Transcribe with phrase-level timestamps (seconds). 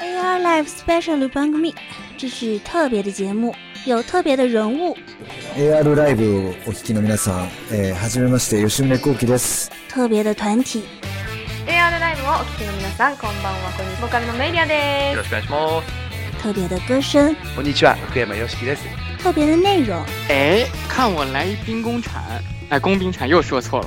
[0.00, 1.74] AR Live Special 番組，
[2.18, 3.54] 这是特别的节目，
[3.86, 4.96] 有特别的人物，
[5.56, 10.82] AR ライブをお聞きの皆さん、えー、はじめまして吉宗幸喜です特别的团体，
[11.66, 15.86] AR ライブをお聞きの皆さんこんばんはこんにちはボーカルのメイリアでよろしくお願いします。
[16.42, 18.82] 特别的歌声，こんにちは、福山よしきです。
[19.22, 22.20] 特别的内容，哎，看我来一兵工铲，
[22.68, 23.86] 哎，工兵铲又说错了。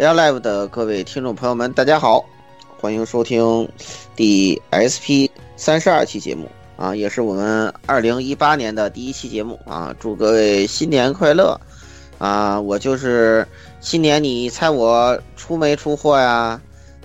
[0.00, 2.24] Air Live 的各位听众朋友们，大家好，
[2.78, 3.68] 欢迎收听
[4.16, 11.54] 第 SP 三十二期节目啊，也是我们二零一八年的第一期节目啊，祝各位新年快乐
[12.16, 12.58] 啊！
[12.58, 13.46] 我就是
[13.82, 16.58] 新年你猜我出没出货呀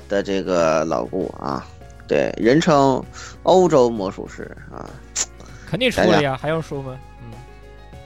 [0.07, 1.67] 的这个老顾啊，
[2.07, 3.03] 对，人称
[3.43, 4.89] 欧洲魔术师啊，
[5.69, 6.97] 肯定出了呀，还用说吗？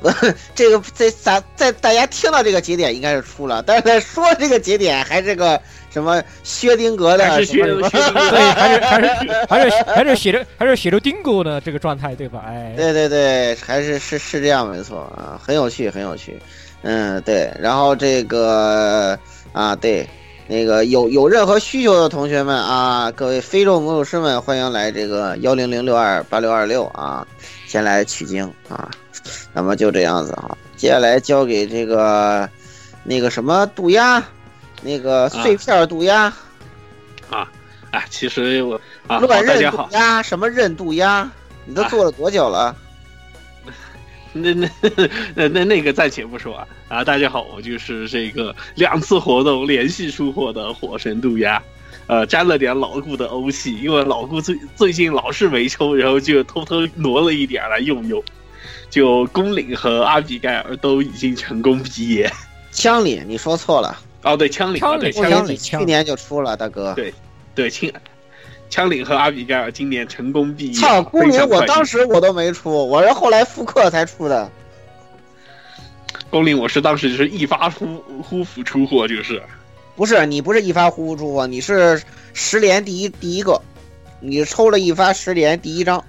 [0.56, 7.84] 这个在咱在大家听到这个节点应该是出了，但是在说这个节点还是个什么薛定谔的， 还是薛对，
[8.54, 9.08] 还是还是
[9.50, 12.46] 还是还是写着还是写着丁哥的这个状态对吧？
[12.48, 16.40] 哎，对对对，还是是是这样没错啊，很有趣很有趣，
[16.84, 19.20] 嗯对，然后这个
[19.52, 20.08] 啊对，
[20.48, 27.28] 那个有有任何需求的同学们啊，各位非洲魔术师们，欢迎来这个幺零零六二八六二六啊，
[27.70, 28.90] 先来取经啊。
[29.54, 32.50] 那么就这样子啊，接下来交给这个
[33.04, 34.24] 那个什么渡鸦，
[34.82, 36.34] 那个碎片渡鸦
[37.30, 37.48] 啊，
[37.92, 41.30] 哎，其实我啊，乱大家认渡，鸦，什么认渡鸦，
[41.66, 42.76] 你都做了多久了？
[44.34, 44.70] 那那
[45.36, 51.62] 那那那个暂且不说啊啊，大家好，我就是这个两次活动连续出货的火神渡鸦。
[52.10, 58.22] 呃，沾了点老顾的欧气，因为老顾最最近老是没抽，然后就偷偷挪了一点来用用。
[58.90, 62.28] 就宫岭和阿比盖尔都已经成功毕业。
[62.72, 66.96] 枪里你说错了哦，对，枪岭，枪岭，枪岭，去年就出了，大哥。
[66.96, 67.14] 对，
[67.54, 67.88] 对，枪
[68.72, 70.74] 枪岭和阿比盖尔今年成功毕业。
[70.74, 74.50] 操，宫岭我当时我都没出，我是后来复刻才出的。
[76.32, 79.40] 宫岭我是当时就是一发呼呼服出货，就是。
[80.00, 82.02] 不是你不是一发呼呼出货，你是
[82.34, 83.62] 十连第一第一个，
[84.22, 86.02] 你抽了一发十连第一张。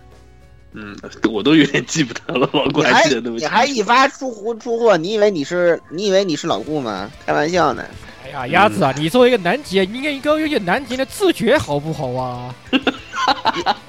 [0.73, 0.97] 嗯，
[1.29, 7.11] 我都有点记不得了，老顾还记得那么你还一发出胡出货，你以为你是你以为你是老顾吗？
[7.27, 7.85] 开玩笑呢。
[8.23, 12.55] 哎呀，鸭子啊，你作为一个南极，你应该应该有点南极的自觉，好不好啊？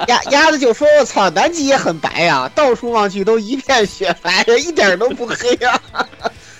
[0.08, 6.04] 鸭鸭子就说：“我操，南极也很白呀、啊，到处望去都一片雪白，一点都不黑呀、啊。”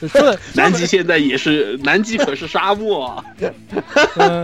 [0.08, 3.24] 说 南极现在也是， 南极可是沙漠啊，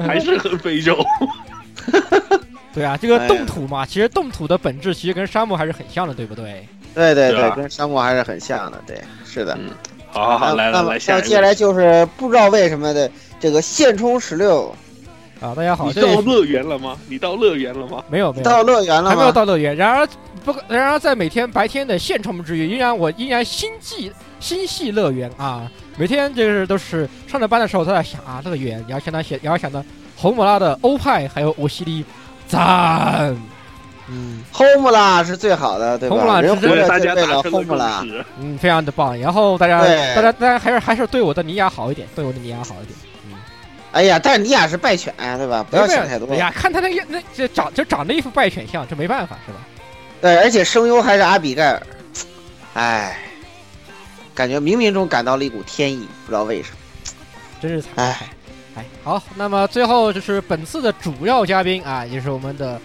[0.06, 0.98] 还是很非洲。
[2.74, 6.68] 对啊，这个冻土嘛，其实冻土的本质其实跟沙漠还是很像的，对不对？
[6.94, 9.58] 对对对，跟沙漠还是很像的，对，是的。
[9.60, 9.72] 嗯，
[10.12, 14.76] 好好好，来来来，下接下来就是不知道为什么的这个现充十六
[15.40, 16.96] 啊，大家好，你到乐园了吗？
[17.08, 18.04] 你到乐园了吗？
[18.10, 19.76] 没有没有，到乐园了还没有到乐园。
[19.76, 20.08] 然而
[20.46, 25.70] 不，然而在每天白天的现充之余，依然我依然心系心系乐园啊！
[25.98, 29.84] 每天就是都是上着班的时候都在想啊，乐园，然后想到写，然后想到
[30.16, 32.06] 红姆拉的欧派还有欧西里。
[32.50, 33.36] 赞，
[34.08, 38.06] 嗯，home 啦是最好的，对吧？home 啦人活着大家为了 home 啦，
[38.40, 39.20] 嗯，非常的棒。
[39.20, 39.82] 然后大家，
[40.16, 42.98] 大家，大家还是还是对我的尼亚好一点，对我的尼亚好一点。
[43.26, 43.34] 嗯，
[43.92, 45.62] 哎呀，但是尼亚是败犬，对吧？
[45.70, 46.26] 不要想太多。
[46.32, 49.60] 哎呀，看他那个那这长就长得一副败犬相，这没办法，是吧？
[50.22, 51.82] 对，而且声优还是阿比盖尔，
[52.76, 53.20] 哎，
[54.38, 56.78] 感觉冥冥中感到了一股天意，不知道为什么，
[57.60, 57.92] 真是惨。
[57.96, 58.30] 哎。
[58.76, 62.80] 哎，好，那么最后就是本次的主要嘉宾啊，也是我们的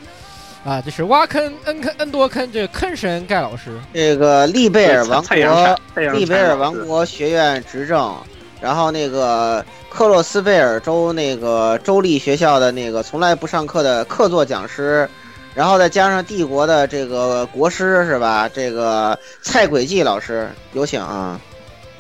[0.65, 5.79] 啊，就是挖坑 N 坑 N 多坑这个坑神盖老师，这个利贝尔王国
[6.15, 8.17] 利贝尔王国学院执政，
[8.59, 15.07] 然后那个克洛斯贝尔州那个州立学校的那个从来不上课的客座讲师，
[15.55, 18.49] 然后再加上帝国的这个国师是吧？
[18.49, 21.41] 这个蔡轨迹老师，有请啊。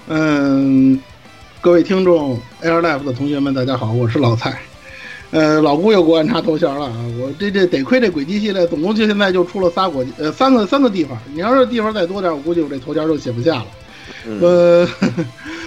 [0.09, 1.01] 嗯。
[1.61, 4.59] 各位听众 Air Life 的同学们，大家好，我是老蔡。
[5.31, 6.97] 呃，老顾又给我安插头衔了啊！
[7.21, 13.67] 我这这得亏这轨迹系列总共就现在就出了仨国呃三个三个地方，你要是地方再多点，我估计我这头衔就写不下了。
[14.27, 14.89] 嗯，呃，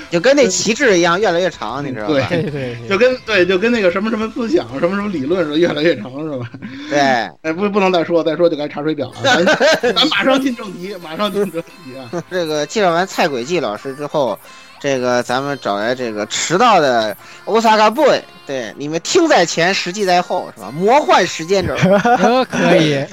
[0.09, 2.27] 就跟那旗帜一样，越来越长，你知道吧？
[2.29, 6.49] 对对对，就跟对就跟那个什么什么思想、什么什么理论似的，越来越长是吧？
[6.89, 6.99] 对，
[7.41, 9.45] 哎，不不能再说，再说就该查水表了。
[9.81, 12.23] 咱 咱马上进正题，马上进正题啊！
[12.29, 14.37] 这个介绍完蔡轨迹老师之后，
[14.79, 17.15] 这个咱们找来这个迟到的
[17.45, 20.71] Osaka boy，对，你们听在前，实际在后，是吧？
[20.71, 21.73] 魔幻时间轴，
[22.21, 23.03] 呃可以，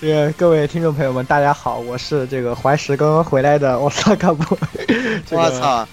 [0.00, 4.56] 这个各位听众朋友们，大家好，我是这个怀石刚刚回来的奥萨卡布。
[5.26, 5.86] 这个我操！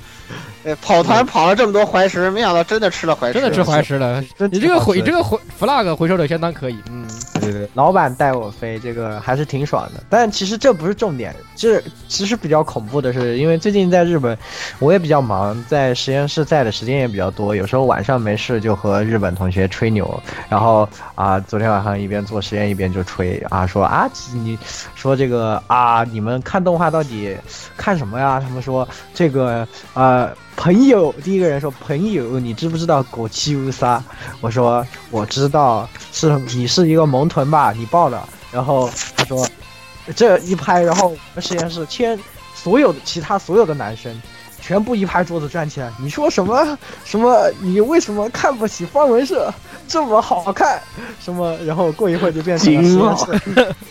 [0.68, 4.22] 对，跑团跑了这么多怀石，没想到真的吃了怀石，真的吃怀石了。
[4.52, 10.04] 你这个回，你这个回 flag 回收的相当可以，嗯，对对对，老板带我飞，这个还是挺爽的。
[10.10, 14.38] 但其实这不是重点，这其实比较恐怖的是，因为最近在日本，
[14.80, 20.86] 我也比较忙，在实验室在的时间也比较多，有时候晚上没事就和日本同学吹牛，然后
[21.16, 24.60] 啊，昨天晚上一边做实验一边就吹啊，说啊你
[24.96, 27.34] 说这个啊，你们看动画到底
[27.78, 28.38] 看什么呀？
[28.38, 30.30] 他们说这个呃。
[30.58, 34.04] 朋友，第一个人说朋友，你知不知道狗七乌沙？
[34.42, 37.72] 我说我知道，是你是一个萌豚吧？
[37.72, 38.28] 你报了。
[38.52, 39.48] 然后他说
[40.16, 42.20] 这一拍，然后我们实验室签
[42.56, 44.20] 所有的其他所有的男生
[44.60, 45.94] 全部一拍桌子站起来。
[46.00, 47.50] 你说什么什么？
[47.62, 49.54] 你为什么看不起方文社
[49.88, 50.82] 这么好看？
[51.24, 51.56] 什么？
[51.66, 53.16] 然后过一会儿就变成了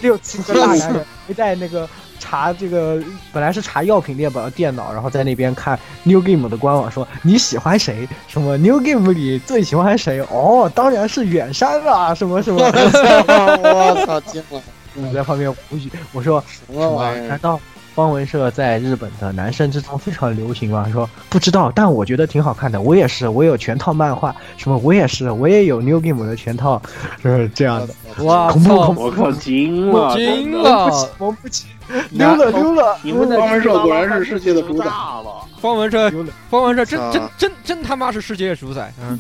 [0.01, 1.89] 六七个大男人 围在那个。
[2.19, 3.03] 查这个
[3.33, 8.09] 本来是查药品列表的电脑，然后在那边看 New Game 的官网，说你喜欢谁？
[8.29, 10.21] 什么 New Game 里最喜欢谁？
[10.31, 12.15] 哦，当然是远山啦！
[12.15, 12.61] 什么什么？
[12.65, 14.61] 我操，惊了！
[14.95, 17.29] 我 在旁边无语，我说什么玩意儿？
[17.29, 17.61] 难道
[17.97, 20.87] 方文社在日本的男生之中非常流行嘛？
[20.93, 22.79] 说不知道，但我觉得挺好看的。
[22.79, 26.81] 我也是，我有全套漫画，什么我也是，我也有 New Game 的全套，
[27.23, 27.95] 是这样的。
[28.23, 29.03] 哇，恐怖恐怖！
[29.05, 31.11] 我靠，惊了，惊了！
[31.17, 31.69] 我不起，
[32.11, 32.99] 溜了溜了！
[33.03, 35.25] 你们方文社果然是世界的主宰了。
[35.59, 36.11] 方文社，
[36.51, 38.93] 方文社真真真真他妈是世界的主宰！
[39.01, 39.19] 嗯，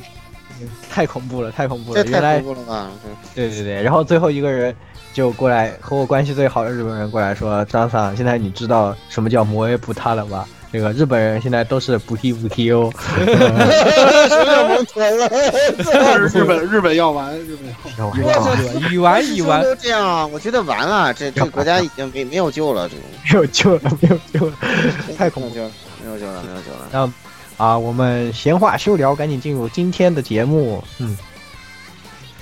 [0.90, 2.04] 太恐怖了，太恐怖了！
[2.04, 2.42] 原来？
[3.34, 4.76] 对对对，然后最后一个人
[5.16, 10.46] 就过来和我关系最好的日本人过来说：“张桑，现在你知道什么叫摩耶不他了吧？
[10.70, 12.92] 这个日本人现在都是不踢不踢哦。
[12.98, 15.26] 什么叫萌豚了？
[16.28, 17.66] 日本日本要完，日本
[17.96, 18.20] 要完。
[18.22, 24.52] 我操，已完已完，都 这样，我觉得完了，这这个国家已经没没有救了，这个没有救了，没有救了，
[25.16, 25.70] 太恐怖了，
[26.04, 26.88] 没有救了，没有救了。
[26.92, 30.84] 那啊，我们闲话休聊，赶紧进入今天的节目。
[30.98, 31.16] 嗯。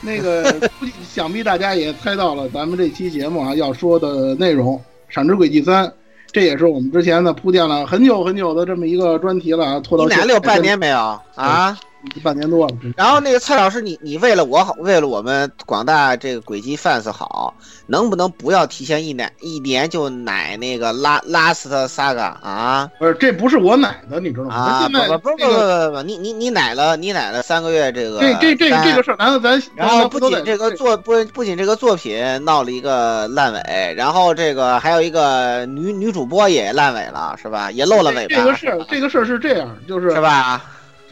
[0.07, 4.77] 那个，估计想必大家也猜到了，咱们这期节目啊要说的内容
[5.09, 5.87] 《闪之轨迹三》，
[6.31, 10.99] 这也是我们之前呢铺垫了很久很久的这么一个专题了啊，拖到你俩有半年没有
[11.35, 11.79] 啊？
[12.23, 12.75] 半年多了。
[12.97, 17.55] 然后那个蔡老师，你你为了我好，为了我们广大这个轨迹 fans 好，
[17.87, 22.91] 能不能不要提前一奶一年就奶那个拉 Last Saga 啊？
[22.99, 24.55] 不是，这不是我奶的，你知道吗？
[24.55, 28.21] 啊，不不不不不不，你你你奶了，你奶了三个月这个。
[28.21, 37.71] 这这这这个事儿，难道咱然后不仅这个作不不仅这个作品闹了一个烂尾，然后这个还有一个女女主播也烂尾了，是吧？
[37.71, 38.37] 也露了尾巴。
[38.37, 40.65] 这个事儿这个事儿是这样，就是是吧？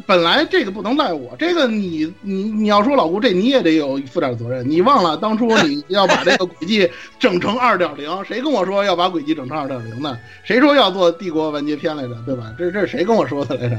[0.06, 4.68] 本来这个不能赖我，这个你你你要说老顾，这你也得有负点责任。
[4.68, 6.88] 你忘了当初你要把这个轨迹
[7.18, 10.18] 整成二点零， 谁跟我说要把轨迹整成二点零的？
[10.44, 12.14] 谁说要做帝国完结篇来着？
[12.26, 12.52] 对吧？
[12.58, 13.78] 这这是谁跟我说的来着？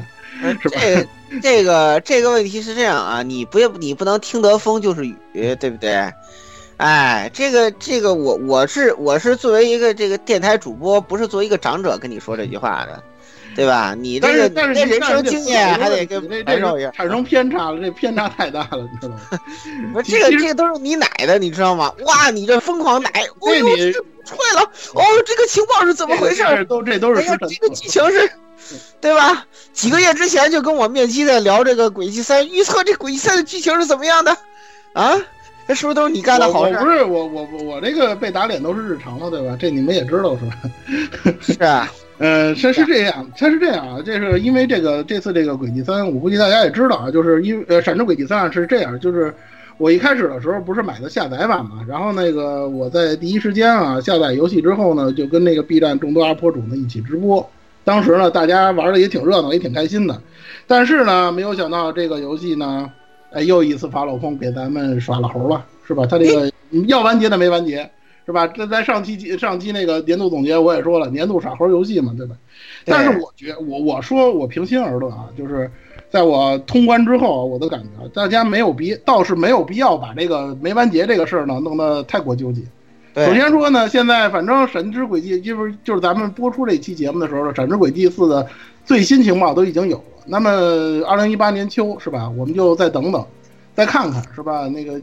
[0.61, 0.79] 是吧？
[0.81, 1.07] 这
[1.41, 5.15] 这个这个问题是这样啊，你不要你不能听得风就是雨，
[5.59, 6.11] 对不对？
[6.77, 13.01] 哎，这个这个我我是我是作为一个这个电台主播，不是作为一个长者跟你说这句话的。
[13.55, 13.95] 对吧？
[13.97, 19.19] 你这个但是人生经验还得跟白少爷产生偏差了，这偏差太大了，你知道吗？
[19.93, 21.93] 不这个这个都是你奶的，你知道吗？
[22.05, 26.43] 哇，你这疯狂奶，这你出来了哦，这个情报是怎么回事？
[26.65, 28.31] 都这都是这个剧情是，
[29.01, 29.45] 对吧？
[29.73, 34.35] 几个月之前就跟我面基在聊这个《轨迹三》，预测这《轨迹三》的剧情是怎么样的
[34.93, 35.15] 啊？
[35.67, 36.73] 这是不是都是你干的好事？
[36.77, 39.55] 不是我我我这个被打脸都是日常了，对吧？
[39.59, 41.33] 这你们也知道是吧？
[41.39, 41.91] 是啊。
[42.23, 49.33] 呃，它是这样，它是这样啊，这是因为这个这次这个轨迹三，我估计大家也知道啊，就是因呃，闪之轨迹三是这样，就是
[49.77, 57.45] 我一开始的时候不是买的下载版嘛，然后那个我在第一时间啊下载游戏之后呢，就跟那个 B 站众多 UP 主呢一起直播，
[57.83, 60.21] 当时呢大家玩的也挺热闹，也挺开心的，
[60.65, 62.89] 但是呢没有想到这个游戏呢，
[63.33, 66.05] 哎又一次发老空给咱们耍了猴了，是吧？
[66.09, 66.49] 它这个
[66.87, 67.91] 要完结的没完结。
[68.25, 68.47] 是吧？
[68.47, 72.35] 这在上期上期那个年度总结我也说了，年度傻猴游戏嘛，对吧？
[72.85, 75.69] 但是我觉我我说我平心而论啊，就是
[76.09, 82.61] 在我通关之后，我的感觉，大家没有必倒是没有必要把这个没完结这个事儿呢弄得太过纠结。
[83.15, 88.47] 首先说呢，现在反正《神之轨迹》就是就是咱们播出这期节目的时候，《神之轨迹四》的
[88.85, 90.03] 最新情报都已经有了。
[90.25, 90.49] 那么
[91.05, 92.27] 二零一八年秋是吧？
[92.35, 93.23] 我们就再等等，
[93.75, 94.67] 再看看是吧？
[94.67, 94.99] 那个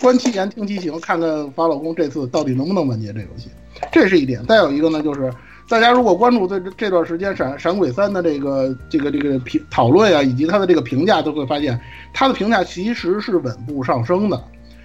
[0.00, 3.50] 观其言，听其行，看看法老公这次到底能不能完结这游戏，
[3.92, 4.44] 这是一点。
[4.46, 5.30] 再有一个呢，就是
[5.68, 11.78] 大家如果关注这这段时间闪闪鬼三的这个这个这个评讨论啊，以及它的这个评价，都会发现
[12.14, 14.42] 它的评价其实是稳步上升的。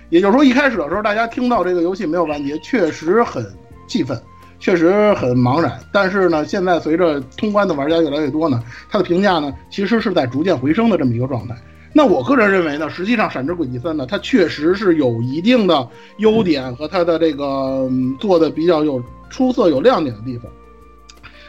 [0.10, 3.44] 也就是说，一开始的时候，大家听到这个游戏没有完结，确实很
[3.88, 4.22] 气愤，
[4.60, 5.80] 确实很茫然。
[5.92, 11.56] 但是呢，现在随着通关的玩家越来越多呢，它的评价呢，其实是在逐渐回升的这么一个状态。
[11.98, 15.88] 那我个人认为呢，实际上《闪之轨迹三》呢，它确实是有一定的
[16.18, 20.52] 优点和它的这个、做的比较有出色、有亮点的地方。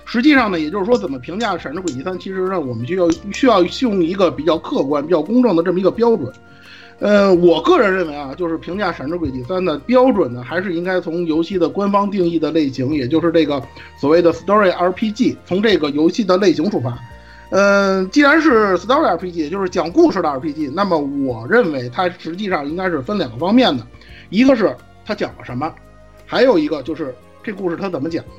[0.05, 6.33] 实际上呢，也就是说，怎么评价《闪之轨迹三》，其实呢，我们需要需要用一个比较客观、比较公正的这么一个标准。
[7.01, 13.61] 呃，我个人认为啊，就是评价《闪之轨迹三》的标准呢，还是应该从游戏的官方定义的类型，也就是这个
[14.01, 16.97] 所谓的 Story RPG，从这个游戏的类型出发。
[17.51, 23.87] 嗯，既然是 Story RPG，就是讲故事的 RPG，那么我认为它实际上应该是分两个方面的，
[24.31, 25.73] 一个是它讲了什么，
[26.27, 28.31] 还有一个就是这故事它怎么讲的。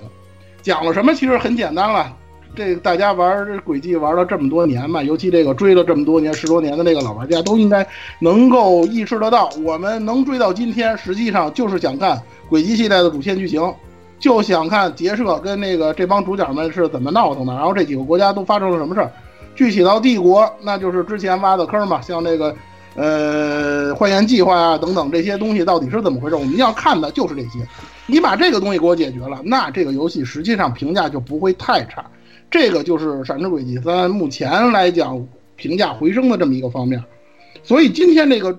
[0.62, 2.14] 讲了什么其实很简单了，
[2.54, 7.88] 这大家玩这轨迹玩了这么多年嘛，尤其这个追了这么多年十多年的那个老玩家都应该
[8.20, 13.62] 能够意识得到，我们能追到今天，实际上就是想看轨迹系列的主线剧情，
[14.20, 19.12] 就想看杰社跟那个这帮主角们是怎么闹腾的，然后这几个国家都发生了什么事儿。
[19.56, 22.56] 具体到帝国，那就是之前挖的坑嘛，像这个
[22.96, 27.60] 呃幻焰计划啊等等这些东西到底是怎么回事，我们要看的就是这些。
[28.06, 32.06] 你把这个东西给我解决了，那这个游戏实际上评价就不会太差。
[32.50, 35.22] 这个就是《闪之轨迹三》目前来讲
[35.56, 37.04] 评价回升的这么一个方面。
[37.64, 38.58] 所以今天这个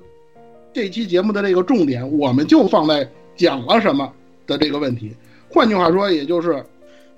[0.72, 4.12] 这期节目的这个重点，我们就放在讲了什么
[4.46, 5.16] 的这个问题。
[5.50, 6.64] 换句话说，也就是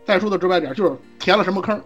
[0.05, 1.77] 再说的直白点，就是填了什么坑。《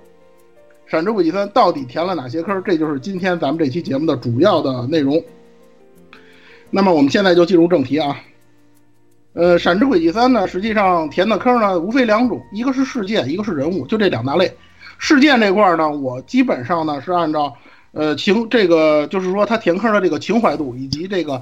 [0.87, 2.63] 闪之轨迹三》到底填了哪些坑？
[2.65, 5.23] 这就是今天咱们这期节目的主要的内容。
[6.71, 8.21] 那么我们现在就进入正题啊。
[9.33, 14.53] 呃，《闪之轨迹三》呢，实际上填的坑呢，无非两种，一个是事件，一个是人物，就这两大类。
[14.99, 17.53] 事件这块呢，我基本上呢是按照
[17.93, 21.41] 呃情这个，就是说它填坑的这个情怀度以及这个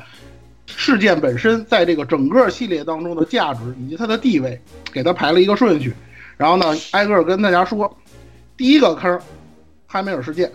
[0.66, 4.60] 事件本身在这个整个系列当中的价值以及它的地位，
[4.92, 5.92] 给它排了一个顺序。
[6.36, 7.96] 然后呢，挨个跟大家说，
[8.56, 9.20] 第一个坑，
[9.86, 10.50] 汉梅尔事件。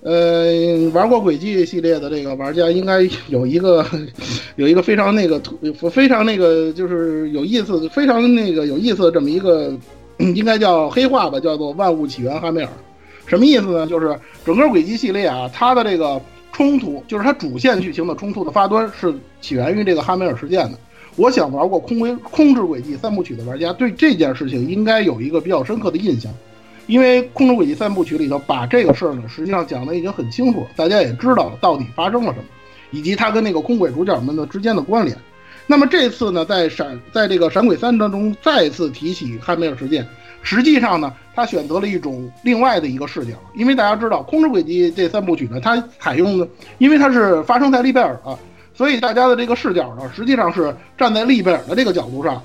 [0.00, 3.84] 呃，玩过轨迹系列的这个玩家应该有一个
[4.54, 5.40] 有一个非常那个
[5.90, 9.76] 非常那个就是有意思的、非常那个有意思的这么一个，
[10.18, 12.70] 应该叫黑话吧，叫做万物起源汉梅尔。
[13.26, 13.86] 什么意思呢？
[13.88, 14.16] 就是
[14.46, 16.20] 整个轨迹系列啊，它的这个
[16.58, 20.76] 冲突，就是它主线剧情的冲突的发端是起源于这个哈梅尔事件的。
[21.14, 26.32] 我想玩过空轨空之轨迹三部曲的玩家对这件事情应该有一个比较深刻的印象。
[26.88, 32.46] 因为《空中轨迹三部曲》里头把这个事儿呢，实际上讲的已经很清楚，大家也知道了到底发生了什么，
[32.90, 35.16] 以及它跟那个空轨主角们的之间的关联。
[35.68, 40.04] 那么这次呢，在闪在这个《闪鬼三》当中再次提起汉梅尔事件，
[40.42, 48.36] 实际上呢，他选择了一种另外的一个视角，因为大家知道《空之轨迹》这三部曲呢，它采用的，因为它是发生在利贝尔啊，
[48.74, 52.42] 所以大家的这个视角呢，实际上是站在利贝尔的这个角度上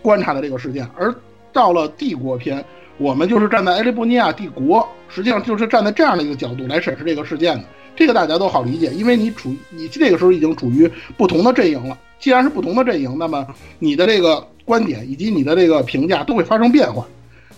[0.00, 1.12] 观察的这个事件，而
[1.52, 2.64] 到了帝国篇。
[2.98, 7.64] 我们就是站在埃利布尼亚帝国，实际上就是站在这样的一个角度来审视这个事件的。
[7.96, 11.98] 这个大家都好理解，因为你处你这个时候已经处于不同的阵营了。
[12.20, 13.44] 既然是不同的阵营，那么
[13.80, 17.04] 你的这个观点以及你的这个评价都会发生变化。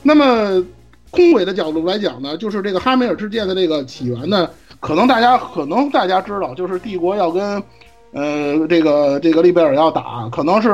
[0.02, 0.64] 那么
[1.11, 4.49] 空轨的角度来讲呢，就是这个哈梅尔事件的这个起源呢，
[4.80, 7.62] 可能大家可能大家知道，就是帝国要跟
[8.12, 10.71] 呃这个这个利贝尔要打，可能是。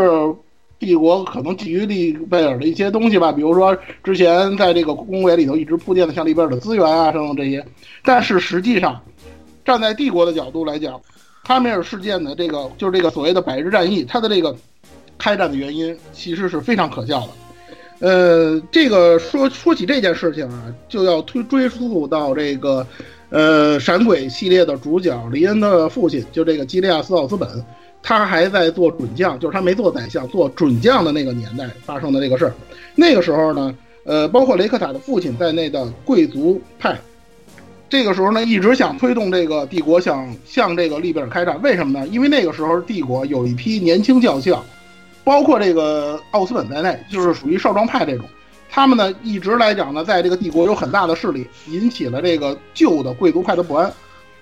[0.79, 7.65] 帝国可能基于利贝尔的一些东西吧，比如说之前在这个宫闱里头一直铺垫的像利贝尔的资源啊等等这些，
[8.05, 9.01] 但是实际上，
[9.65, 11.01] 站在帝国的角度来讲，
[11.45, 14.55] 哈梅尔事件的这个就是这个所谓的百日战役，它的这个
[15.17, 17.29] 开战的原因其实是非常可笑的。
[17.99, 22.87] 呃，这个说说起这件事情啊，就要推追溯到这个
[23.31, 27.49] 呃闪鬼系列的主角黎恩的父亲，就这个基利亚斯奥斯本。
[28.03, 32.55] 他还在做准将，就是他没做宰相，做准将的那个年代发生的这个事儿。
[32.95, 33.75] 那个时候呢，
[34.05, 36.97] 呃，包括雷克塔的父亲在内的贵族派，
[37.89, 41.61] 这个时候呢，一直想推动这个帝国想向这个利贝尔开战。
[41.63, 42.07] 为什么呢？
[42.07, 44.65] 因为那个时候帝国有一批年轻教校，
[45.27, 48.25] 包括这个奥斯本在内，就是属于少壮派这种。
[48.71, 53.93] 他们呢，一直来讲呢，在这个帝国有很大的势力，引起了这个旧的贵族派的不安。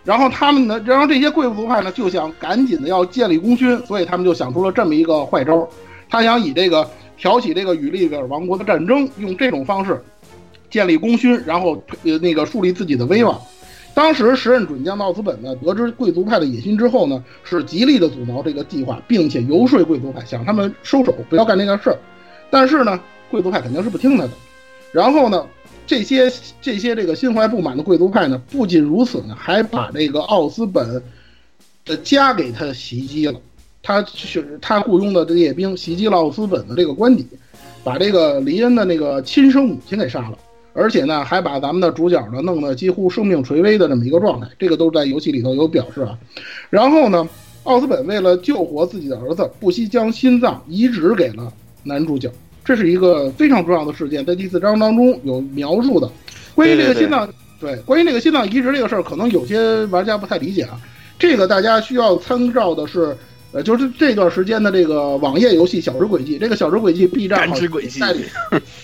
[0.04, 5.66] 然后他们呢，然后这些贵族派呢，就想赶紧的要建立功勋，所以他们就想出了这么一个坏招，
[6.10, 6.86] 他想以这个
[7.16, 9.98] 挑起这个与利维尔王国的战争，用这种方式
[10.68, 13.40] 建立功勋，然后呃那个树立自己的威望。
[13.94, 21.96] 当时时任准将的奥斯本呢，得知贵族派的野心之后呢，是极力的阻挠这个计划，并且游说贵族派，想他们收手，不要干这个事儿。
[22.50, 22.98] 但是呢，
[23.30, 24.30] 贵族派肯定是不听他的。
[24.90, 25.46] 然后呢，
[25.86, 26.28] 这些
[26.60, 31.00] 这些这个心怀不满的贵族派呢，不仅如此呢，还把这个奥斯本
[31.84, 33.40] 的家给他袭击了。
[33.80, 37.24] 他是他雇佣的这列兵袭击了奥斯本的这个官邸，
[37.84, 40.38] 把这个黎恩的那个亲生母亲给杀了。
[40.74, 46.18] 而且呢，还把咱们的主角呢弄得几乎生命垂危的这么一个状态，这个都在游戏里头有表示啊。
[46.68, 47.26] 然后呢，
[47.62, 51.50] 奥斯本为了救活自己的儿子，不惜将心脏移植给了
[51.84, 52.28] 男主角，
[52.64, 56.10] 这是一个非常重要的事件，在第四章当中有描述的。
[56.56, 57.28] 关于这个心脏，
[57.60, 60.80] 对，关于这个心脏移植这个事儿，可能有些玩家不太理解啊。
[61.18, 63.16] 这个大家需要参照的是，
[63.52, 68.24] 呃，就是这段时间的这个网页游戏《小时轨迹》，这个《小时轨迹》B 站感知轨迹代理，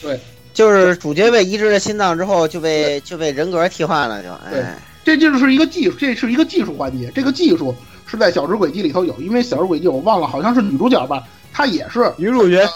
[0.01, 0.17] 对。
[0.61, 7.11] 就是主角被移植了心脏之后，就被就被人格替换了，就哎，这就是一个技术，这是一个技术环节。
[7.15, 7.75] 这个技术
[8.05, 12.69] 是在小时轨迹里头有，因为小时轨迹我忘了，好像是女主角吧，她也是女主角，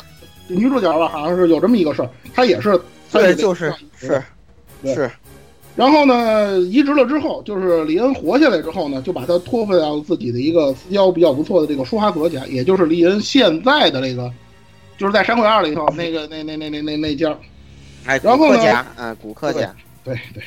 [0.48, 2.80] 女主角吧，好像是有这么一个事儿，她也是，
[3.12, 4.22] 对，就是是
[4.82, 5.10] 是。
[5.76, 14.32] 然后呢，移植了之后，就是李恩活下来之后呢，就把他托付到自己的一个私交比较不错的这个舒哈格家，也就是李恩现在的这个，
[14.96, 17.36] 就是在《山鬼二》里头那个那那那那那那家。
[18.06, 18.62] 哎，然后呢？
[18.96, 20.42] 啊，古克家，对对。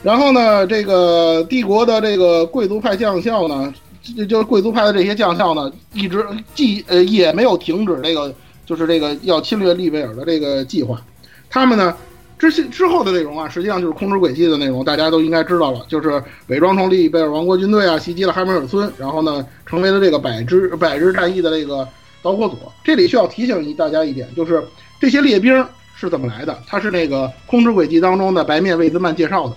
[0.00, 3.74] 然后呢，这个帝国的这个贵族派将校呢，
[4.16, 8.32] 就就贵族派的这些将校呢，一直既呃也没有停止这个，
[8.64, 11.02] 就是这个要侵略利贝尔的这个计划。
[11.50, 11.96] 他们呢，
[12.38, 21.88] 之之后的内容啊，实际上就是空之轨迹的内容，大家都应该知道了，就是伪装成利贝尔王国军队啊，袭击了哈梅尔村，然后呢，成为了这个百支百日战役的这个
[22.22, 22.72] 导火索。
[22.84, 24.62] 这里需要提醒大家一点，就是
[25.00, 25.66] 这些列兵。
[26.00, 26.56] 是怎么来的？
[26.64, 29.56] 他是那个《空之轨迹》当中的白面魏兹曼介绍的，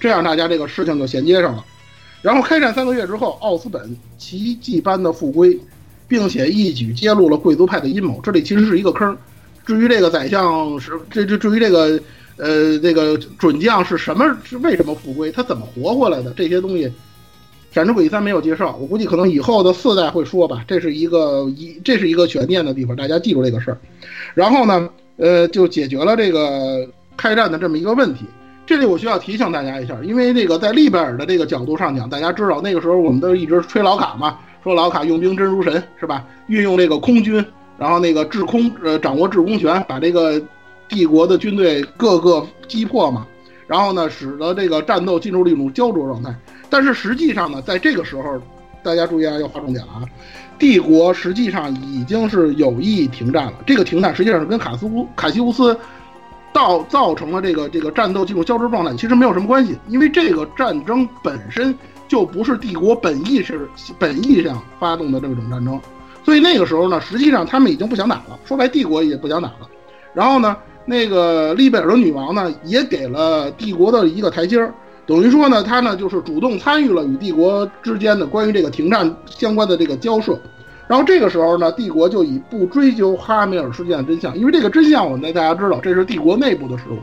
[0.00, 1.64] 这样大家这个事情就衔接上了。
[2.20, 5.56] 然后开战三个月之后，奥斯本奇迹般的复归，
[6.08, 8.20] 并且一举揭露了贵族派的阴谋。
[8.24, 9.16] 这里其实是一个坑。
[9.64, 12.00] 至于这个宰相是这这，至于这个
[12.38, 16.86] 呃这个准将是什么是为什么复归，他怎么活过来的这些东西，
[17.70, 18.76] 《闪之轨迹三》没有介绍。
[18.80, 20.64] 我估计可能以后的四代会说吧。
[20.66, 23.78] 这是一个一这是一个悬念的地方，大家记住这个事儿。
[24.34, 24.90] 然后呢？
[25.18, 28.24] 呃，就解决了这个开战的这么一个问题。
[28.64, 36.24] 这里我需要提醒大家一下，因为这个在利贝尔的这个角度上讲，大家知道那个时候我们都一直吹老卡嘛，说老卡用兵真如神，是吧？
[36.48, 37.44] 运用这个空军，
[37.78, 40.40] 然后那个制空，呃，掌握制空权，把这个
[40.88, 43.26] 帝国的军队各个击破嘛。
[43.66, 46.34] 然后呢，使得这个战斗进入了一种焦灼状态。
[46.70, 48.40] 但是实际上呢，在这个时候，
[48.82, 50.02] 大家注意啊，要划重点了啊。
[50.58, 53.52] 帝国实际上已经是有意停战了。
[53.64, 55.78] 这个停战实际上是跟卡斯乌卡西乌斯
[56.52, 61.72] 造造成了这个这个战斗进入交织状态，其实没有什么关系，因为这个战争本身
[62.08, 63.68] 就不是帝国本意是
[63.98, 65.20] 本意上发动的。
[65.20, 65.80] 这种战争，
[66.24, 68.38] 所以那个时候呢，实际上他们已经不想打了。
[68.44, 69.68] 说白，帝国也不想打了。
[70.14, 71.96] 然后呢，那个利贝尔的。
[71.96, 74.08] 女王呢，也给了帝国的。
[74.08, 74.74] 一个台阶儿。
[75.08, 80.38] 等于说呢，他呢就是主动参与了与帝国之间的关于这个停战相关的这个交涉，
[80.86, 86.98] 然后这个时候呢，帝国就以不追究哈梅尔事件的真相，因为这个真相我们大家知道，这是帝国内部的事务。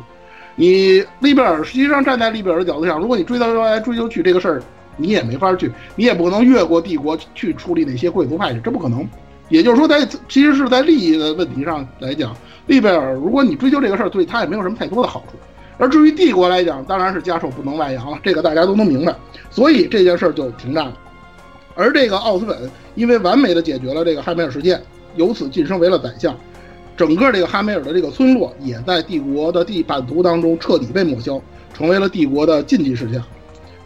[0.55, 4.61] 你利贝尔实际上站在利贝尔的角度上，如果你追到来追究去这个事儿，
[4.97, 9.03] 你也没法去，你也不可能越过帝国去处理那些贵族派去，这不可能。
[9.49, 12.35] 也就是说，在其实是在利益的问题上来讲，
[12.67, 15.37] 利贝尔如果你追究这个事儿，对他也没有什么太多的好处。
[15.77, 19.13] 而至于帝国来讲，当然是家丑不能外扬了，这个大家都能明白，
[19.49, 20.97] 所以这件事儿就停战了。
[21.75, 22.57] 而这个奥斯本
[22.95, 24.81] 因为完美的解决了这个哈梅尔事件，
[25.17, 26.33] 由此晋升为了宰相，
[26.95, 31.41] 整个这个哈梅尔的这个村落也在帝国的地版图当中彻底被抹消，
[31.73, 33.21] 成为了帝国的禁忌事项。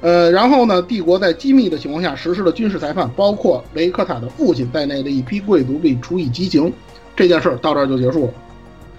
[0.01, 6.71] 呃，然后呢，帝国在机密的情况下实施了军事裁判，包括雷克塔的父亲在内的一批贵族被处以极刑。
[7.15, 8.33] 这件事儿到这儿就结束了。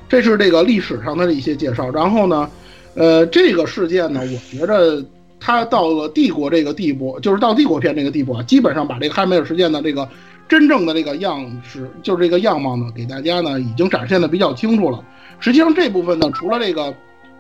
[0.09, 1.89] 这是这个历史上的一些介绍。
[1.91, 2.51] 然后呢？
[2.95, 5.05] 呃，这个事件呢，我觉着
[5.39, 10.09] 他到了帝国这个地步，就是到帝国片这个地步啊，基本上把这个汉梅尔事件的这个
[10.49, 15.03] 真正的这个样式，就是这个样貌呢，给大家呢已经展现的比较清楚了。
[15.39, 16.93] 实际上这部分呢，除了这个，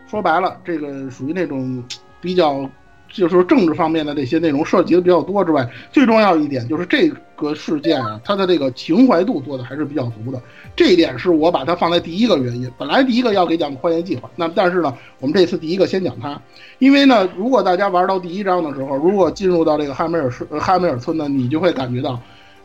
[0.08, 1.82] 说白了，这个属于那种
[2.20, 2.68] 比较
[3.08, 10.40] 就是说政治方面的这些内容涉及的比较多之外，最重要一点就是这个事件啊，它的这个情怀度做的还是比较足的。
[10.76, 12.70] 这一点是我把它放在第一个原因。
[12.78, 16.40] 本来第一个要给讲换颜计划，那但是呢，我们这次第一个先讲它，
[16.78, 22.18] 因为呢，如果大家玩到第一章的时候，如果进入到这个汉梅尔市呃汉梅尔村呢，你就会感觉到，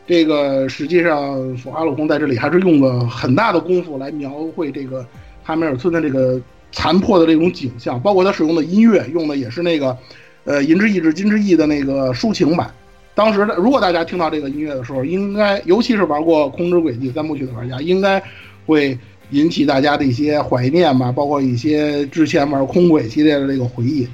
[0.06, 5.04] 这个实际上索哈鲁空在这里还是用了很大的功夫来描绘这个
[5.42, 6.40] 汉梅尔村的这个
[6.72, 9.96] 残破的这种景象，包括他使用的音乐用的也是那个，
[10.44, 12.70] 呃，银之意志金之翼的那个抒情版。
[13.16, 18.22] 当时如果大家听到这个音乐的时候，应该尤其是玩过《空之轨迹》三部曲的玩家，应该
[18.66, 18.96] 会
[19.30, 24.06] 引起大家的一些怀念吧，包括一些之前玩空轨系列的这个回忆，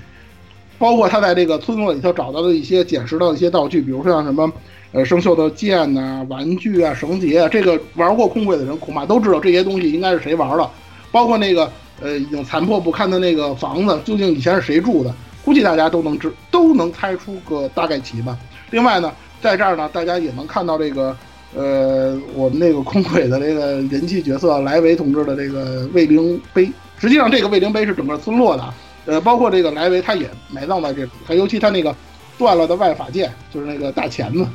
[0.78, 4.50] 包括他在这个村落里头找到的一些捡拾到的一些道具，比如说像什么，
[4.92, 10.70] 呃，生锈的剑呐、玩具啊、绳结啊，这个玩过空轨的人恐怕都知道这些东西应该是谁玩了，
[11.10, 11.68] 包括那个
[12.00, 15.12] 呃已经残破不堪的那个房子，究竟以前是谁住的，
[15.44, 18.38] 估计大家都能知都能猜出个大概齐吧。
[18.72, 21.16] 另外呢，在这儿呢，大家也能看到这个，
[21.54, 26.68] 呃，我们那个空轨的这个人气角色莱维同志的这个卫灵碑。
[26.98, 28.74] 实际上，这个卫灵碑是整个村落的，
[29.06, 31.10] 呃，包括这个莱维他也埋葬在这里。
[31.26, 31.94] 他尤其他那个
[32.38, 34.46] 断了的外法剑，就是那个大钳子，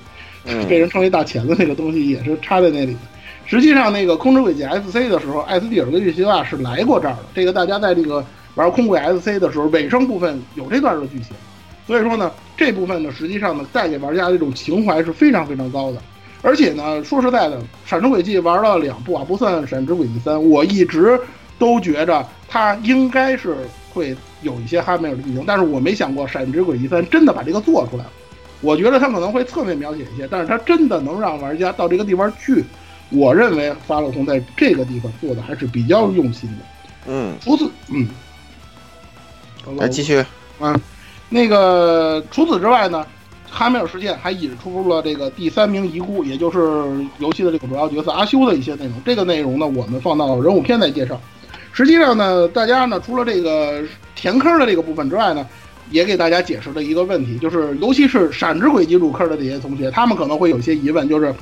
[0.67, 2.99] 被人称为大钳子那个东西，也是插在那里的。
[3.45, 7.19] 实际上，那个空之轨迹 SC 的时候，艾斯蒂尔跟玉西亚是来过这儿的。
[7.35, 8.25] 这个大家在这个
[8.55, 11.35] 玩空轨 SC 的时候，尾声部分有这段的剧情。
[11.87, 16.01] 所以说呢，这部分呢，实际上呢，带给玩家的这种情怀是非常非常高的。
[16.43, 21.19] 而且呢，说实在的，《闪之轨迹》玩了两部啊，不算《闪之轨迹三》，我一直
[21.57, 23.55] 都觉着它应该是
[23.91, 28.11] 会有一些哈梅尔的剧情，但是我没想过《闪之轨迹三》真的把这个做出来了。
[28.61, 32.63] 我觉得它可能会侧面描写一些，但是它真的能让玩家到这个地方去，
[33.09, 36.65] 我认为发乐通在这个地方做的还是比较用心的。
[37.07, 38.07] 嗯，除此，嗯，
[39.77, 40.23] 来继续，
[40.59, 40.79] 嗯。
[41.29, 43.05] 那个除此之外呢，
[43.49, 46.59] 哈梅尔事件还引出了这个第三名遗孤，也就是
[47.19, 48.93] 游戏的这个主要角色阿修的一些内容。
[49.05, 51.19] 这个内容呢，我们放到人物篇再介绍。
[51.73, 53.83] 实际上呢，大家呢除了这个
[54.15, 55.45] 填坑的这个部分之外呢，
[55.91, 61.33] 也给大家解释了一个问题，就是尤其是闪之轨迹入坑的这些同学，他们可能会有些疑问，就是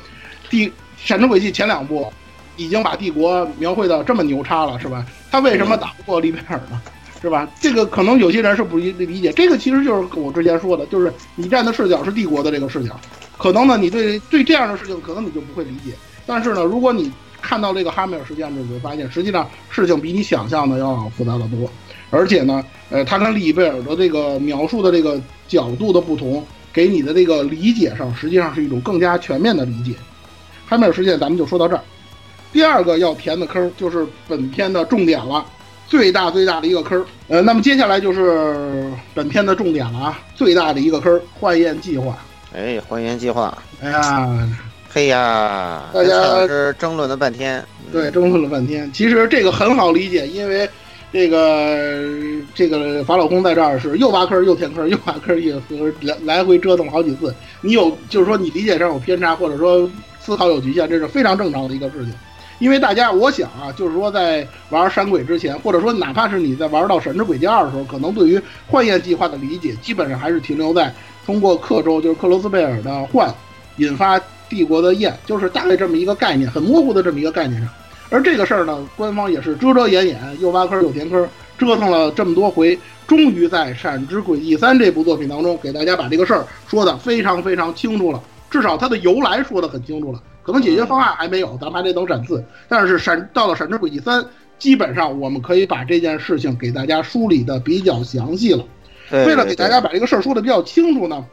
[0.50, 2.12] 第闪之轨迹前两部
[2.58, 5.06] 已经把帝国描绘的这么牛叉了，是吧？
[5.32, 6.82] 他为什么打不过利贝尔呢？
[7.22, 7.50] 是吧？
[7.60, 13.00] 这个可能有些人是不理理解，这个其实就是我之前说的，就是你站的视角是帝国的这个视角，
[13.38, 15.94] 可能呢，你对对这样的事情可能你就不会理解。
[16.26, 21.70] 但是呢，如果你看到这个哈梅尔事件，你会发现，实际上事情比你想象的要复杂的多。
[22.12, 29.94] 而且呢，呃，他跟利贝尔的这个描述的这个角度的不同，给你的这个理解上，实际上是一种更加全面的理解。
[30.68, 31.82] 哈梅尔事件咱们就说到这儿。
[32.54, 35.46] 第二个要填的坑就是本片的重点了。
[35.88, 40.20] 最大最大的一个坑儿，呃，那么接下来就是本片的重点了啊！
[40.36, 42.18] 最大的一个坑儿，幻焰计划。
[42.56, 43.56] 哎，幻焰计划。
[43.82, 44.50] 哎呀，
[44.90, 47.64] 嘿呀，大家是争论了半天。
[47.92, 48.92] 对，争论了半天。
[48.94, 50.68] 其实这个很好理解，因为
[51.14, 52.08] 这个
[52.54, 55.62] 这个法老公在这儿是又挖坑又填坑，又挖坑又
[56.02, 57.34] 来来回折腾好几次。
[57.62, 62.14] 你有就是说你理解上有偏差，或者说思考有局限，这是非常正常的一个事情。
[62.60, 70.94] 因为大家，我想啊，就是说在玩闪鬼之前，或者说哪怕是你在玩到《闪之轨迹二》的时候，可能对于幻焰计划的理解，基本上还是停留在
[71.26, 73.30] 通过克州，就是克罗斯贝尔的幻，
[73.78, 77.70] 引发帝国的焰，就是大概这么一个概念，很模糊的这么一个概念上。
[78.10, 90.22] 而这个事儿呢，官方也是遮遮掩掩，又挖坑又填坑，折腾了这么多回，终于在《闪之轨迹三》这部作品当中，给大家把这个事儿说的非常非常清楚了，至少它的由来说的很清楚了。
[90.46, 92.44] 可能解决方案还没有，咱们还得等展四。
[92.68, 94.22] 但是闪到了《闪之轨迹三》，
[94.60, 98.64] 基本上我们可以把这件事情给大家梳理的比较详细了。
[99.12, 101.26] 为了给大家把这个事儿说的比较清楚呢，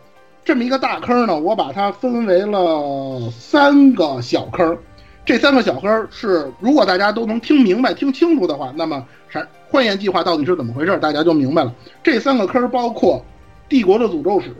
[0.47, 4.79] 这么一个大坑呢，我把它分为了三个小坑。
[5.27, 11.75] 这三个小坑是，如果大家都能听明白、听清楚的话，那么闪幻焰计划到底是怎么回事，大家就明白了。
[12.03, 13.23] 这三个坑包括
[13.69, 14.55] 帝国的诅咒史、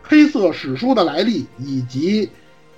[0.00, 2.30] 黑色史书的来历以及。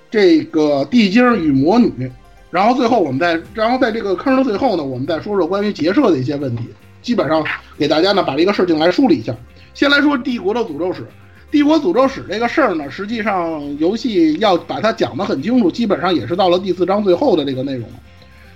[0.09, 2.11] 这个地精与魔女，
[2.49, 6.63] 然后最后我们再，然后在这个坑的最后呢，我们再说说关于结社的一些问题。
[7.01, 7.45] 基本上
[7.77, 9.33] 给大家呢把这个事情来梳理一下。
[9.73, 11.05] 先来说帝国的诅咒史，
[11.51, 17.87] 帝国诅咒史这个事儿呢，实际上游戏要把它讲得很清楚，基本上也是到了第四章最后的这个内容。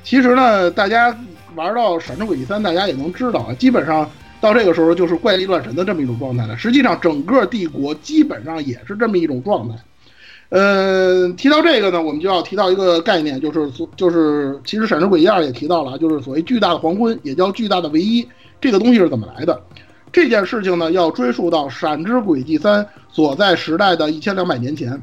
[0.03, 1.15] 其实呢，大家
[1.55, 4.09] 玩到《闪之轨迹三》，大家也能知道啊，基本上
[4.41, 6.57] 到这个时候就是怪力乱神的这么一种状态了。
[6.57, 9.75] 实际上，整个帝国基本上也是这么一种状态。
[10.51, 18.27] 呃，提到这个呢，我们就要提到一个概念，就是所就是其实《闪之轨迹二》也提到了，就是所谓巨大的黄昏，也叫巨大的唯一。
[18.59, 19.61] 这个东西是怎么来的？
[20.11, 25.01] 这件事情呢，要追溯到《闪之轨迹三》所在时代的一千两百年前。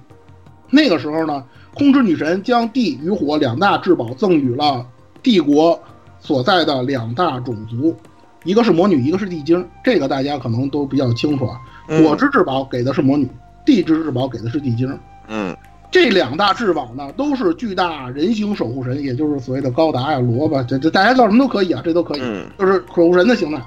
[0.69, 1.43] 那个时候呢，
[1.75, 4.85] 空之女神将地与火两大至宝赠予了
[5.23, 5.81] 帝国
[6.21, 7.97] 所在的两大种族，
[8.45, 9.67] 一个是魔女，一个是地精。
[9.83, 11.59] 这个大家可能都比较清楚啊。
[11.87, 13.27] 火之至宝给的是魔女，
[13.65, 14.87] 地之至宝给的是地精。
[15.29, 15.57] 嗯，
[15.91, 22.21] 这两大至宝呢，都是巨大人形守护神，也就是所谓的高达呀、萝卜，这这大家叫什么都可以啊，这都可以，
[22.59, 23.63] 就是守护神的形态。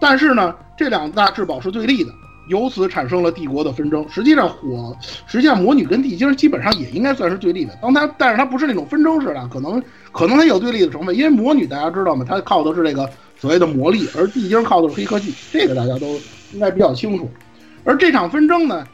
[0.00, 2.10] 但是呢，这两大至宝是对立的，
[2.48, 4.04] 由此产生了帝国的纷争。
[4.08, 7.78] 实际上，火实际上魔女跟地精基本上也应该算是对立的。
[7.80, 12.24] 当它，但是它不是那种纷争式的，可能可能它有对立的成分，因为魔女大家知道吗？
[12.28, 16.18] 它靠的是这个所谓的魔力，而地精靠的是黑科技，这个大家都
[16.52, 17.30] 应该比较清楚。
[17.84, 18.84] 而这场纷争呢，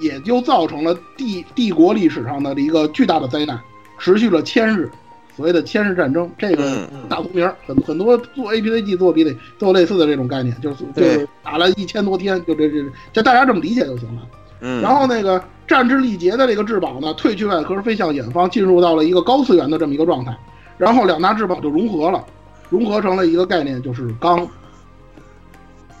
[0.00, 3.58] 也就造成了帝帝国历史上的一个巨大的灾难，
[3.98, 4.90] 持续了千日，
[5.36, 6.30] 所谓的千日战争。
[6.38, 14.22] 这个大出名，很很多做 APCG 做 B 类都有类似的这种概念，就是就是打了一千多天，就这这就大家这么理解就行了。
[14.60, 20.36] 嗯，然后那个战之力竭的这个至宝呢，退去外壳，飞向远方，进入到了一个高次元的这么一个状态，
[20.76, 22.24] 然后两大至宝就融合了，
[22.68, 24.48] 融合成了一个概念，就是钢。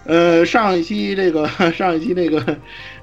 [0.06, 2.56] 呃，上一期这个 上一期那个，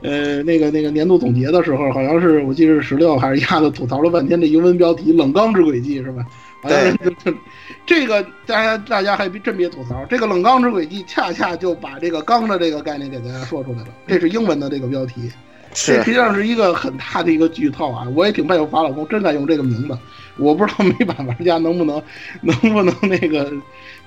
[0.06, 6.26] 呃，那个那个年度总结的时候，好像是我记得是十六还是鸭子吐槽了半天这英文标题“冷钢之轨迹”是吧？
[6.68, 6.94] 对，
[7.86, 13.88] 这个大家大家还真别吐槽，这个“冷钢之轨迹”恰恰就把这个钢的这个概念给大家说出来了。
[14.08, 15.30] 这是英文的这个标题，
[15.74, 18.08] 这实际上是一个很大的一个剧透啊！
[18.16, 19.98] 我也挺佩服法老公真敢用这个名字，
[20.38, 22.02] 我不知道美版玩家能不能
[22.42, 23.52] 能不能那个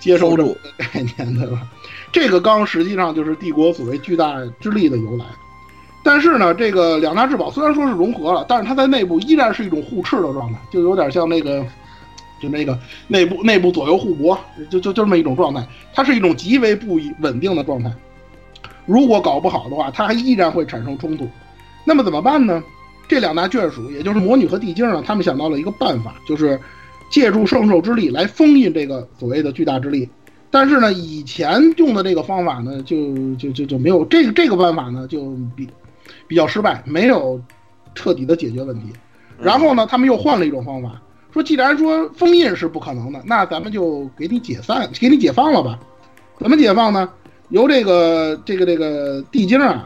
[0.00, 1.62] 接受这个概念，对吧？
[2.10, 5.26] 这个钢实际上就是帝国所谓巨大之力的由来，
[6.02, 11.64] 但是呢，这个两大至宝虽然说是融合了，但是它在内部依然是一种互斥的状态，就有点像那个，
[12.40, 17.92] 就那个内部内部左右互搏，就就就这么一种状态，它是一种极为不稳定的状态。
[18.86, 21.28] 如果搞不好的话，它还依然会产生冲突。
[21.84, 22.62] 那么怎么办呢？
[23.06, 26.58] 这两大眷属，也就是魔女和地精呢，他们想到了一个办法，就是
[27.10, 30.08] 借助圣兽之力来封印这个所谓的巨大之力。
[30.50, 35.68] 但是呢，以前用的这个方法呢，就就就就没有这个这个办法呢，就比
[36.28, 37.40] 比较失败，没有
[37.96, 38.92] 彻底的解决问题。
[39.40, 45.78] 然后呢，他们又换了一种方法，说既然说封印是不可能的，那咱们就给你解散，给你解放了吧？
[46.38, 47.08] 怎么解放呢？
[47.48, 49.84] 由这个这个这个地精啊，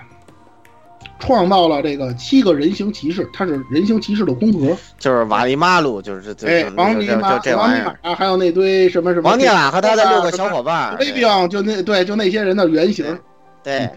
[1.20, 13.16] 创造了这个七个人形骑士，他是人形骑士的空壳，就是瓦利马鲁，就是哎，王尼玛，王尼玛，还有那堆什么什么，王尼玛和他的六个小伙伴，威兵，就那对，就那些人的原型，
[13.62, 13.88] 对。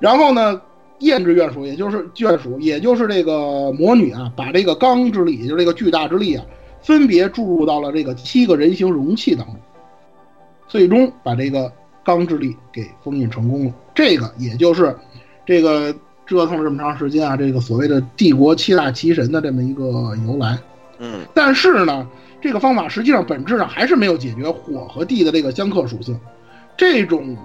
[0.00, 0.60] 然后呢，
[1.00, 6.44] 燕之怨属，也就是眷属，也就是这个魔女啊，把这个钢之力，也就是这个巨大之力啊，
[6.82, 9.56] 分别注入到了这个七个人形容器当中，
[10.68, 11.72] 最终把这个
[12.04, 13.72] 钢之力给封印成功了。
[13.94, 14.96] 这个也就是
[15.44, 15.94] 这个。
[16.26, 20.58] 折腾了这么长时间啊，这个所谓的帝国七大奇神的这么一个由来，
[20.98, 22.08] 嗯，但是呢，
[22.40, 26.18] 这个方法实际上本质上还是没有解决火和地的这个相克属性，
[26.78, 27.36] 这种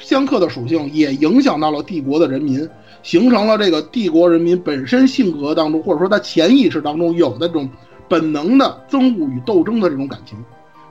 [0.00, 2.68] 相克的属性也影响到了帝国的人民，
[3.02, 7.68] 形成了这个帝国人民本身性格当中，或者说他潜意识当中有的这种
[8.08, 10.36] 本能的憎恶与斗争的这种感情，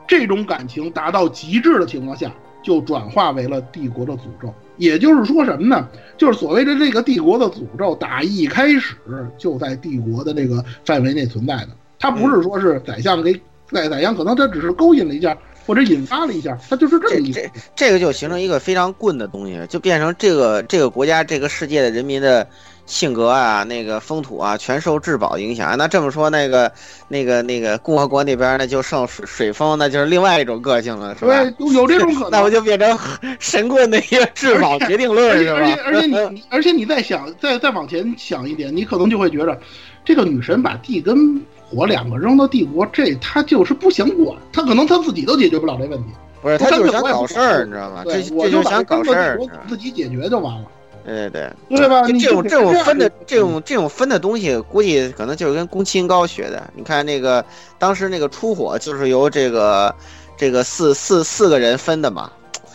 [0.08, 2.32] 这种感情达到极致的情况下，
[2.64, 4.54] 就转化为了帝国的诅咒。
[4.78, 5.88] 也就是说什么呢？
[6.18, 8.96] 就是所谓的这个帝国的诅咒，打一开始
[9.38, 11.70] 就在帝国的这个范围内存在的。
[12.00, 13.32] 它不是说是宰相给
[13.70, 22.48] 宰宰相，可能他只是勾引了一下，或者引发了一下，它就是这么一这这个就形成一个非常棍的东西，就变成这个这个国家这个世界的人民的。
[22.88, 25.78] 性格啊，那个风土啊，全受至宝影响。
[25.78, 26.70] 那这么说，那个、
[27.08, 31.42] 那个、那个共和国那边，呢就剩水水风，那就是另外一种个性了，是吧？
[31.58, 32.32] 对，有这种可 能。
[32.32, 33.00] 那不就变成
[33.40, 35.60] 神棍的一个至宝决定论，是吧？
[35.60, 39.58] 而且而且你 而且你再想再再往前想一点，你可能就会觉着，
[40.04, 41.40] 这个女神把地跟
[41.72, 46.10] 火两个扔到帝国，这他就是不想管，他可能他自己都解决不了这问题。
[46.42, 48.04] 不是，他就是想搞事儿，你知道吗？
[48.06, 50.68] 这这就想搞事儿，自己解决就完了。
[51.04, 52.04] 对对对，对吧？
[52.04, 56.70] 这种这种分的这种这种分的东西，估计可能就是跟宫崎英高学的。
[56.76, 57.44] 你看那个
[57.80, 59.94] 当时那个出火，就是由这个
[60.38, 62.32] 这个四四四个人分的嘛，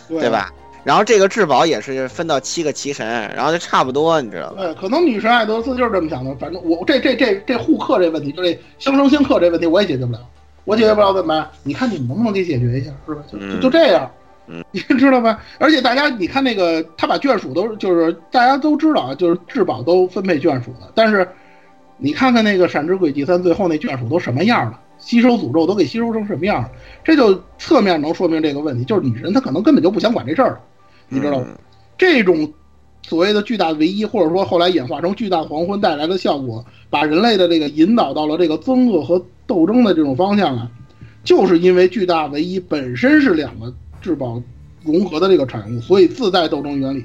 [0.09, 0.51] 对吧？
[0.87, 4.63] 然后这个至宝也是分到七个奇神，然后就差不多，你知道吧？
[4.63, 6.33] 对，可能女神艾德斯就是这么想的。
[6.35, 10.19] 反正我这这这这互克这问题，就这相生相克这问题，我也解决不了。
[10.63, 11.49] 我解决不了怎么办？
[11.63, 13.21] 你看你们能不能给解决一下，是吧？
[13.29, 14.09] 就就就这样。
[14.47, 15.43] 嗯， 你知道吧？
[15.59, 20.89] 而且大家，你看那个，他把眷属都就是大家都知道啊，就是至宝都分配眷属的。
[20.95, 21.27] 但是，
[21.97, 24.79] 你看看那个《闪之轨迹三》最后那眷属都什么样了？
[24.99, 26.71] 吸收诅咒都给吸收成什么样了？
[27.03, 30.59] 这就侧面能说明这个问题，就是女神她可能根本就不想管这事儿，
[31.09, 31.47] 你知道吗？
[31.97, 32.51] 这种
[33.03, 40.69] 所谓的巨大唯一，或者说后来演化成巨大黄昏带来的效果，把人类的这个引导到了这个憎恶和斗争的这种方向啊，
[41.23, 44.41] 就是因为巨大唯一本身是两个质宝
[44.83, 47.03] 融合的这个产物，所以自带斗争原理。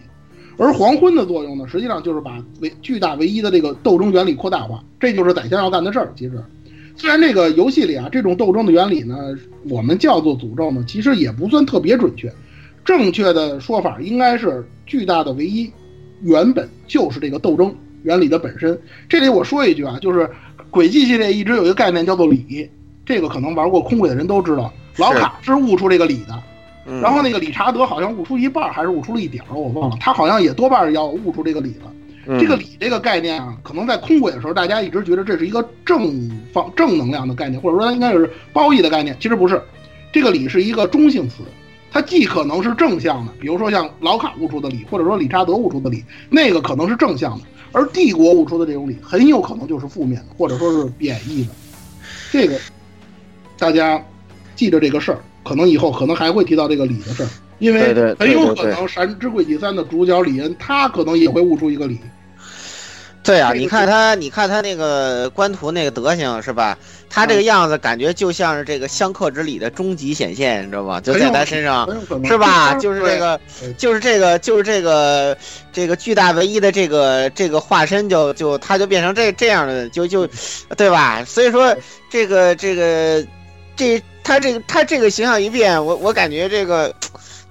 [0.59, 6.13] 而黄昏的作用呢，实际上就是把唯巨大唯一的这个斗争原理扩大化，这就是宰相要干的事儿。
[6.15, 6.45] 其实，
[6.95, 9.17] 虽然这个游戏里啊，这种斗争的原理呢，
[9.69, 12.31] 我们叫做诅咒呢，其实也不算特别准确。
[12.85, 15.71] 正确的说法应该是巨大的唯一
[16.23, 18.79] 原本就是这个斗争原理的本身。
[19.09, 20.29] 这里我说一句啊，就是
[20.71, 22.69] 轨迹系列一直有一个概念叫做理，
[23.05, 26.43] 这个可能玩过空轨的人都知道，老卡是悟出这个理的。
[27.01, 29.97] 然后那个理查德好像悟出一半，还是悟出了一点儿，我忘了。
[30.01, 32.39] 他好像也多半要悟出这个理了。
[32.41, 39.17] 这个理这个概念啊，可能在空轨的时候，大家一直觉得这是一个正方正能量的概念，或者说它应该是褒义的概念。
[39.21, 39.63] 其实不是，
[40.13, 41.45] 这个理是一个中性词，
[41.93, 51.51] 它既可能是正向的，比如说像老卡悟出的理，或者说理查德悟出的理，那个可能是正向的；而帝国悟出的这种理，很有可能就是负面的，或者说是贬义的。
[52.31, 52.59] 这个
[53.59, 54.03] 大家
[54.57, 55.19] 记着这个事儿。
[55.45, 57.29] 可能以后可能还会提到这个理的事儿，
[57.59, 61.97] 因为很有可能《闪之轨迹三》的主角李恩，他可能也会悟出一个李。
[61.97, 62.07] 对
[63.41, 66.77] 啊，你看他，你看他那个官图那个德行是吧？
[67.09, 71.01] 他这个样子感觉就像是这个相克之礼的终极显现，你知道吧？
[71.01, 71.89] 就在他身上，
[72.25, 72.75] 是吧？
[72.75, 73.41] 就是这个，
[73.79, 75.37] 就是这个，就是这个，
[75.73, 80.29] 这个巨大唯一的这个这个化身，就就他就变成这这样的，就就，
[80.77, 81.25] 对吧？
[81.25, 81.77] 所以说
[82.11, 83.25] 这个这个
[83.77, 84.03] 这。
[84.25, 86.95] 他这个他这个形象一变，我我感觉这个，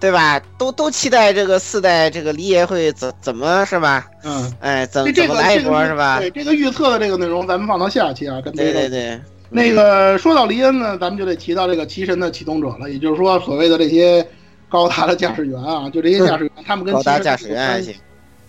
[0.01, 0.41] 对吧？
[0.57, 4.09] 都都期待这个四代这个黎爷会怎怎么是吧？
[4.23, 6.19] 嗯，哎，怎怎么来一波是吧？
[6.19, 9.21] 对这个预测的这个内容，咱们放到下期啊，跟对对对。
[9.49, 14.25] 那个说到黎恩呢，咱们就得提到这个骑神的启动者了，也就是说所谓的这些
[14.67, 17.93] 高达的驾驶员啊，就这些驾驶员， 他们跟高达驾驶员还行。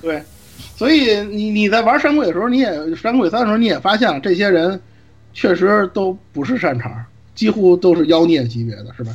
[0.01, 0.23] 对，
[0.77, 4.81] 所以你你在玩山鬼的时候，你也山鬼三的时候，你也发现了这些人
[5.35, 7.05] 确实都不是善茬。
[7.35, 9.11] 几乎都是妖孽级别的，是吧？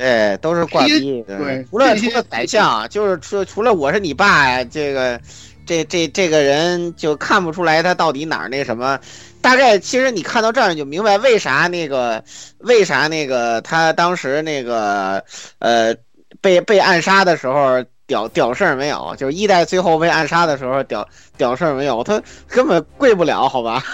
[0.00, 1.22] 对，都是挂逼。
[1.26, 5.20] 对，除了除了宰相，就是除除了我是你爸呀，这个
[5.66, 8.98] 这这这个人就看不出来他到底哪儿那什么。
[9.42, 12.24] 大概其实你看到这儿你就明白为啥那个
[12.58, 15.22] 为啥那个他当时那个
[15.58, 15.94] 呃
[16.40, 17.84] 被被暗杀的时候。
[18.10, 23.84] 屌屌事儿没有，就是一代最后被暗杀的时候，屌屌事儿没有，他根本跪不了，好吧？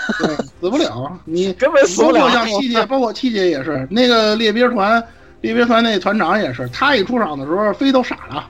[0.59, 2.23] 死不了，你 根本死不了。
[2.23, 5.07] 包括像七姐，包括七姐也是，那个猎兵团，
[5.47, 8.49] 猎兵团那团长也是，他一出场的时候，飞都傻了，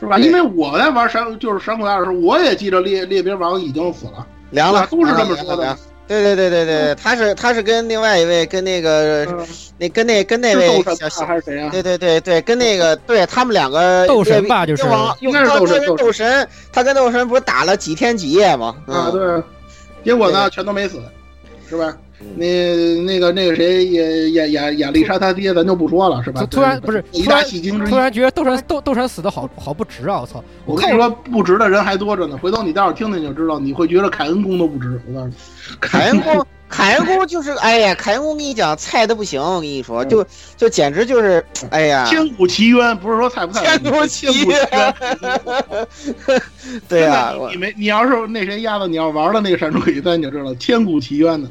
[0.00, 0.18] 是吧？
[0.18, 5.78] 因为我在玩闪，就是闪鬼二的时候，我也记着猎猎兵王已经死了，凉了，都是这么说的。
[6.08, 9.24] 对对对对对，他是他是跟另外一位跟那个
[9.78, 11.70] 那跟那跟那位小还是谁啊？
[11.70, 14.82] 对对对对，跟那个对他们两个斗神吧，就是
[15.20, 15.96] 应该是斗神。
[15.96, 18.74] 斗神，他跟斗神不是打了几天几夜吗？
[18.88, 19.42] 啊，对，
[20.04, 21.00] 结果呢，全都没死，
[21.70, 21.96] 是吧？
[22.36, 26.46] 那那个那个谁演演演演丽莎他爹，咱就不说了，是吧？
[26.50, 30.20] 突然不是一大戏精之一，突然觉得斗神斗斗神死的好好不值啊！
[30.20, 30.44] 我操！
[30.64, 32.36] 我跟你说，不值的人还多着呢。
[32.38, 35.00] 回头你待会儿听听就知道，你会觉得凯恩公都不值。
[35.06, 35.34] 我告诉你，
[35.80, 36.44] 凯恩公。
[36.72, 40.24] 凯恩公就是，哎呀，凯恩公跟你讲，菜的不行，我跟你说，就
[40.56, 44.94] 就简直就是，哎呀，千古奇冤，不是说菜不菜，千古奇冤。
[46.88, 51.46] 对呀，你没，你要是那谁丫的，你要玩了那个闪烁鬼三，你就知道千古奇冤的。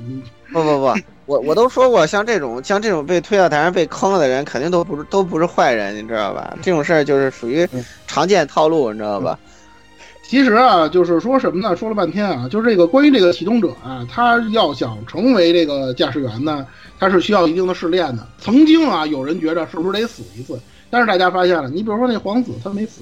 [0.51, 0.93] 不不不，
[1.25, 6.55] 我我都说过，像这种像这种被推到台上被坑了的人，肯定都不是都不是坏人，你知道吧？
[6.61, 7.67] 这种事儿就是属于
[8.07, 9.37] 常见套路，你知道吧？
[10.23, 11.75] 其实啊，就是说什么呢？
[11.75, 16.65] 说了半天啊，就是这个关于这个启动者啊，他要想成为这个驾驶员呢，
[16.99, 18.25] 他是需要一定的试炼的。
[18.39, 20.57] 曾经啊，有人觉得是不是得死一次？
[20.89, 23.01] 但是大家发现了，你比如说那皇子他没死，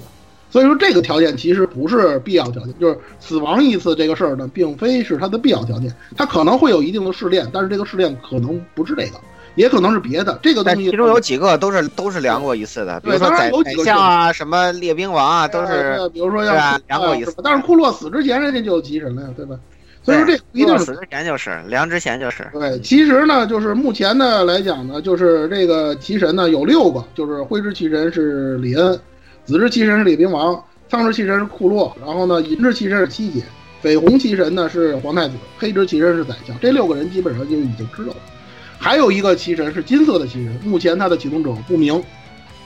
[0.50, 5.94] 所以说这个条件其实不是必要条件，就是死亡一次这个事儿呢，并非是它的必要条件。
[6.16, 9.20] 它可能会有一定的试炼，但是这个试炼可能不是这个。
[9.56, 16.54] 也可能是别的，这个东西其中有几个都是都是量过一次的，比如说宰宰相啊，什么列兵王啊，都是，比如说要
[16.86, 17.34] 量过一次。
[17.42, 19.56] 但是库洛死之前人家就有吉神了呀，对吧？
[20.02, 22.48] 所以说这一定死之前就是量之前就是。
[22.52, 28.98] 对，其实呢，就是目前呢来讲呢，就是这个奇神呢有六个，就是灰之奇神是李恩，
[29.50, 33.42] 紫之奇神是列兵王，苍之奇神是库洛，然后呢银之奇神是七姐，
[33.82, 36.56] 绯红奇神呢是皇太子，黑之奇神是宰相。
[36.60, 38.16] 这六个人基本上就已经知道了。
[38.78, 42.00] 还有一个奇神是金色的奇神，目前他的启动者不明，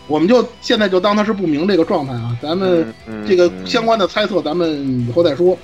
[0.08, 2.36] 我们就现在就当他是不明这个状态啊。
[2.42, 2.84] 咱们
[3.26, 5.56] 这个相关的猜测，咱们以后再说。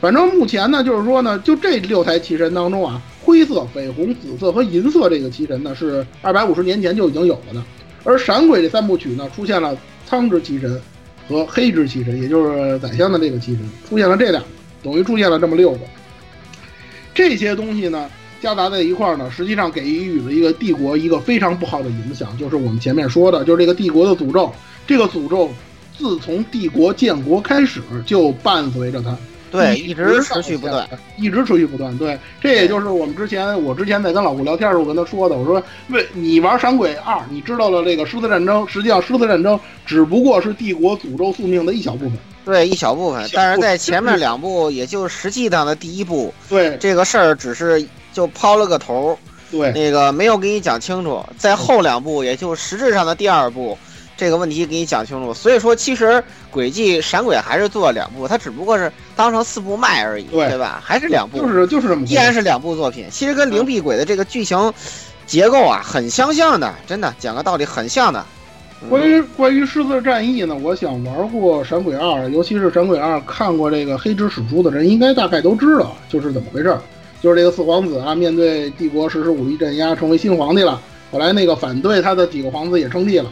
[0.00, 7.62] 反正目前呢，就是说呢，就这六台奇神当中啊，灰色、绯红、紫色和银色这个奇神呢，是二百五十年前就已经有了的。
[8.04, 9.76] 而闪鬼这三部曲呢，出现了
[10.12, 10.78] 苍之奇神、
[11.26, 14.44] 和黑之奇神，也就是宰相的这个奇神，出现了这两，
[14.82, 15.78] 等于出现了这么六个。
[17.14, 24.52] 这些东西呢，夹杂在一块儿呢，实际上给予了一个帝国一个非常不好的影响，就是我们前面说的，就是这个帝国的诅咒。
[24.86, 25.50] 这个诅咒
[25.96, 29.16] 自从帝国建国开始就伴随着它，
[29.52, 31.96] 对，一一直持续不断，一直持续不断。
[31.98, 42.12] 对，这也就是我们之前我之前在跟老顾聊天的时候，我跟他说的，我说为你玩闪鬼二，你知道了这个狮子战争，实际上狮子战争只不过是帝国诅咒宿命的一小部分。
[42.44, 49.16] 对，一小部分，但是在前面两部，也就实际上的第一部，对这个事儿只是就抛了个头，
[49.50, 51.24] 对，那个没有给你讲清楚。
[51.36, 53.78] 在后两部，也就实质上的第二部，
[54.22, 55.34] 这个问题给你讲清楚。
[55.34, 60.80] 所以说，其实轨迹闪鬼还是做了两部，它只不过是当成四部卖而已，对吧？
[60.84, 63.06] 还是两部，就是就是这么，依然是两部作品。
[63.10, 64.72] 其实跟灵璧鬼的这个剧情
[65.26, 68.24] 结构啊，很相像的，真的讲个道理，很像的。
[68.88, 76.76] 关于关于狮子战役呢，我想玩过《闪鬼二》，尤其是《闪鬼二》看过这个黑之史书的人，应该大概都知道就是怎么回事。
[77.20, 80.80] 就是这个四皇子啊，面对帝国实施武力镇压，成为新皇帝了。
[81.12, 83.30] 后来那个反对他的几个皇子也称帝了。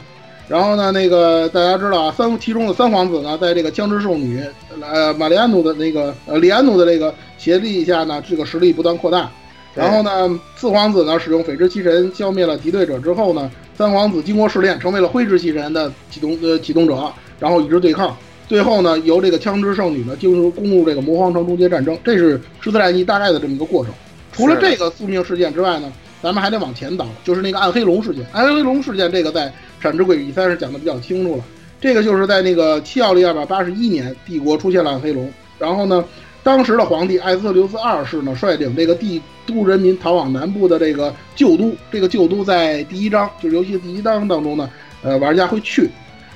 [0.51, 4.43] 然后呢，那个大家知道啊，三其中的三皇子呢，在这个枪之圣女
[4.81, 9.31] 呃玛丽安努的那个呃里安努的这个协力下呢，这个实力不断扩大。
[9.77, 13.49] 然后呢，四皇子呢使用绯之七神消灭了敌对者之后呢，
[13.79, 18.17] 三皇子经过试炼成为了灰之七神的启动呃启动者，然后与之对抗。
[18.49, 23.95] 最后呢，由这个枪支圣女呢进入攻入这个魔皇城终结战争，这是狮子战役大概的这么一个过程。
[24.33, 28.27] 除了这个宿命事件之外呢，咱们还得往前倒，就是那个暗黑龙事件。
[28.33, 29.47] 暗黑龙事件这个在
[29.81, 31.45] 《闪之轨迹三》是讲的比较清楚了。
[31.81, 36.05] 这个就是在那个七奥利二百八十一年，帝国出现了暗黑龙，然后呢。
[36.43, 41.71] 当时的皇帝艾斯特留斯二世呢，率领这个帝都人民逃往南部的这个旧都。
[41.93, 44.71] 这个旧都在第一章，就是游戏第一章当中呢，
[45.03, 45.91] 呃，玩家会去。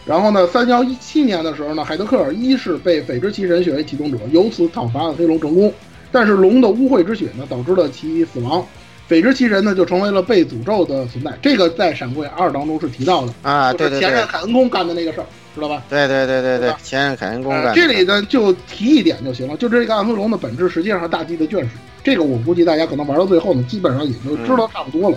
[0.04, 5.72] 然后呢，三幺一七年的时候呢，海德克尔一世被绯之七神选为启动者，由此讨伐暗黑龙成功。
[6.12, 8.62] 但是龙的污秽之血呢，导致了其死亡。
[9.08, 11.32] 绯之奇人呢，就成为了被诅咒的存在。
[11.42, 15.26] 这个在《闪鬼二》当中是提到的啊，对对对，前任凯恩公干的那个事儿。
[15.54, 15.84] 知道吧？
[15.88, 17.72] 对对对对对，前任凯恩公干。
[17.76, 21.68] 这里呢就提一点就行了，就这个暗黑龙的本质实际上是大地的眷属。
[22.02, 25.16] 这个我估计大家可能玩到最后呢，基本上也就知道差不多了。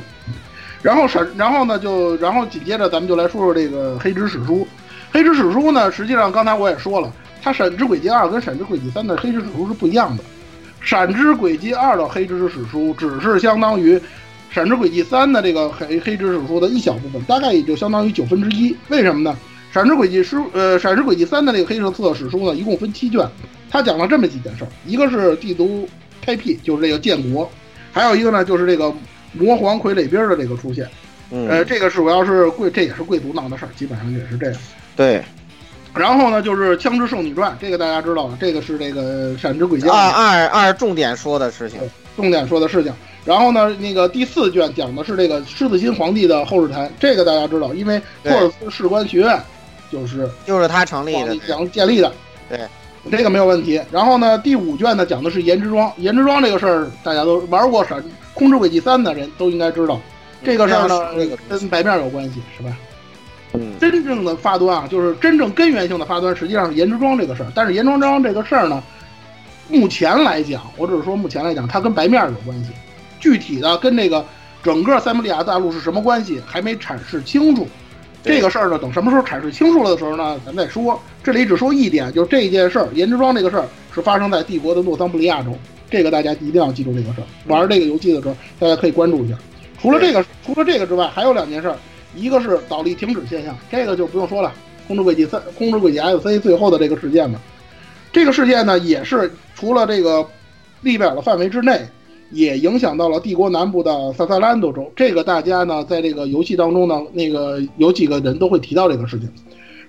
[0.83, 4.67] 然后闪，然后呢就，然后紧接着咱们就来说说这个黑之史书。
[5.11, 7.11] 黑之史书呢，实际上刚才我也说了，
[7.41, 10.23] 它闪之轨迹二跟闪之轨迹三的黑之史书是不一样的。
[10.81, 13.99] 闪之轨迹二的黑之史书只是相当于
[14.49, 18.75] 闪之轨迹三的这个黑黑之史书的一小部分，大概也就相当于九分之一。
[18.89, 19.37] 为什么呢？
[19.73, 23.27] 闪之轨迹书，呃，闪之轨迹三的这个黑色册史书呢，一共分七卷，
[23.69, 25.87] 它讲了这么几件事儿，一个是帝都
[26.21, 27.47] 开辟，就是这个建国，
[27.91, 28.91] 还有一个呢，就是这个
[29.33, 30.89] 魔皇傀儡兵的这个出现，
[31.29, 34.59] 呃，这个是主要是贵，这也是贵族闹的事儿，基本上也是这样。
[34.95, 35.21] 对，
[35.97, 41.79] 然后呢，就是《枪之圣女传》，这个大家知道了，这个是这个闪之轨迹二二二重点说的事情，
[42.15, 42.93] 重点说的事情。
[43.25, 49.39] 然后呢，那个第四卷讲的是这个狮子心皇帝的后世谈，这个大家知道，因为托尔斯士官学院。
[49.89, 52.11] 就是就是他成立的，讲建立的，
[52.49, 52.59] 对，
[53.09, 53.81] 这个没有问题。
[53.89, 59.97] 然后呢，第五卷呢讲的是颜之庄，颜之庄这个事儿大家都玩过《闪空之轨迹三》的人都应该知道，
[60.43, 62.77] 这个事儿呢跟白面有关系，是吧？
[63.53, 67.51] 嗯，真正的发端啊，就是真正根源性的发端，实际上是颜值庄这个事儿。
[67.55, 68.83] 但是颜值庄这个事儿呢，
[69.69, 72.71] 目前来讲，我只是说目前来讲，它跟白面有关系，
[73.19, 74.23] 具体的跟这个
[74.61, 77.67] 整个塞姆利亚大陆是什么关系，还没阐释清楚。
[78.23, 80.99] 这个事儿呢，等什么时候阐释清楚了的时候呢，咱再说。
[81.23, 85.57] 这里只说一点，就是这件事儿，颜值庄这个事儿是发生在帝国的诺桑布利亚州，
[85.89, 87.23] 这个大家一定要记住这个事儿。
[87.45, 89.35] 玩这个游戏的时候，大家可以关注一下。
[89.79, 91.71] 除了这个，除了这个之外，还有两件事，
[92.17, 94.53] 一个是倒立停止现象，这个就不用说了。
[94.87, 97.39] 空之轨迹三，空之轨迹 SC 最后的这个事件嘛，
[98.11, 100.25] 这个事件呢，也是除了这个
[100.81, 101.81] 利贝尔的范围之内。
[102.29, 109.31] 也影响到了帝国南部的萨萨兰多州，这个大家呢，在这个游戏当中呢，那个有几个人都会提到这个事情。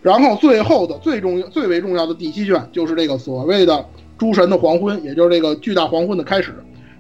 [0.03, 3.85] 然后最后的最重要、最为重要的第七卷，就是这个所谓的
[4.17, 6.55] 诸神的黄昏，也就是这个巨大黄昏的开始。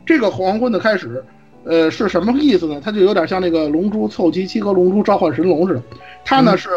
[0.04, 1.24] 这个黄昏的开始，
[1.68, 2.80] 呃，是什么意思呢？
[2.82, 5.82] 它就有点像那个龙珠凑齐七颗龙珠召唤神龙似的。
[6.24, 6.70] 它呢是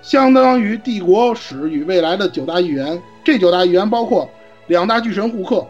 [0.00, 2.98] 相当于帝国史与未来的九大预言。
[3.22, 4.26] 这九大预言包括
[4.66, 5.66] 两大巨神互克、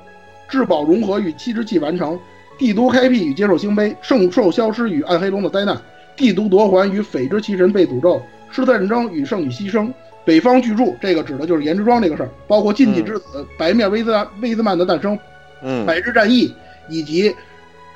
[0.48, 2.16] 至宝融合与七之气完成。
[2.56, 5.80] 帝都开辟与接受星杯，圣兽消失与暗黑龙的灾难，
[6.16, 8.20] 帝都夺还与斐之奇神被诅咒，
[8.50, 9.92] 狮子战争与圣女牺牲，
[10.24, 14.12] 北方巨柱，这个指的就是颜值庄这个事儿，包括禁忌之子白面威兹
[14.42, 15.16] 威兹曼的诞生，
[15.62, 16.52] 嗯，百日战役，
[16.88, 17.32] 以及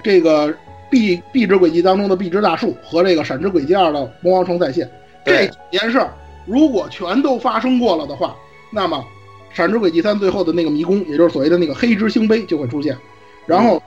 [0.01, 0.55] 这个
[0.93, 4.87] 壁壁之轨迹当中的壁之大树和这个闪之轨迹二的魔王城再现，
[5.25, 6.13] 这几件事儿
[6.45, 8.37] 如果全都发生过了的话，
[8.71, 9.03] 那么
[9.55, 12.95] 闪之轨迹三最后的那个迷宫，也就是所谓的那个黑之星杯就会出现，
[13.47, 13.83] 然后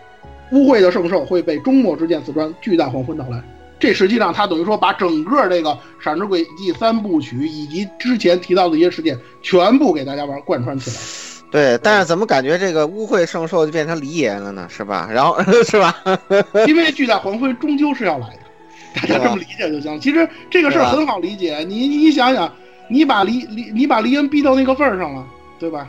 [0.52, 3.40] 污秽的圣兽会被终末之剑刺穿，巨大黄昏到来。
[3.78, 11.35] 这实际上它等于说把整个这个闪之轨迹三部曲以及之前提到的一些事件全部给大家玩贯穿起来。
[11.52, 14.68] 对，但是怎么感觉这个污秽圣兽就变成黎爷了呢？
[14.70, 15.08] 是吧？
[15.12, 15.96] 然后 是吧？
[16.68, 20.00] 因为巨大黄昏终究是要来的，大家这么理解就行。
[20.00, 22.52] 其实这个事儿很好理解，你你想想，
[22.90, 25.26] 你把黎黎你把黎恩逼到那个份儿上了，
[25.60, 25.88] 对吧？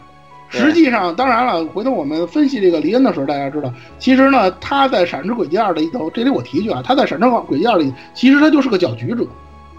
[0.48, 9.26] 实际上，当然了，回头我们分析这个黎恩的时候，大家知道，其实呢，他在《闪之轨迹二》里头，这里我提一句啊，他在《闪之轨迹二》里，其实他就是个搅局者，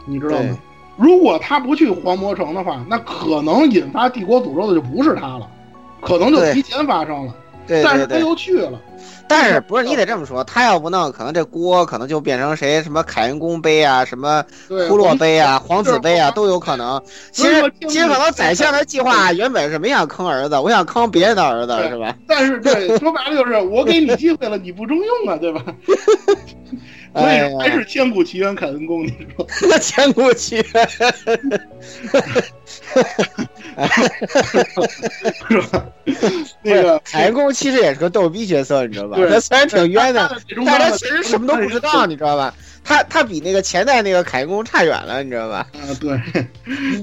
[0.05, 0.57] 你知道吗？
[0.97, 5.47] 如果他不去黄魔城的话，那可能引发帝国诅咒的就不是他了，
[6.07, 7.33] 可能就提前发生了。
[7.67, 8.79] 对，但是他又去了。
[9.29, 14.41] 但是不是你得这么说，他要不弄，可能这锅可能就变成谁什么凯恩宫杯啊，什么
[14.87, 17.01] 库洛杯啊，皇子杯啊，都有可能。
[17.33, 22.15] 其实其实可能宰相的计划原本是没想坑儿子，我想坑别人的儿子，是吧？
[22.25, 25.61] 但是对，说白了就是我给你机会了，你不中用啊，对吧？
[27.13, 29.47] 所以还是千古奇冤凯恩公，你说？
[29.79, 30.87] 千古奇冤。
[35.49, 35.85] 是吧？
[36.63, 39.17] 那个凯恩公其实也是个逗逼角色，你知道吧？
[39.29, 40.29] 他虽然挺冤的，
[40.65, 42.53] 但他其实什么都不知道，你知道吧？
[42.83, 45.67] 他他比那个前代那个凯恩公差远了，你知道吧？
[45.73, 46.17] 啊，对，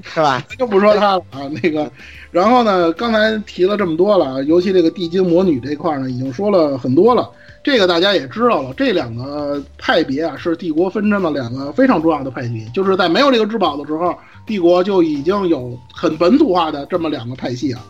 [0.02, 0.42] 是吧？
[0.58, 1.48] 就不说他了啊。
[1.62, 1.90] 那个，
[2.30, 7.30] 然后呢，刚才提了这么多了，尤其这个地精魔女这块呢，已经说了很多了。
[7.64, 12.62] 这个大家也知道了，这两个派别啊，是帝国纷争的两个非常重要的派别。
[12.74, 14.14] 就是在没有这个至宝的时候，
[14.46, 17.82] 帝国就已经有很本土化的这么两个派系啊。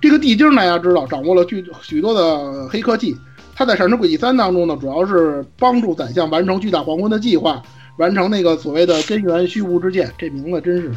[0.00, 3.16] 这个地精大家知道，掌握了巨许多的黑科技。
[3.54, 7.62] 他在《闪之轨迹三》当中呢，主要是帮助宰相完成巨大黄昏的计划，
[7.98, 10.10] 完成那个所谓的根源虚无之剑。
[10.18, 10.90] 这名字真是。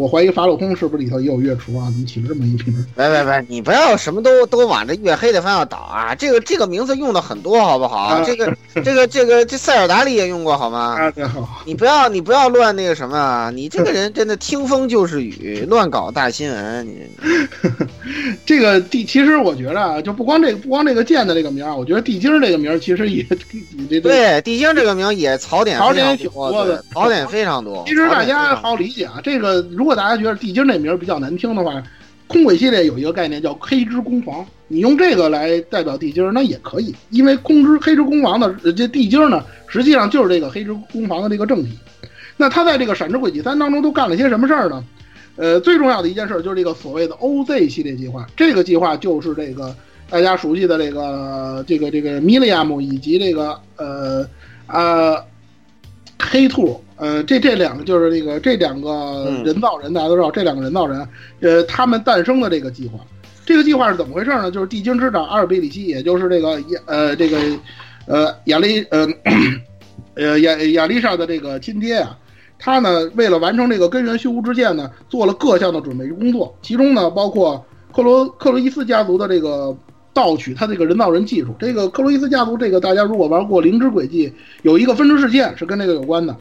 [0.00, 1.90] 我怀疑法老空是不是里头也有月厨啊？
[1.90, 2.86] 怎么起了这么一名？
[2.96, 6.14] 别别别，你不要什么都都往这月黑的方向倒啊！
[6.14, 8.22] 这个这个名字用的很多，好不好？
[8.24, 10.96] 这个 这个这个这塞尔达里也用过，好吗？
[10.98, 11.60] 啊，对好。
[11.66, 16.86] 你不要你不要乱那个什么，你这个人真的听风就是雨，乱搞大新闻。
[16.86, 17.06] 你
[18.46, 27.84] 这个地，其实我觉得啊，就不光这个不光这个剑的这个名儿，我觉得地精这个名儿其实也比这对地精这个名也槽点槽点挺多的，槽点非常多。
[27.86, 31.82] 其实大家好理解啊，这个如果如果大家觉得地精这名儿比较难听的话，
[32.28, 41.76] 空轨系列有一个概念叫黑之攻防，你用这个来代表地精那也可以，因为空之黑之攻防的这地精呢，实际上就是这个黑之攻防的这个正体。
[42.36, 44.84] 那他在这个闪之轨迹三当中都干了些什么事儿呢？
[45.34, 49.74] 呃，最重要的一件事就是这个所谓的 OZ 系列计划，这个计划就是这个
[50.08, 54.24] 大家熟悉的这个这个这个米利亚姆以及这个呃
[54.68, 55.16] 呃
[56.16, 61.08] 黑兔，呃这这两个就是那个这两个人造人，大家都知道这两个人造人，
[61.40, 63.00] 呃他们诞生的这个计划，
[63.46, 64.50] 这个计划是怎么回事呢？
[64.50, 67.38] 就是地精之长阿尔贝里希，也就是这个亚呃这个
[68.06, 69.08] 呃亚丽呃
[70.14, 72.16] 呃亚亚丽莎的这个亲爹啊。
[72.62, 79.74] 他呢，为了完成这个根源虚无之剑呢，做了各项的准备工作，其中呢，包括克罗克罗伊斯家族的这个
[80.12, 81.54] 盗取他这个人造人技术。
[81.58, 84.28] 这个克洛伊斯家族，这个大家如果玩过《灵之轨迹》，
[84.60, 86.36] 有一个分支事件是跟这个有关的。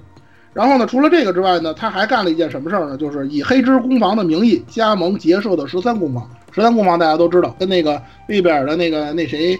[0.54, 2.98] 然后呢，除了这个之外呢，他还干了一件什么事儿呢？
[2.98, 6.28] 就是以黑之攻防的名义加盟结社的十三攻防。
[6.52, 9.58] 十三攻防大家都知道，跟那个利贝尔的那个那谁，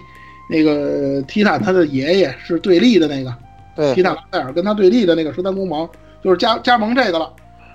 [0.50, 3.32] 那个提坦他的爷爷是对立的那个，
[3.76, 5.88] 对，提坦拉塞尔跟他对立的那个十三攻防。
[6.22, 7.32] 就是加加盟这个了，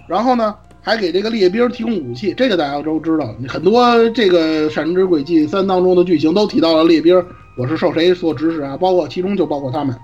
[0.08, 3.34] 然后呢，还给这个列兵提供武器，这个大家都知道。
[3.48, 7.20] 很多这个《闪之轨迹三》当中的剧情都提到了列兵，
[7.58, 8.78] 我是受谁所指使啊？
[8.78, 9.96] 包括其中就包括他们。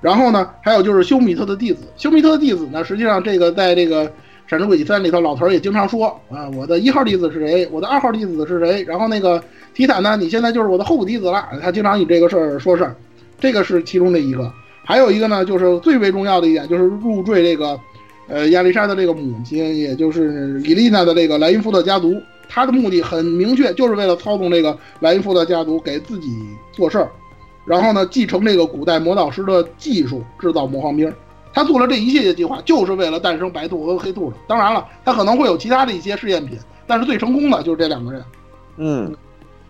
[0.00, 4.06] 然后呢，还有就是休米特的弟子，休米特的弟子呢，实际上这个在这个
[4.46, 7.68] 《闪之轨迹三》里头，老头儿也经常说啊，我的一号弟子是谁？
[7.70, 8.82] 我的二号弟子是谁？
[8.84, 9.42] 然后那个
[9.74, 11.48] 提坦呢，你现在就是我的候补弟子了。
[11.62, 12.96] 他经常以这个事儿说事儿，
[13.38, 14.52] 这个是其中的一个。
[14.84, 17.78] 还有一个呢，就是最为重要的一点，就是入赘这个。
[18.32, 22.14] 呃，亚历山的这个母亲，也就是伊丽娜的这个莱因福特家族，
[22.48, 26.28] 他的目的很明确，就是为了操纵这个莱因福特家族给自己
[26.70, 27.10] 做事儿，
[27.64, 31.12] 然后呢，继承这个古代魔导师的技术，制造魔方兵。
[31.52, 34.36] 他做了这一系列计划，就是为了诞生白兔和黑兔的。
[34.46, 36.56] 当然了，他可能会有其他的一些试验品，
[36.86, 38.22] 但是最成功的就是这两个人。
[38.76, 39.12] 嗯，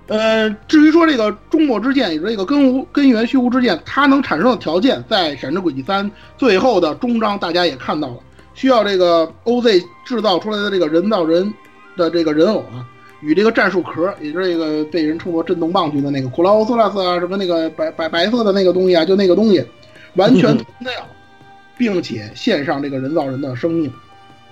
[0.07, 8.16] 呃，至于说这个终末之剑，也就是这个根无根源虚无之剑，它能产生的条件，在《闪之轨迹三》最后的终章，大家也看到了。
[8.53, 11.51] 需要这个 OZ 制造出来的这个人造人
[11.97, 12.84] 的这个人偶啊，
[13.21, 19.64] 与这个战术壳，也就是这个被人称作震动棒军的那个库拉欧斯拉斯啊，什么那个白白白色的那个东西啊，就那个东西，
[20.14, 21.05] 完全 同样，
[21.77, 23.93] 并且献上这个人造人的生命，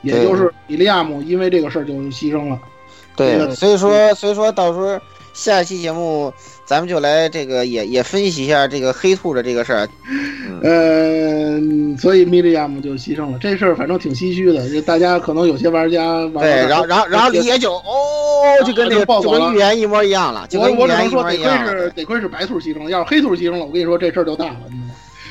[0.03, 2.59] 也就是米利亚姆因为这个事儿就牺牲了。
[3.17, 5.01] 对，所以说所以说到时候
[5.39, 6.33] 下一期节目
[6.65, 9.89] 咱们就来这个也也分析一下这个黑兔的这个事儿。
[10.65, 11.61] 呃，
[11.97, 21.47] 所以米利亚姆就牺牲了，这事儿反正挺唏嘘的，就大家可能有些玩家玩对，然后然后然后李野就哦，就跟那个就跟预言一模一样了，就我跟我只能说，得亏。
[21.67, 24.63] 是得亏是白兔牺牲了，要是黑兔牺牲了，我跟你说这事儿就大了。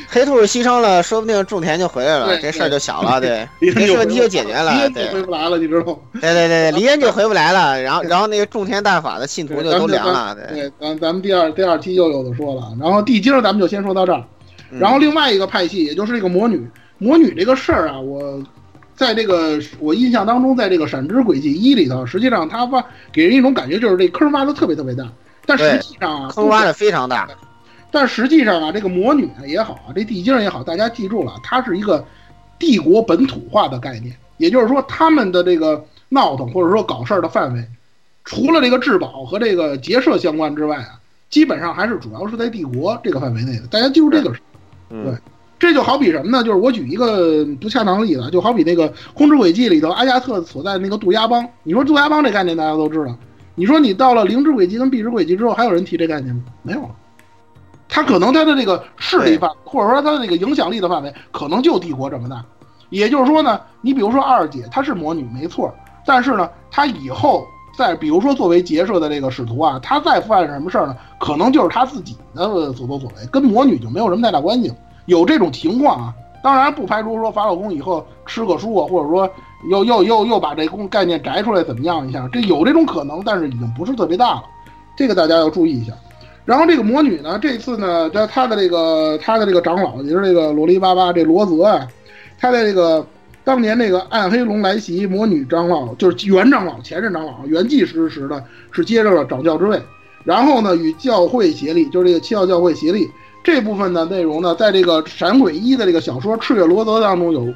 [0.10, 5.04] 黑兔牺牲了，说不定种田就回来了，这事儿就小了，对，李 这事问题就解决了，李对。
[5.04, 5.98] 也回不来了，你知道吗？
[6.14, 10.62] 对对对对，离烟就回不来了， 然后然后那个种田大法的信徒就都凉了，对。
[10.62, 14.24] 对，咱咱们第二第二期又有的说了，然后地精咱们就先说到这儿，
[14.72, 14.80] 嗯。
[14.80, 16.66] 然后另外一个派系，也就是这个魔女，
[16.98, 18.42] 魔女这个事儿啊，我
[18.96, 25.04] 在这个我印象当中，在这个《闪之轨迹一》里头，实际上它挖给人一种感觉就是这坑挖的特别特别大，
[25.46, 27.28] 但实对际上啊，坑挖的非常大，
[27.90, 32.06] 但实际上啊，这个魔女也好啊，这地精也好，大家记住了，它是一个
[32.60, 37.66] 帝国本土化的概念，也就是说，他们的这个闹腾或者说搞事儿的范围，
[38.26, 43.68] 除了这个质保和这个结社相关之外啊，基本上还是主要是在帝国这个范围内的。
[43.68, 44.42] 大家记住这个事
[44.90, 45.04] 儿。
[45.04, 45.14] 对，
[45.58, 46.44] 这就好比什么呢？
[46.44, 51.48] 就是我举一个不恰当的例子，啊，就好比那个《空之轨迹》里头阿加特所在的那个杜鸦帮。
[51.64, 53.18] 你说杜鸦帮这概念大家都知道，
[53.56, 56.44] 你说你到了灵之轨迹跟碧之轨迹之后，还有人提这概念吗？
[56.64, 56.90] 没有了。
[57.90, 62.44] 他可能他的这个势力范，或者说他的这个影响力的范围，可能就帝国这么大。
[62.90, 65.74] 也就是说呢，你比如说二姐，她是魔女没错，
[66.06, 67.46] 但是呢，她以后
[67.78, 70.96] 再比如说作为结社的这个使徒啊，她再犯什么事儿呢？
[71.20, 74.74] 可能就是她自己的所作所为，跟魔女就没有什么太大关系。
[75.06, 79.30] 有这种情况啊，当然不排除说法老公以后吃个书啊，或者说
[79.70, 84.44] 又又又又把这公概念摘出来怎么样一下，这有这种可能，但是已经不是特别大了，
[84.96, 85.94] 这个大家要注意一下。
[86.48, 91.86] 然后这个魔女呢，这次呢，她她的这个她的这个长老，也就是这个罗里巴巴这罗泽啊，
[92.40, 93.06] 他在这个
[93.44, 98.42] 当年那个暗黑龙来袭，魔女长老就是原长老、前任长老、元祭师时呢，
[98.72, 99.78] 是接着了掌教之位。
[100.24, 103.10] 然后呢，与教会协力，就是这个七号教会协力
[103.44, 107.54] 这部分的内容呢，在这个《闪鬼一》的这个小说《赤月罗泽》当中有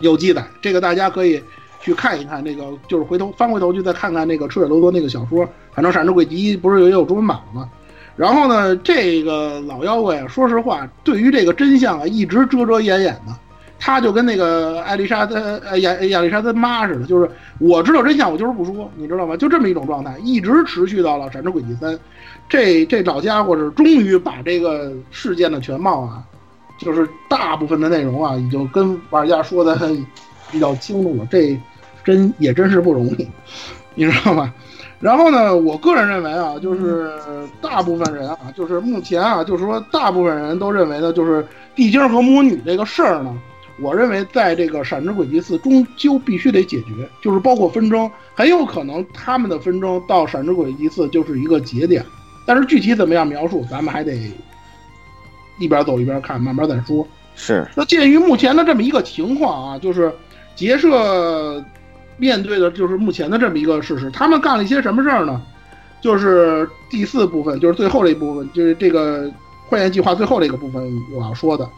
[0.00, 1.40] 有记载，这个大家可以
[1.80, 2.42] 去看一看。
[2.42, 7.68] 那个就是回头翻回头去再看看那个《赤月罗泽》那个小说，反正《闪之轨迹一》不是也有中文版了吗？
[8.16, 13.36] 然后呢，这个老妖怪啊，说实话，对于这个真相啊，一直遮遮掩掩的。
[13.78, 19.36] 他就跟那个艾丽莎的呃亚亚丽莎的妈似的，就是我知道真相，我就是不说，你知道吗？
[19.36, 21.92] 就这么一种状态，一直持续到了《闪之轨迹三》。
[22.48, 26.24] 这这老家伙是终于把这个事件的全貌啊，
[26.80, 29.76] 就是大部分的内容啊，已经跟玩家说的
[30.50, 31.28] 比较清楚了。
[31.30, 31.54] 这
[32.02, 33.28] 真也真是不容易，
[33.94, 34.52] 你知道吗？
[34.98, 37.12] 然后呢，我个人认为啊，就是
[37.60, 43.36] 大部分人啊，就是目前啊，就是说大部分人都认为呢，就是地精和魔女这个事儿呢，
[43.78, 52.02] 我认为在这个《闪之轨迹四》终究必须得解决，就是包括纷争，很有可能他们的纷争到《闪之轨迹四》就是一个节点，
[52.46, 54.16] 但是具体怎么样描述，咱们还得
[55.58, 57.06] 一边走一边看，慢慢再说。
[57.34, 60.10] 是，那鉴于目前的这么一个情况啊，就是
[60.54, 61.62] 结社
[62.16, 65.42] 面对的就是目前的这么一个事实，他们干了一些什么事儿呢？
[66.00, 69.30] 就是第四部分，就是最后这一部分，就是这个
[69.68, 70.82] 幻焰计划最后这个部分
[71.14, 71.68] 我要说的。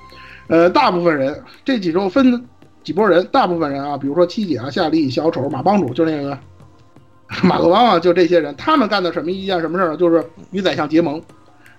[0.49, 2.45] 呃，大部分人这几周分
[2.83, 6.39] 几拨人，大部分人啊，比如说七姐啊、夏利、小丑、马帮主，就那个
[7.43, 9.97] 马克王啊，就这些人，他们干的什么一件什么事儿呢？
[9.97, 11.23] 就是与宰相结盟，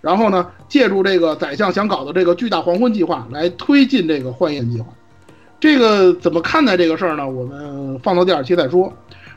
[0.02, 4.88] 然后呢，借助这个宰相想搞的这个巨大黄昏计划来推进这个幻焰计划。
[5.60, 7.28] 这个怎么看待这个事儿呢？
[7.30, 8.92] 我们放到第二期再说。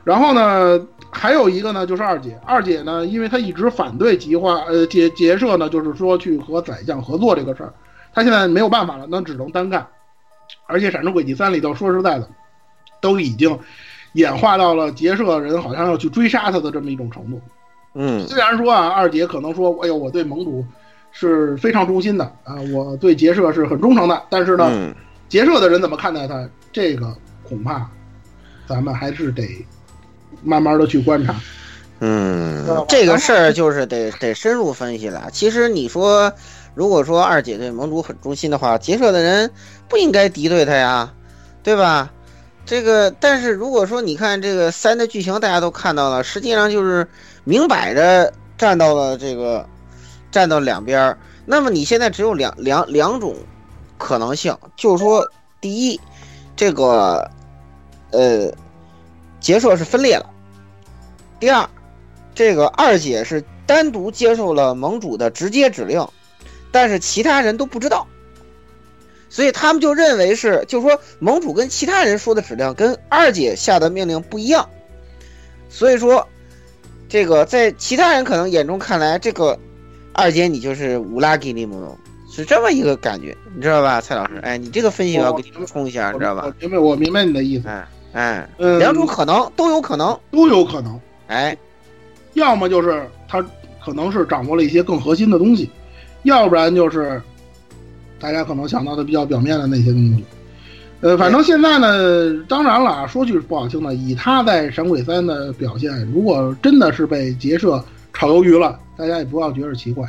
[0.05, 2.39] 然后呢，还有一个呢，就是二姐。
[2.45, 7.73] 二姐呢，因为她一直反对极化，呃，结结社呢，就是说去和宰相合作这个事儿，
[8.13, 9.87] 她现在没有办法了，那只能单干。
[10.67, 12.29] 而且《闪之轨迹三》里头，说实在的，
[13.01, 13.57] 都已经
[14.15, 17.41] 演化到了结社人好像要去追杀他的这么一种程度。
[17.95, 20.65] 嗯，虽然说啊，二姐可能说，哎呦，我对盟主
[21.11, 24.95] 是非常忠心的啊，我对结社是很忠诚的，但是呢，嗯
[25.33, 26.47] 结社的人怎么看待他？
[26.71, 27.11] 这个
[27.43, 27.89] 恐怕
[28.69, 29.49] 咱们还是得
[30.43, 31.35] 慢慢的去观察。
[32.01, 35.31] 嗯，这个事儿就是得得深入分析了。
[35.33, 36.31] 其实你说，
[36.75, 39.51] 如果说二姐对盟主很忠心的话，结社的人
[39.89, 41.11] 不应该敌对他呀，
[41.63, 42.13] 对吧？
[42.67, 47.09] 这个，但是如果说你看这个三的剧情，大家都看到了，实际上就是
[47.45, 49.67] 明摆着站到了这个
[50.31, 51.19] 站到两边儿。
[51.47, 53.35] 那么你现在只有两两两种
[54.03, 55.25] 可能性，就是说，
[55.61, 56.01] 第一，
[56.57, 57.31] 这个
[58.11, 58.53] 呃
[59.39, 60.27] 结社是分裂了；
[61.39, 61.69] 第二，
[62.35, 66.05] 这个二姐是单独接受了盟主的直接指令，
[66.73, 68.05] 但是其他人都不知道，
[69.31, 74.69] 所以他们就认为是，就是说盟主跟其他人说的指令跟二姐下的命令不一样，
[75.69, 76.27] 所以说
[77.09, 79.57] 这个在其他人可能眼中看来，这个
[80.13, 81.97] 二姐你就是乌拉吉利姆诺，
[82.35, 84.39] 是这么一个感觉，你知道吧，蔡老师？
[84.43, 86.45] 哎，你这个分析我要给你补充一下，你知道吧？
[86.47, 87.69] 我明白，我明白你的意思。
[87.69, 90.99] 哎哎，嗯，两种可能都有可能，都有可能。
[91.29, 91.57] 哎，
[92.35, 93.45] 要么就是他
[93.85, 95.71] 可能是掌握了一些更核心的东西，
[96.23, 97.21] 要不然就是
[98.19, 100.25] 大家可能想到的比较表面的那些东西。
[101.01, 110.09] 呃，反正现在呢，当然了啊，说句不好听的，以他在《神鬼三》的表现，如果真的是被劫社炒鱿鱼了，大家也不要觉得奇怪。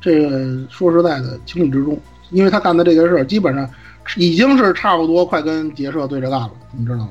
[0.00, 1.98] 这个说实在的，情理之中，
[2.30, 3.68] 因为他干的这个事儿，基本上
[4.16, 7.10] 已经是差不多快跟劫社对着干了，你知道吗？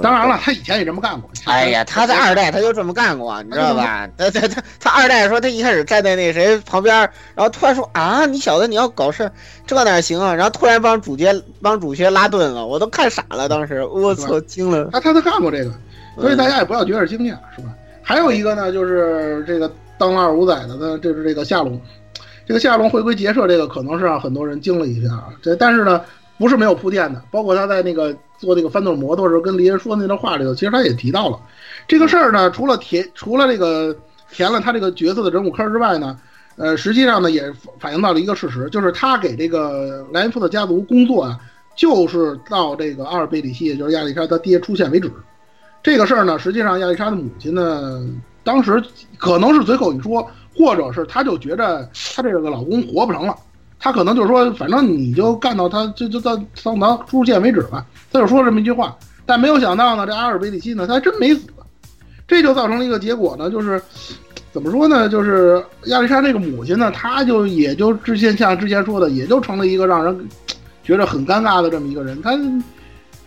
[0.00, 1.28] 当然了，他以前也这么干过。
[1.46, 4.08] 哎呀，他在二代他就这么干过，你知道吧？
[4.16, 6.94] 他他他他二代说他一开始站在那谁旁边，
[7.34, 9.28] 然后突然说啊，你小子你要搞事，
[9.66, 10.32] 这哪行啊？
[10.32, 14.88] 然后突然帮主角帮主角拉盾了，我都看傻了，当时我操惊了。
[14.92, 15.72] 他他他干过这个，
[16.16, 17.74] 所以大家也不要觉得惊讶，是吧？
[18.02, 21.80] 还有一个呢，就是这个当二五仔的呢，就是这个夏龙，
[22.46, 25.28] 这个夏龙回归结社，这个可能是让很多人惊了一下啊。
[25.42, 26.00] 这但是呢，
[26.38, 28.16] 不是没有铺垫的，包括他在那个。
[28.38, 31.38] 做那个翻斗摩托时候，跟黎人说那段话里头，其实他也提到了
[31.86, 32.50] 这个事儿呢。
[32.50, 33.96] 除了填，除了这个
[34.32, 36.18] 填了他这个角色的人物坑之外呢，
[36.56, 41.38] 呃，实际上呢也反映到了一个事实，就是他给这个莱恩福特家族工作啊，
[41.76, 45.08] 就是到这个阿尔贝里希，也就是亚历莎他爹出现为止。
[45.80, 48.04] 这个事儿呢，实际上亚历莎的母亲呢，
[48.44, 48.82] 当时
[49.18, 50.26] 可能是随口一说，
[50.56, 53.34] 或者是她就觉着她这个老公活不成了。
[53.78, 57.84] 她可能就是说，反正你就干到他就就到到他出现为止吧。
[58.12, 61.48] 她就说这么一句话，但没有想到呢，这阿尔贝利希呢，他还真没死。
[62.28, 63.82] 这就造成了一个结果呢，就是
[64.52, 65.08] 怎么说呢？
[65.08, 70.28] 就是亚历山这个母亲呢，他就也就之前像之前说的，也就成了一个让人
[70.84, 72.22] 觉得很尴尬的这么一个人。
[72.22, 72.30] 他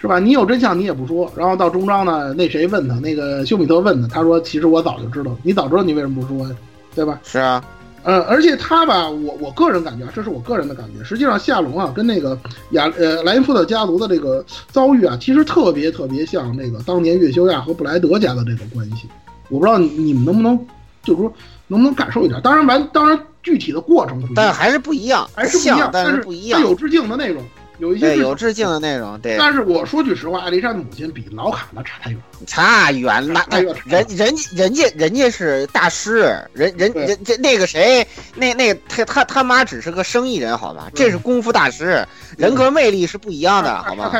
[0.06, 0.20] 是吧？
[0.20, 6.56] 你有真相你也不说，然后到中章呢，那谁问他，那个休米特问他，他说其实我早就知道，你早知道你为什么不说呀？
[6.94, 7.20] 对吧？
[7.24, 7.64] 是啊。
[8.04, 11.04] 呃，而且他吧，我我个人感觉，这是我个人的感觉。
[11.04, 12.38] 实际上，夏龙啊，跟那个
[12.74, 19.08] 亚呃莱因福特家族的这个遭遇啊，其实特别特别像那个当年月修亚和布莱德家的这个关系。
[19.50, 20.56] 我不知道你们能不能，
[21.04, 21.34] 就是说
[21.66, 22.40] 能不能感受一点。
[22.44, 27.44] 当然完，当然具体的过程不一样，但还是不一样，还是不一样，但是不一样，有致敬的内容。
[27.78, 29.36] 有一些有致敬的内容，对。
[29.38, 33.46] 但是我说句实话，艾丽莎的母亲比老卡那差太远了， 差远了。
[33.86, 38.06] 人人人家人家是大师，人人人这那个谁，
[38.36, 40.90] 那那他他他妈只是个生意人，好吧？
[40.96, 42.06] 这是功夫大师，
[42.38, 44.12] 人格魅力是不一样的，好吧？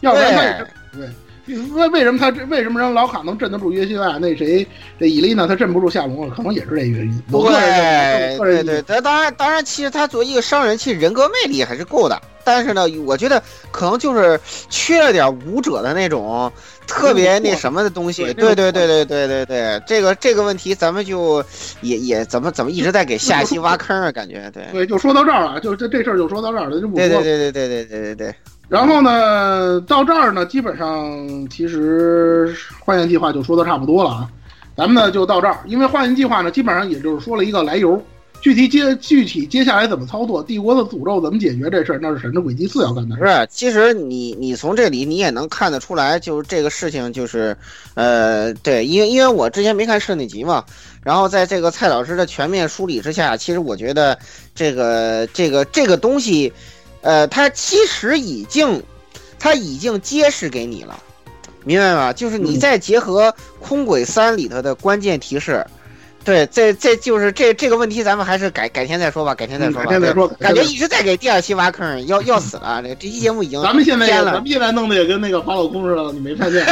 [0.00, 1.08] 要不然他也对。
[1.46, 4.18] 为为什么他为什么让老卡能镇得住约西亚？
[4.18, 4.66] 那谁
[4.98, 7.22] 这伊丽娜他镇不住夏龙可能也是这原因。
[7.30, 12.20] 对对对，他当然当然，其实他作为一个商人，其实人格魅力还是够的。
[12.46, 14.38] 但是呢，我觉得可能就是
[14.68, 16.52] 缺了点武者的那种
[16.86, 18.22] 特别那什么的东西。
[18.34, 21.44] 对对对对对对对，这个这个问题咱们就
[21.80, 24.12] 也也怎么怎么一直在给下期挖坑啊？
[24.12, 27.08] 感觉对对，就说到这儿了，就这这事儿就说到这儿了，就不说。
[27.08, 28.34] 对对对对对对对对对。
[28.68, 34.28] 然后呢，到这儿呢，基本上其实幻焰计划就说的差不多了啊。
[34.76, 38.02] 咱们呢就到这儿，因为幻焰计划呢，基本上也就是说了一个来由。
[38.44, 43.16] 具体接具体接下来怎么操作，帝国的诅咒怎么解决这事儿，那是神之轨迹四要干的。
[43.16, 47.56] 是，其实你你从这里你也能看得出来，就是这个事情就是，
[47.94, 50.62] 呃，对，因为因为我之前没看设定集嘛，
[51.02, 54.18] 然后在这个蔡老师的全面梳理之下，其实我觉得
[54.54, 56.52] 这个这个这个东西，
[57.00, 58.82] 呃，它其实已经，
[59.38, 61.02] 它已经揭示给你了，
[61.64, 62.12] 明白吗？
[62.12, 65.64] 就是你再结合空轨三里头的关键提示。
[66.24, 69.84] 对，这这就是这这个问题，咱们还是改改天再说吧，改天再说吧。
[69.84, 70.26] 改天再说。
[70.40, 72.80] 感觉一直在给第二期挖坑，要要死了。
[72.82, 76.64] 这这期节目已经咱们现在咱们现在弄的也跟那个法老公似的，你没看见？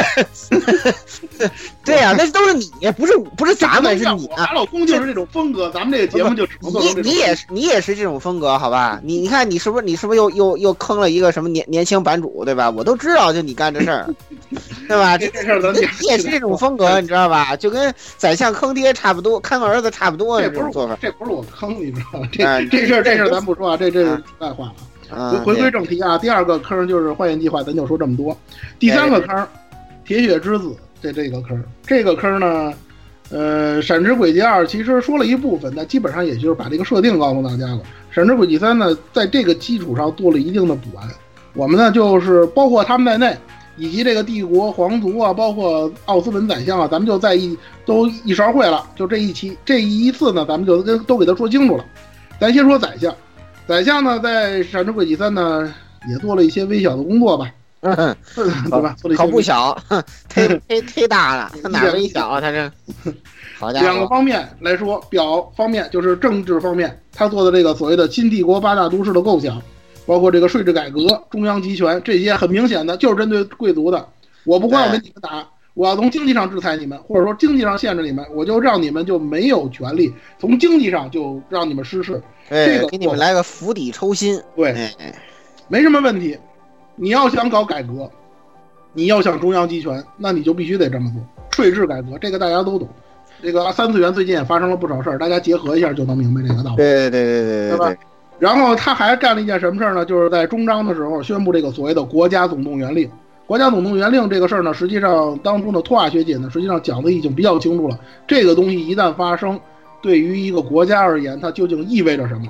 [1.85, 4.27] 对呀，那都是你，不是不是咱们，是你。
[4.29, 9.01] 法老公就是这种风格，咱们这个节目就只能做你你也是你也是这种风格，好吧？
[9.03, 12.71] 你你看你是不是你是不是又又又坑了一个什么年年轻版主，对吧？
[12.71, 14.09] 我都知道，就你干这事儿，
[14.89, 15.19] 对吧？
[15.19, 17.55] 这 这事儿咱你也是这种风格，你知道吧？
[17.57, 19.42] 就跟宰相坑爹差不多。
[19.43, 22.29] 看儿子差不多，这不是做法，这不是我坑，你知道吗？
[22.33, 24.75] 这这事儿这事儿咱不说啊，这这是题外话了。
[25.31, 28.35] 回回归正题啊，第二个坑就是幻焰计划，咱就说这么多。
[28.79, 29.47] 第三个坑，
[30.07, 32.73] 铁血之子这这个坑，这个坑呢，
[33.31, 37.81] 呃，闪之轨迹二其实说了一部分，但基本上也就是把这个设定告诉大家了。
[38.11, 41.07] 闪之轨迹三呢，在这个基础上做了一定的补完，
[41.53, 43.37] 我们呢就是包括他们在内。
[43.77, 47.57] 以及这个帝国皇族啊，包括奥斯本宰相啊，咱们就在一
[47.87, 48.87] 都一勺烩了。
[48.97, 51.85] 就这一期这一次呢，咱们就跟都给他说清楚了。
[52.41, 53.15] 咱先说宰相，
[53.67, 55.73] 宰相呢在《闪之轨迹三》呢
[56.09, 57.51] 也做了一些微小的工作吧。
[57.85, 58.95] 嗯，对吧？
[58.97, 60.03] 做了一些可不小，忒
[60.69, 62.41] 忒忒大了， 他哪微小啊？
[62.41, 62.71] 他这，
[63.59, 69.61] 好家两个，方面来说，表方面就是政治方面，他做的这个所谓的新帝国八大都市的构想，
[70.07, 74.07] 包括这个税制改革、中央集权这些，很明显的就是针对贵族的。
[74.45, 82.21] 我不光要跟你们打，我要从经济上制裁你们，或者说经济上限制你们，我就让你们就没有权利，从经济上就让你们失势。
[82.51, 85.15] 这个，对给你们来个釜底抽薪，对，哎，
[85.69, 86.37] 没什么问题。
[86.97, 88.11] 你要想搞改革，
[88.93, 91.45] 你要想中央集权，那你就必须得这么做。
[91.53, 92.89] 税制改革，这个大家都懂。
[93.41, 96.77] 这个三次元最近也发生了不少事儿，大家结合一下就能明白这个道理。
[96.77, 97.99] 对对对对对吧对对，？
[98.43, 100.05] 然后他还干了一件什么事儿呢？
[100.05, 103.09] 就是在中章的时候宣布这个所谓的国家总动员令。
[103.47, 107.97] 国家总动员令这个事儿呢，实际上当中的托瓦学姐呢，实际上讲的已经比较清楚了。
[108.27, 109.61] 这个东西一旦发生，
[110.03, 112.49] 对于一个国家而言，它究竟意味着什么？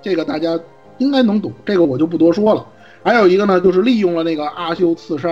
[0.00, 0.58] 这个大家
[0.96, 2.64] 应该能懂，这个我就不多说了。
[3.02, 5.28] 还有一个呢，就是利用了那个阿修刺杀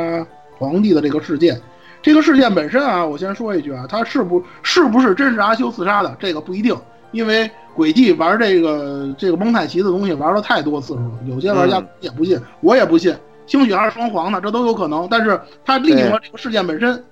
[0.58, 1.58] 皇帝的这个事件。
[2.02, 6.76] 这个事件本身啊，我先说一句啊，它是不是不是真是阿修刺杀的，这个不一定，
[7.16, 15.08] 因为轨迹玩这个这个蒙太奇的东西玩了太多次数了，有些玩家嗯也不信，我也不信，兴许还是双黄呢，这都有可能。
[15.10, 17.02] 但是他利用了这个事件本身，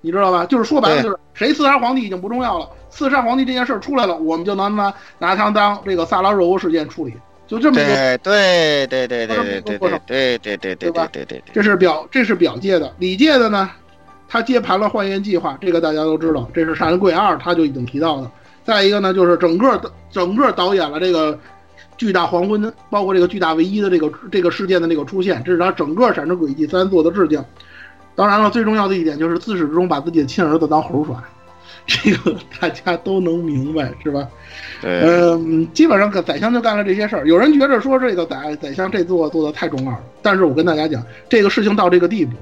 [0.00, 0.44] 你知道吧？
[0.46, 7.14] 就是说白了，就是谁刺杀皇帝已经不重要了，刺杀皇帝这件事儿出来了，我们就能拿拿它当这个萨拉热窝事件处理，
[7.46, 13.70] 就这么一个对对对对对对对对对对对对对对对对，这是表这是表界的，里界的呢，
[14.28, 18.30] 他接盘了幻焰计划，这个大家都知道，这是《杀人鬼二》他就已经提到的。
[18.64, 21.38] 再一个呢，就是整个整个导演了这个
[21.96, 27.44] 巨大黄昏，包括这个巨大唯一的这个这个事件的这个出现，这是他整个《闪之轨迹三》做的致敬。
[28.16, 31.22] 当然了，最重要的一点就是自始至终把自己的亲儿子当猴耍，
[31.86, 34.26] 这个大家都能明白，是吧？
[34.80, 37.26] 对，嗯，基本上宰相就干了这些事儿。
[37.26, 42.32] 有人觉着说这个宰宰相这做做的太中二了，但是我跟大家讲，这个事情到这个地步，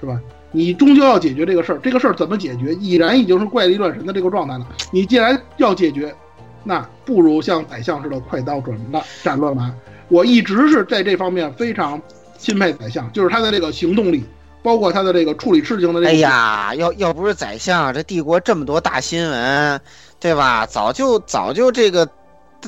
[0.00, 0.20] 是吧？
[0.52, 2.74] 你终究要解决这个事儿，这个事儿怎么解决？
[2.74, 4.66] 已然已经是怪力乱神的这个状态了。
[4.90, 6.14] 你既然要解决，
[6.62, 9.74] 那不如像宰相似的快刀斩乱斩乱麻。
[10.08, 12.00] 我一直是在这方面非常
[12.38, 14.22] 钦佩宰相，就是他的这个行动力，
[14.62, 16.08] 包括他的这个处理事情的这个。
[16.08, 19.80] 哎呀，要要不是宰相，这帝国这么多大新闻，
[20.20, 20.66] 对吧？
[20.66, 22.06] 早就早就这个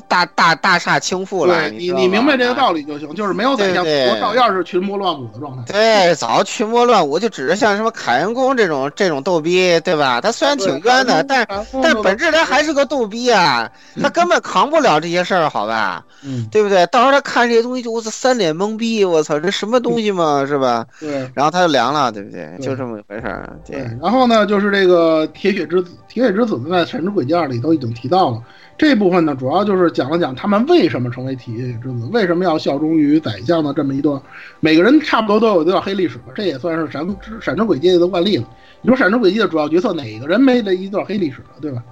[0.09, 1.55] 大大大厦倾覆了。
[1.68, 5.62] 对你，你明白这个道理就行，就是没有宰相，对对我照样是群魔乱舞的状态。
[5.66, 10.20] 对，早群魔乱舞，就指着像什么凯恩公这种这种逗逼，对吧？
[10.20, 11.47] 他虽然挺冤的，但
[11.82, 13.70] 但本质他还是个逗逼啊，
[14.03, 16.05] 他根本扛不了这些事儿，好吧？
[16.22, 16.86] 嗯，对不对？
[16.86, 20.84] 到时候他看这些东西就我操三脸懵逼，我操，这什么东西嘛，是吧？
[20.99, 22.57] 对，然后他就凉了，对不对？
[22.61, 23.57] 就这么一回事儿。
[23.66, 28.42] 对，然后呢，就是这个铁血之子，铁血之子呢，在《神之轨迹二》里头已经提到了。
[28.77, 34.20] 这部分呢，主要就是讲了讲他们为什么成为铁血之子，为什么要效忠于宰相的这么一段，
[34.61, 38.45] 每个人差不多都有一段黑历史吧，这也算是闪之闪之轨迹的惯例了。
[38.81, 41.83] 你说闪之轨迹的主要角色哪个人没了一段黑历史了，对吧？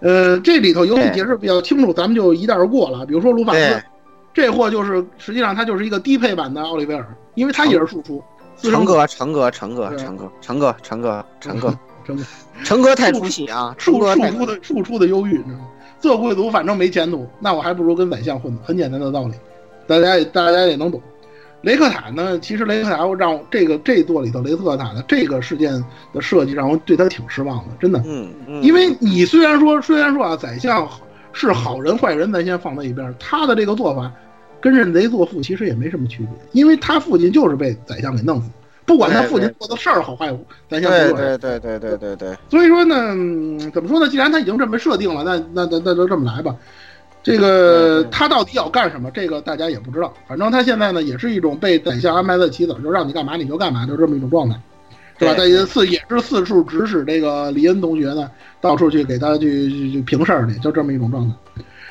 [0.00, 3.04] 呃，这里头游戏解释比较清楚，咱们就一带而过了。
[3.06, 3.82] 比如说卢法斯，
[4.32, 8.22] 这货就是实际上他就是一个低配版的奥利维尔，因为他也是庶出。
[8.56, 12.24] 成哥，成哥，成哥，成哥，成哥，成哥，成哥，成哥，
[12.62, 13.74] 成哥太出息啊！
[13.78, 15.66] 庶庶出的庶出的忧郁，你知道吗？
[16.04, 19.32] 做贵族反正没前途，那我还不如跟宰相混呢，很简单的道理，
[19.86, 21.00] 大家也大家也能懂。
[21.62, 25.82] 雷克塔呢，其实雷克塔让这个这座里头雷克塔的这个事件
[26.12, 28.02] 的设计让我对他挺失望的，真的。
[28.04, 28.62] 嗯嗯。
[28.62, 30.86] 因为你虽然说虽然说啊，宰相
[31.32, 34.12] 是好人坏人，咱先放在一边，他的这个做法
[34.60, 38.50] 跟认贼作父其实也没什么区别，因为他父亲就是被宰相给弄死。
[38.86, 40.28] 不管他父亲做的事儿好坏，
[40.68, 42.36] 咱先对对对对对对对。
[42.50, 42.96] 所以说呢，
[43.72, 44.08] 怎么说呢？
[44.08, 46.54] 既然他已经这么设定了，那那那那就这么来吧。
[47.22, 49.10] 这个他到底要干什么？
[49.10, 50.12] 这个大家也不知道。
[50.28, 54.54] 反正他现在呢，也是一种被宰相安排的棋子，就让你干嘛你就干嘛，就这么一种状态，
[55.18, 55.32] 是吧？
[55.32, 58.30] 在四也是四处指使这个李恩同学呢，
[58.60, 61.34] 到处去给他去去去评事儿去，就这么一种状态。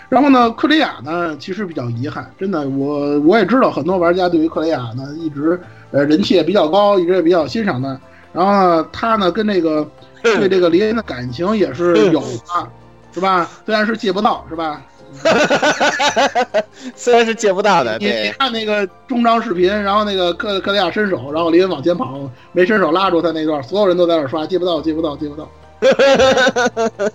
[0.09, 5.59] 然后呢，克雷亚呢，其实比较遗憾，真的，我我也知道很多玩家对于克雷亚呢一直
[5.93, 7.97] 呃人气也比较高，一直也比较欣赏他。
[8.33, 9.87] 然后呢，他呢跟这个
[10.21, 12.67] 对这个林恩的感情也是有的，
[13.13, 13.49] 是吧？
[13.65, 14.81] 虽然是借不到，是吧？
[16.95, 22.19] 虽然是借不到的，你你看那个中章视频，然后那个克克雷亚伸手，然后林恩往前跑，
[22.51, 25.47] 没伸手拉住他那段，所有人都在那刷，借不到，借不到，借不到。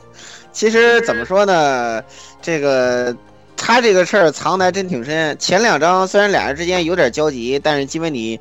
[0.52, 2.00] 其实怎么说呢，
[2.40, 3.12] 这个
[3.58, 5.36] 他这个事儿藏的还真挺深。
[5.38, 8.40] 前两章虽然俩人之间有点交集，但是基本你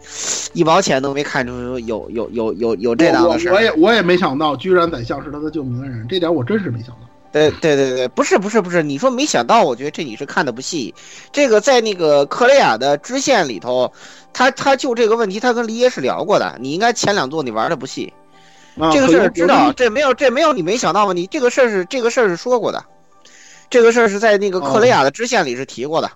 [0.54, 7.02] 一毛钱都没看出有有有有有这档子事我我也我也没想到，居然宰相是他的救命恩人，这点我真是没想到。
[7.30, 10.96] 对对对对，不是不是不是，你说没想到，我觉得这你是看的不细。
[11.32, 13.92] 这个在那个克雷亚的支线里头，
[14.32, 16.58] 他他就这个问题，他跟黎耶是聊过的。
[16.62, 18.14] 你应该前两座你玩的不细，
[18.80, 21.12] 啊这个事儿知道，这没有这没有你没想到吗？
[21.14, 22.84] 你这个事儿是这个事儿是说过的，
[23.70, 26.12] 这个事儿是在那个克雷亚的支线里是提过的。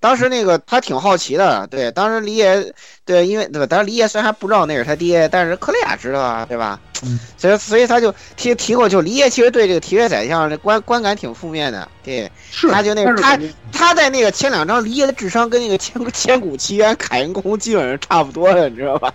[0.00, 2.72] 当时那个他挺好奇的，对，当时黎耶，
[3.04, 3.66] 对，因为对吧？
[3.66, 6.78] 当时黎耶虽然还不知道那是他爹，但是克雷亚知道啊，对吧？
[7.04, 13.38] 嗯，所以所以他就提提过，就黎耶其实对这个提约宰相这观观感挺负面的，对，是他就那他
[13.72, 19.12] 他在那个前两章黎耶的智商跟那个千 千古奇缘凯恩公基本上差不多的，你知道吧？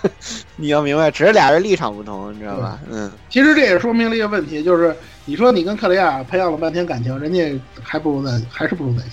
[0.56, 2.78] 你要明白，只是俩人立场不同，你知道吧？
[2.90, 9.12] 嗯，其实这也说明了一个问题，就是你说你跟克雷亚培养了半天感情，人家还不如在，还是不如在线。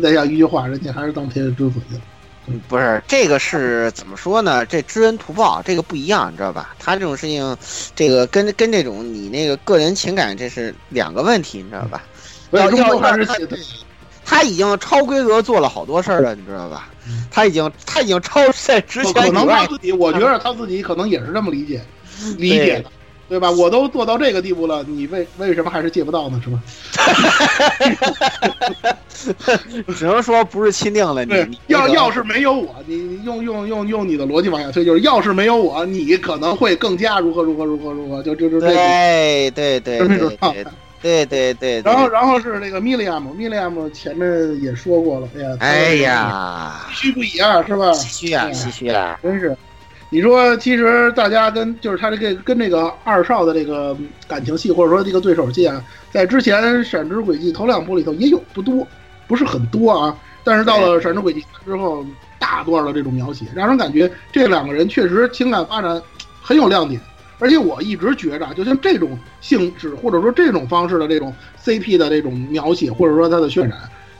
[0.00, 2.00] 再下一句话，人家还是当天之子去了。
[2.48, 4.66] 嗯不是这个是怎么说呢？
[4.66, 6.74] 这知恩图报这个不一样，你知道吧？
[6.76, 7.56] 他这种事情，
[7.94, 12.02] 这个跟跟这种你那个个人情感这是两个问题，你知道吧？
[12.50, 13.56] 要要所以中国还是要写的
[14.24, 16.88] 他已经超规格做了好多事儿了，你知道吧？
[17.30, 21.80] 他已经他已经超在之可能前以外他自己，我觉得他自己可能也是这么理解
[22.38, 22.90] 理解的，
[23.32, 23.50] 对吧？
[23.50, 26.38] 我都做到这个地步了，你为为什么还是借不到呢？
[26.44, 26.60] 是吧？
[29.96, 38.74] 只能说不是钦定了你要要是没有我，你你用用用用你的逻辑往下推，就是要是没有我，你可能会更加如何如何如何如何，就就就这个。
[38.74, 40.36] 对对对对种
[41.00, 47.86] 对对对对，然后，然后是那个米利亚姆，米利亚姆前面也说过了，哎呀，哎呀，唏嘘不已啊，是吧？
[47.92, 49.18] 唏嘘啊唏嘘啊！
[49.22, 49.56] 真是，
[50.12, 53.96] 你说其实大家跟就是他这个跟这个二少的这个
[54.28, 58.86] 感情戏，或者说这个对手戏啊，在之前《闪之轨迹》头两部里头也有，不多，
[59.26, 60.14] 不是很多啊。
[60.44, 62.04] 但是到了《闪之轨迹》之后，
[62.38, 65.98] 大段的这种描写，让人感觉这两个人确实情感发展
[66.42, 67.00] 很有亮点。
[67.38, 71.34] 而且我一直觉着啊，就像这种性质或者说这种方式的这种
[71.64, 73.72] CP 的这种描写，或者说它的渲染，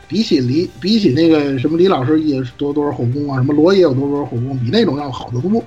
[0.09, 5.63] 比起李比起那个什么李老师也多多少后宫啊，什么罗也有多多少后宫，比那种要好得多。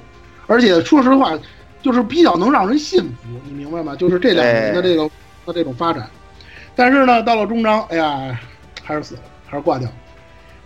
[0.48, 1.38] 而且说实话，
[1.82, 3.96] 就是比较能让人信服，你明白吗？
[3.96, 5.04] 就是这两年的这个
[5.46, 6.10] 的这种发展。
[6.76, 8.40] 但是呢，到了终章，哎呀，
[8.84, 9.96] 还是死了，还是挂掉了。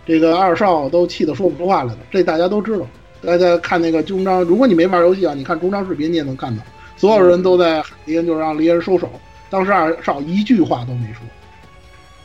[0.06, 2.86] 这个二少都气得说不出话来了，这大家都知道。
[3.22, 6.62] 大家看那个终章，如果你没玩游戏啊，你看终章视频你也能看到，
[6.96, 9.10] 所有人都在喊黎恩，就是让黎恩收手。
[9.50, 11.22] 当时二少一句话都没说，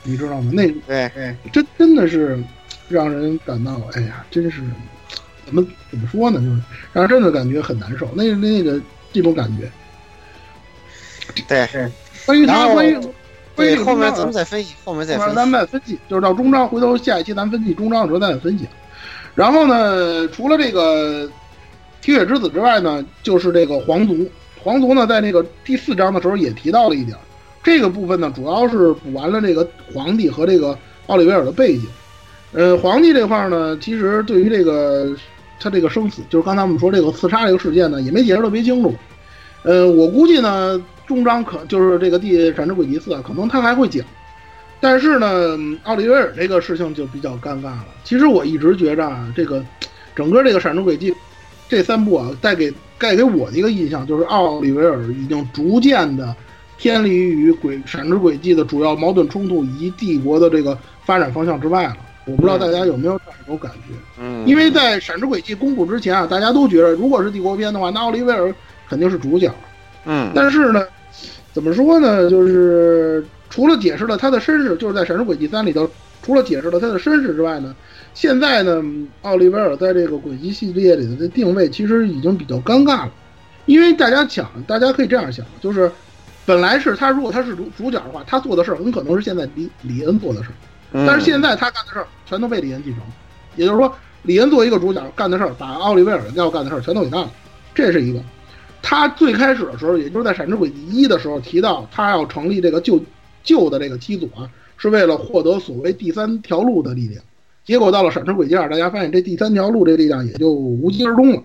[0.04, 0.52] 你知道吗？
[0.54, 2.42] 那对，哎，真真的是
[2.88, 4.62] 让人感到，哎呀，真是
[5.46, 6.40] 怎么怎么说呢？
[6.40, 6.62] 就是
[6.94, 8.10] 让人真的感觉很难受。
[8.16, 8.82] 那那个
[9.14, 9.70] 这种感觉，
[11.48, 11.68] 对，
[12.26, 12.94] 关于他关于
[13.56, 15.36] 关于对后面咱们再再分析，后面再后面分析。
[15.36, 18.68] 咱们再分析，就是到中章，回头下一期咱们分析中章的时候再分析。
[19.34, 21.30] 然后呢，除了这个
[22.02, 24.30] 铁血之子之外呢，就是这个皇族。
[24.62, 27.16] 皇族呢，在那个第四章的时候也提到了一点，
[27.64, 31.86] 这个部分呢，主要是补完了这个皇帝和这个奥利维尔的背景。
[32.52, 35.16] 呃，皇帝这块呢，其实对于这个
[35.60, 38.94] 他这个生死，就是刚才我们说这个刺杀这个事件呢，也没解释特别清楚。
[39.64, 44.06] 呃，我估计呢，终章可就是这个第闪之轨迹四啊，可能他还会讲。
[44.80, 47.86] 但是呢，奥利维尔这个事情就比较尴尬了。
[48.04, 49.64] 其实我一直觉着啊，这个
[50.16, 51.12] 整个这个闪之轨迹
[51.68, 56.36] 这三部啊，带给带给我的一个印象就是奥利维尔已经逐渐的
[56.78, 61.98] 偏离于轨闪之轨迹的主要矛盾冲突以及帝国的这个发展方向之外了。
[62.26, 63.94] 我不知道大家有没有这样一种感觉？
[64.20, 68.54] 嗯，因为在闪之轨迹公布之前啊，大家都觉得如果是帝国篇的话，那奥利维尔
[68.90, 69.52] 肯定是主角。
[70.06, 70.86] 嗯，但是呢，
[71.54, 72.30] 怎么说呢？
[72.30, 75.90] 就是除了解释了他的身世，就是在《闪之轨迹三》里头，
[76.22, 77.76] 除了解释了他的身世之外呢，
[78.14, 78.84] 现在呢，
[79.22, 83.12] 奥利维尔在这个轨迹系列里的定位其实已经比较尴尬了，
[83.66, 85.92] 因为大家想，大家可以这样想，就是
[86.46, 90.66] 本来是他如果他是主主角的话，他做的事儿很可能是现在李李恩做的事儿，嗯
[91.06, 93.00] 但是现在他干的事儿全都被李恩继承，
[93.56, 93.94] 也就是说，
[94.24, 97.32] 李恩作为一个主角干的事儿，把奥利维尔要干的事儿全都给干了，
[97.74, 98.20] 这是一个。
[98.82, 103.04] 他最开始的时候，也就是在《闪之轨迹一》的时候提到，他要成立这个旧
[103.44, 107.22] 旧的这个机组啊，是为了获得所谓第三条路的力量。
[107.66, 111.42] 结果到了《闪之轨迹二》，大家发现这第三条路这力量也就无疾而终了。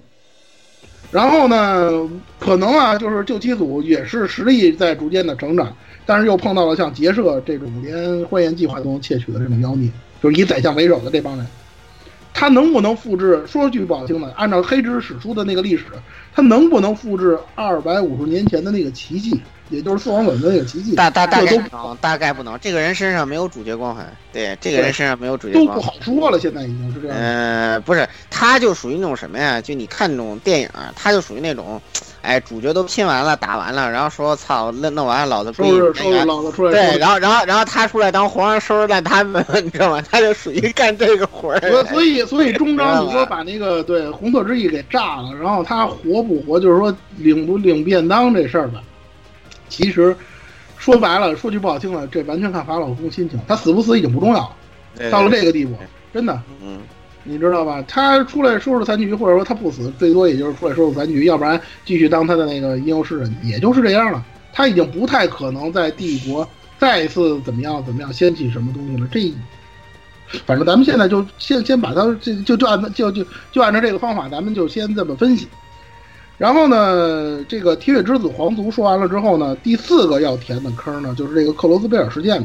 [1.11, 5.75] 然后呢，可能啊，就是旧机组也是实力在逐渐的成长，
[6.07, 9.91] 但是又碰到了像结社这种连欢颜计划都能窃取的这种妖孽，
[10.23, 11.47] 就是以宰相为首的这帮人。
[12.33, 13.45] 他能不能复制？
[13.47, 15.85] 说句不好听的，按照黑之史书的那个历史，
[16.33, 19.39] 他能不能复制二百五十年前的那个奇迹，
[19.69, 20.95] 也就是四皇本的那个奇迹？
[20.95, 22.57] 大大大概不能，大概不能。
[22.61, 25.87] 这个人身上没有主角光环，对，这个人身上没有主角光环都不。
[25.87, 27.17] 好说了，现在已经是这样。
[27.17, 29.61] 呃，不是，他就属于那种什么呀？
[29.61, 31.83] 就你看那种电影，他就属于那种，
[32.23, 36.73] 哎，主角都拼完了，打完了，然后说操，弄弄完了，老子收拾收拾老子出来。
[36.73, 40.03] 对，然后然后然后他出来当皇上收拾烂摊子， 你知道吗？
[40.11, 41.61] 他就属于干这个活儿。
[41.61, 48.83] 所所以所以终章你说把那个对红色之翼给炸了，然后他活不活，就是说领不领便当这事儿吧，
[49.69, 50.15] 其实
[50.77, 54.41] 说白了，说句不好听的，这完全看法老公心情，他死不死已经不重要
[54.99, 55.75] 了，到了这个地步，
[56.13, 56.81] 真的，嗯。
[57.23, 57.85] 你知道吧？
[57.87, 64.25] 他出来收拾残局，或者说他不死，最多也就是出来收拾残局，要不然继续当他的那个吟游诗人，也就是这样了。
[64.53, 66.49] 他已经不太可能在帝国
[66.79, 69.07] 再次怎么样怎么样掀起什么东西了。
[69.13, 69.33] 这，
[70.47, 75.47] 反正咱们现在就先先把他这就就按就就就按照这个方法，咱们就先这么分析。
[76.39, 82.45] 然后呢，这个铁血之子皇族说完了之后呢，第四个要填的坑呢，就是这个克罗斯贝尔事件。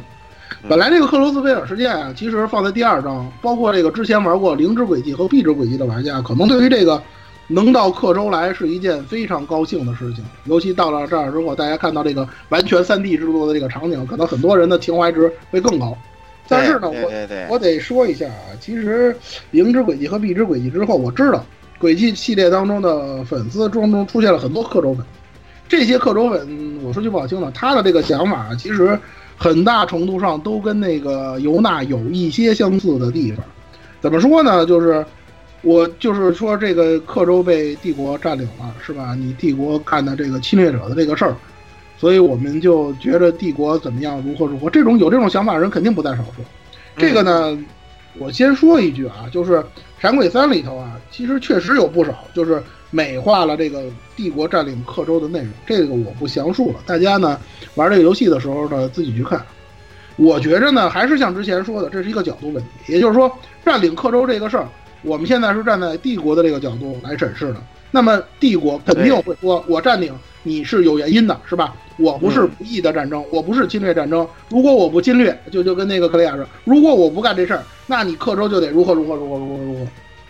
[0.68, 7.00] 本来这个克罗斯菲尔事件啊，其实放在第二章，包括这个之前玩过灵之轨迹和壁之轨迹的玩家，可能对于这个
[7.48, 10.26] 能到克州来是一件非常高兴的事情。
[10.46, 15.96] 尤其到了这儿之后，大家看到这个完全 3D 制作的这个场景，可能很多人的情怀值会更高。
[16.48, 19.16] 但是呢，我我得说一下啊，其实
[19.52, 21.46] 灵之轨迹和壁之轨迹之后，我知道
[21.78, 25.06] 轨迹系列当中的粉丝中中出现了很多克州粉，
[25.68, 29.00] 这些克州粉，我说句不好听的，他的这个想法其实。
[29.38, 33.44] 很大程度上都跟那个尤娜有一些相似的地方，
[34.02, 34.66] 怎么说呢？
[34.66, 35.06] 就是
[35.62, 39.16] 我就是说这个克州被帝国占领了，是吧？
[39.16, 41.36] 你帝国干的这个侵略者的这个事儿，
[41.98, 44.70] 所以我们就觉得帝国怎么样，如何如何。
[44.70, 46.44] 这种有这种想法的人肯定不在少数。
[46.96, 47.58] 这个呢，
[48.18, 49.58] 我先说一句啊，就是
[50.00, 52.62] 《闪鬼三》里头啊，其实确实有不少，就是
[52.96, 53.84] 美化了这个
[54.16, 55.50] 帝国占领克州的内容。
[55.66, 57.38] 这个我不详述了，大家呢。
[57.76, 59.46] 玩这个游戏的时候呢，自己去看。
[60.16, 62.94] 我觉着呢，还是像之前说的，这是一个角度问题。
[62.94, 63.30] 也就是说，
[63.66, 64.66] 占领克州这个事儿，
[65.02, 67.58] 我们现在是站在帝国的这个角度来审视的。
[67.92, 71.76] 那么，帝国肯定会说，我占领你是有原因的，是吧？
[71.98, 74.26] 我不是不义的战争，我不是侵略战争。
[74.50, 79.82] 如果我不侵略，就就跟那个克里亚说，如果我不干这事儿，那你克州就得如何如何如何如何如何。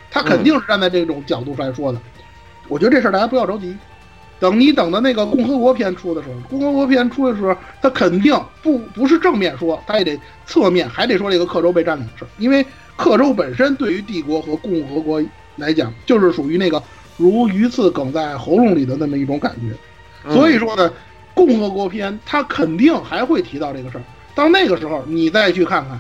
[0.09, 1.99] 他肯定是站在这种角度来说的。
[2.67, 3.75] 我觉得这事儿大家不要着急。
[4.37, 12.63] 等你等到那个共和国篇出的时候，共和国篇出的时候，他肯定不不是正面说，他也得侧面还得说这个克州被占领的事儿，因为
[12.97, 15.23] 克州本身对于帝国和共和国
[15.55, 16.83] 来讲，就是属于那个
[17.15, 20.33] 如鱼刺梗在喉咙里的那么一种感觉。
[20.33, 20.91] 所以说呢，
[21.33, 24.03] 共和国篇他肯定还会提到这个事儿。
[24.35, 25.97] 到那个时候，你再去看看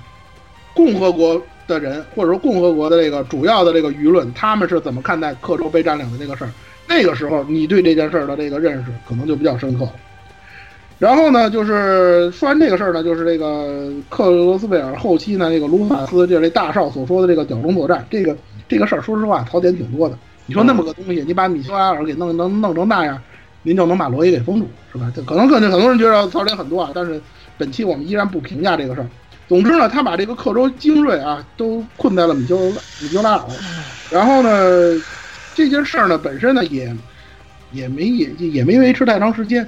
[0.73, 6.49] 共和国的人，或者说共和国的这个主要的这个舆论，他们是怎么看待克州被占领的这个事儿。
[6.87, 9.93] 那个时候，你对这件事儿的这个认识可能就比较深刻了。
[10.97, 18.37] 然后呢，就是说完这个事儿呢，就是这个克罗斯贝尔后期呢，这个卢卡斯就是这大少所说的这个屌中作战，这个
[18.69, 20.17] 这个事儿，说实话槽点挺多的。
[20.45, 23.19] 你说那么个东西，你把米修埃尔给弄能弄成那样，
[23.63, 25.11] 您就能把罗伊给封住，是吧？
[25.13, 27.19] 这可能可能很多人觉得槽点很多啊，但是
[27.57, 29.07] 本期我们依然不评价这个事儿。
[29.47, 32.57] 总之呢，他把这个克州精锐啊都困在了米修
[33.01, 33.45] 米修拉尔，
[34.09, 35.01] 然后呢。
[35.57, 36.93] 这件事儿呢，本身呢也
[37.71, 39.65] 也没也也没维持太长时间，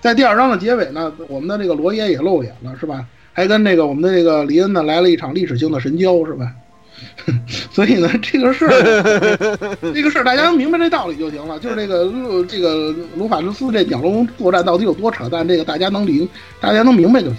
[0.00, 3.04] 在第二章的结尾呢，我们的这个罗爷也露脸了，是吧？
[3.34, 6.50] 还跟那个我们的这个黎恩呢来了一场历史性的神交，是吧？
[7.70, 11.58] 所以呢，这个事儿，这个事儿大家能明白这道理就行了。
[11.58, 12.10] 就是这个
[12.48, 16.26] 这个卢法斯斯这鸟笼作战到底有多扯淡，这个大家能明，
[16.58, 17.36] 大家能明白就行。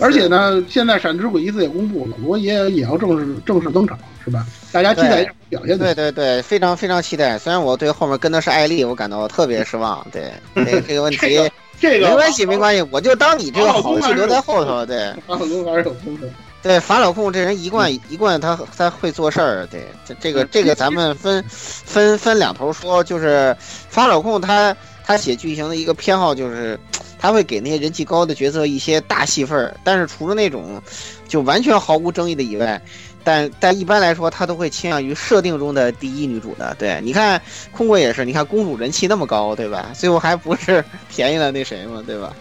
[0.00, 4.44] 而且呢，现在闪之轨一次也公布了，罗爷也要正式正式登场，是吧？
[4.72, 5.78] 大家期待一下表现。
[5.78, 7.38] 对对对，非常非常期待。
[7.38, 10.04] 虽然我对后面跟的是艾丽，我感到特别失望。
[10.10, 14.84] 对，这 这个问题，这个没关系没关系，我就当你这个好戏留在后头。
[14.84, 16.28] 对，法老控还是有风的。
[16.60, 19.64] 对，法老控这人一贯一贯他他会做事儿。
[19.70, 26.76] 对，这这个这个咱们分分分两头说，就是法老控他他写剧情的一个偏好就是。
[27.24, 30.78] 他会给那些人气高的角色一些大戏份儿，但是除了那种
[31.26, 32.78] 就完全毫无争议的以外，
[33.24, 36.76] 但但一般来说，他都会倾向于设定中的第一女主的。
[36.78, 37.40] 对，你看
[37.72, 39.88] 空国也是，你看公主人气那么高，对吧？
[39.96, 42.36] 最后还不是 便宜了那谁嘛，对吧？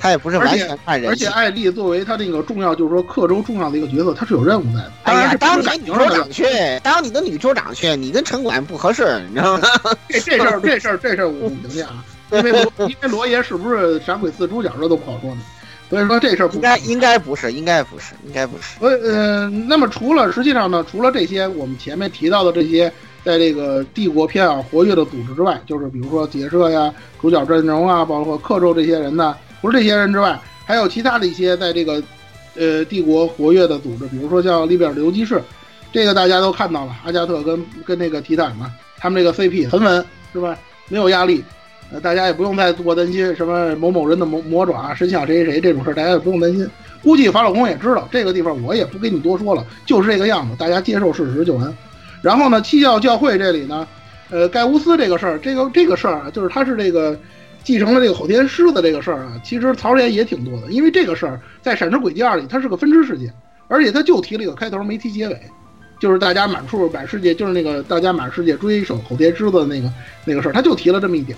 [0.00, 1.26] 他也不是完全看人气。
[1.26, 4.92] 而且艾丽作为他那个重要，就是说克州重要的一个角色，他是有任务在的。
[5.02, 6.44] 哎呀，当你女州长去，
[6.84, 9.68] 当你的女州长去，你跟城管不合适，你知道吗？
[10.08, 12.04] 这这事儿，这事儿，这事儿我不评价啊。
[12.30, 12.52] 因为
[12.88, 15.40] 因为罗爷是不是闪鬼四主角这都不好说呢，
[15.88, 18.76] 所以说这事儿应该应该不是，应该不是，应该不是。
[18.80, 22.92] 呃呃，那么除了实际上呢，除了这些我们前面提到的这些
[23.24, 32.02] 在这个帝国片啊活跃的组织之外，就是比如说结社呀、主角阵容啊，包括克州这些人呢，除了这些人之外，还有其他的一些在这个
[32.56, 35.42] 呃帝国活跃的组织，比如说像利比尔的游击士，
[35.92, 40.56] 这个大家都看到了，阿加特跟跟那个提坦嘛，他们这个 CP 很稳是吧？
[40.88, 41.42] 没有压力。
[41.90, 46.68] 呃，大家也不用再多担心什么某某人的魔魔爪伸向谁谁谁这种事儿，大家也不用担心。
[47.02, 51.74] 估计法老公也知道这个地方，我也不跟你多说了，就是这个样子，大家接受事实就完。
[52.20, 53.86] 然后呢，七教教会这里呢，
[54.28, 57.18] 呃，盖乌斯这个事儿，这个这个事儿啊，就是他是这个
[57.62, 63.32] 继承了这个吼天狮子这个事儿啊，其实槽点也挺多的，因为这个事儿在《闪之轨迹二》里它是个分支事件，
[63.68, 65.40] 而且他就提了一个开头，没提结尾。
[66.00, 69.92] 就是大家满处满世界，就是那个大家满世界追手口天狮子的那个
[70.24, 71.36] 那个事儿，他就提了这么一点。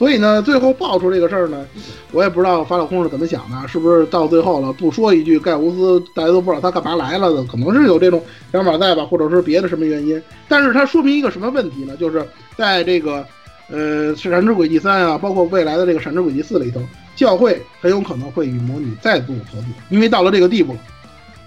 [0.00, 1.66] 所以呢，最后爆出这个事儿呢，
[2.10, 10.18] 我也不知道法老空是怎么想的，是不是到最后了不说一句盖乌斯，大家都不知道他干嘛来了的，可能是有这种想法在吧，或者是别的什么原因。
[10.48, 11.94] 但是它说明一个什么问题呢？
[11.98, 13.22] 就是在这个
[13.68, 16.80] 呃《闪之轨迹三》啊，包括未来的这个《闪之轨迹四》里头，
[17.14, 20.78] 教会很有可能会与魔女再度合作，因为到了这个地步了。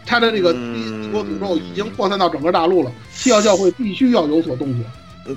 [0.05, 4.85] 他的这个帝国诅咒已经扩散到整个大陆了，西教教会必须要有所动作。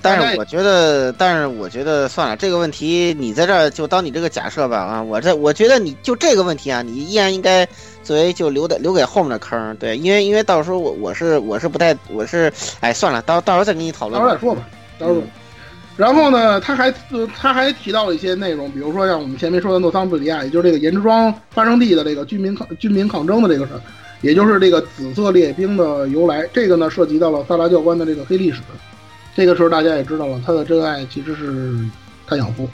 [0.02, 5.02] 但是我觉得，但是我觉得算了，这个问题你在这儿就当你这个假设吧啊！
[5.02, 7.66] 我这我觉得你就这个问题啊，你依然应该
[8.02, 14.20] 作为就留的留给后面的坑，对，因为因为到时候我我是我是不太我是哎算了，到到时候再跟你讨论。
[14.20, 14.68] 到时候再说吧，
[14.98, 15.20] 到时候。
[15.96, 16.92] 然后呢，他还
[17.34, 23.80] 他还提到了一些内容，比如说像我们前面说的诺桑布里亚，也就是这个岩之庄发生地的这个居民抗军民抗争的这个事儿。
[24.22, 28.58] 也就是这个紫色列兵的由来，这个呢涉及到了萨拉教官的这个黑历史。
[29.36, 31.78] 这个时候大家也知道了，他的真爱其实是
[32.26, 32.66] 他养父。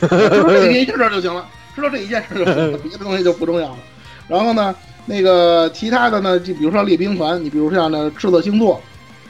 [0.00, 1.46] 知道这一件事就行了，
[1.76, 3.78] 知道这一件事就行了， 别的东西就不重要了。
[4.26, 4.74] 然后呢，
[5.06, 8.80] 那个其他的呢，就比如说列兵团，你比如像呢赤色星座，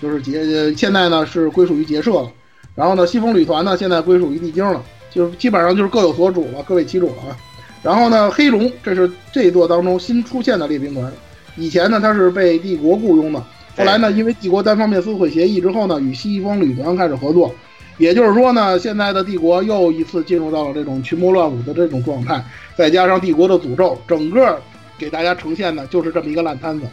[0.01, 2.33] 就是结现在呢是归属于结社了。
[2.75, 7.37] 然后呢，西风旅团呢现在归属于地精了，就基本上就是各有所主了，各为其主了啊。
[7.83, 11.13] 然后呢，黑龙这是这一座当中新出现的列兵团。
[11.57, 13.45] 以前呢，它是被帝国雇佣的，
[13.77, 17.53] 后来呢，因为帝国单方面撕毁协议之后呢，与西方旅团开始合作，
[17.99, 22.45] 也就是说呢，现在的帝国又一次进入到了这种群魔乱舞的这种状态，
[22.77, 24.61] 再加上帝国的诅咒，整个
[24.97, 26.87] 给大家呈现的就是这么一个烂摊子。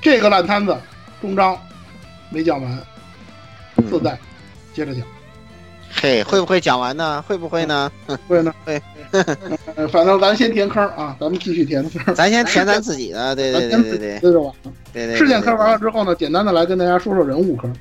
[0.00, 0.76] 这个烂摊子，
[1.20, 1.56] 终章
[2.30, 2.78] 没讲完，
[3.88, 4.18] 自在
[4.74, 5.17] 接着讲。
[6.00, 7.22] 嘿，会不会讲完呢？
[7.26, 7.90] 会不会呢？
[8.28, 8.80] 会呢， 会。
[9.88, 12.14] 反正咱先填坑啊，咱们继续填坑。
[12.14, 14.72] 咱先填咱自己的，对对对对对，这就完了。
[14.92, 15.16] 对对。
[15.16, 17.74] 事件坑完了之后呢，简单的来跟大家说说人物坑。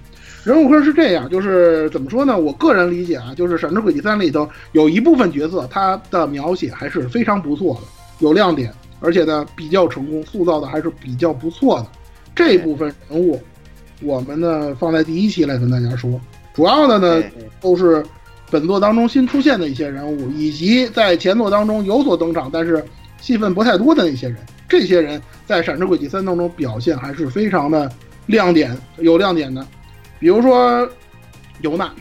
[0.43, 2.37] 人物坑是这样，就是怎么说呢？
[2.37, 7.81] 我个人理解啊，就是《闪之轨迹三》里头有一部分角色，他的描写还是非常不错的，
[8.19, 11.87] 有亮点，而且呢比较成功，塑造的还是比较不错的。
[12.33, 13.39] 这部分人物，
[14.01, 16.19] 我们呢放在第一期来跟大家说。
[16.57, 17.23] 主要的呢
[17.61, 18.05] 都是。
[18.49, 22.81] 本作当中新出现的一些人物，以及在前作当中有所登场但是
[23.19, 24.37] 戏份不太多的那些人，
[24.69, 27.91] 这些人在《闪之轨迹三》当中表现还是非常的
[28.25, 29.67] 亮点，有亮点的。
[30.17, 30.89] 比如说
[31.59, 31.91] 尤娜，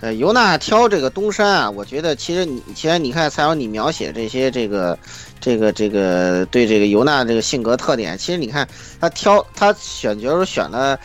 [0.00, 4.98] 呃，尤娜挑这个东山啊，我觉得其实你其实你看蔡友你描写这些这个
[5.38, 8.68] 这个这个对这个尤娜这个性格特点，其实你看
[9.00, 10.98] 他挑他选角时候选了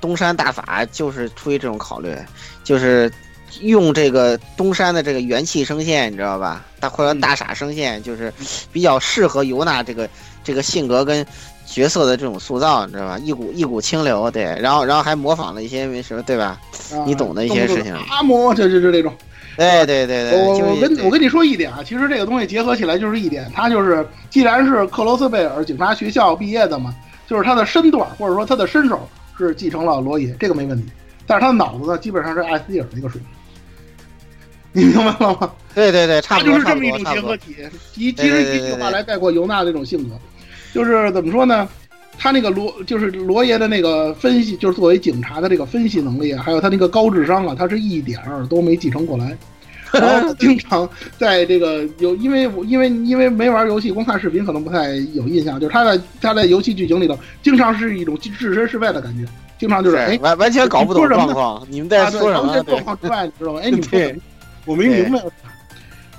[0.00, 2.14] 东山大法，就是出于这种考虑，
[2.64, 3.10] 就是。
[3.62, 6.66] 用这个东山的这个元气声线，你知道吧？
[6.78, 8.30] 大或者大傻声线，就是
[8.70, 10.08] 比较适合尤娜这个
[10.44, 11.26] 这个性格跟
[11.64, 13.18] 角色的这种塑造，你知道吧？
[13.18, 16.60] 一股一股清流，对，然后然后还模仿了一些什么，对吧？
[17.06, 17.94] 你懂的一些事情。
[18.10, 19.12] 阿嬷，就就就这种。
[19.56, 20.42] 对对对对。
[20.42, 26.94] 我我跟我跟你说一点啊，其实这个东西结合起来就是一点，他就是既然是克罗斯贝尔警察学校毕业的嘛，
[27.26, 29.08] 就是他的身段或者说他的身手
[29.46, 30.84] 是继承了罗伊，这个没问题。
[31.26, 33.28] 但是他的脑子呢，基本上是艾斯蒂尔的一个水平。
[34.72, 35.52] 你明白了吗？
[35.74, 37.56] 对对对，差不多就是这么一种结合体。
[37.96, 40.14] 一其实一句话来概括尤娜这种性格，
[40.74, 41.68] 就是怎么说呢？
[42.18, 49.36] 他那个罗就是罗爷的那个分析，就是作为警察的这个分析能力啊，还有他那个高智商啊，他是一点儿都没继承过来。
[50.00, 50.88] 然后经常
[51.18, 55.58] 在这个有，因为因为因为没玩游戏，光看视频可能不太有印象。
[55.58, 61.66] 就是他在他在游戏剧情里头，经常是一种置身事外的感觉，经常就是哎完完全搞不懂状况。
[61.70, 62.62] 你们在说什么？
[62.64, 63.60] 状况之外，你知道吗？
[63.62, 64.20] 哎， 你们。
[64.64, 65.18] 我没明白，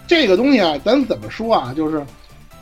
[0.07, 1.71] 这个东西啊，咱怎么说啊？
[1.77, 2.01] 就是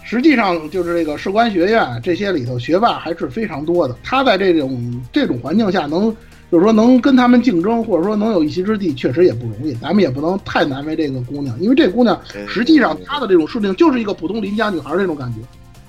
[0.03, 3.95] 实际上就是这个士官学院这些里头学霸还是非常多的。
[4.03, 6.13] 他在这种这种环境下能，
[6.51, 9.73] 就是说能跟他们竞争，或者说能有一席之地，确实也不容易。
[9.75, 15.39] 咱们也不能太难为这个姑娘，因为这姑娘实际上她的这种设定就是一个普通邻家女孩这种感觉，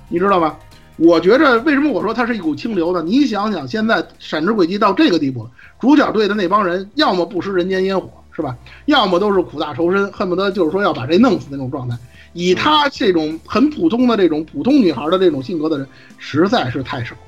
[0.09, 0.59] 你知道吧？
[0.97, 3.03] 我觉着为什么我说她是一股清流呢？
[3.03, 8.09] 你想想，现在闪之轨迹到这个地步了，主角队的那帮人要么不食人间烟火。
[8.31, 8.57] 是吧？
[8.85, 11.97] 要么都是苦大仇深，恨不得就是说要把这弄死那种状态。
[12.35, 15.85] 以她这种很普通的这种普通女孩的这种性格的人，
[16.19, 17.21] 实在是太少了。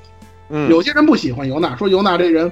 [0.51, 2.49] 嗯，有些人不喜欢尤娜，说尤娜这人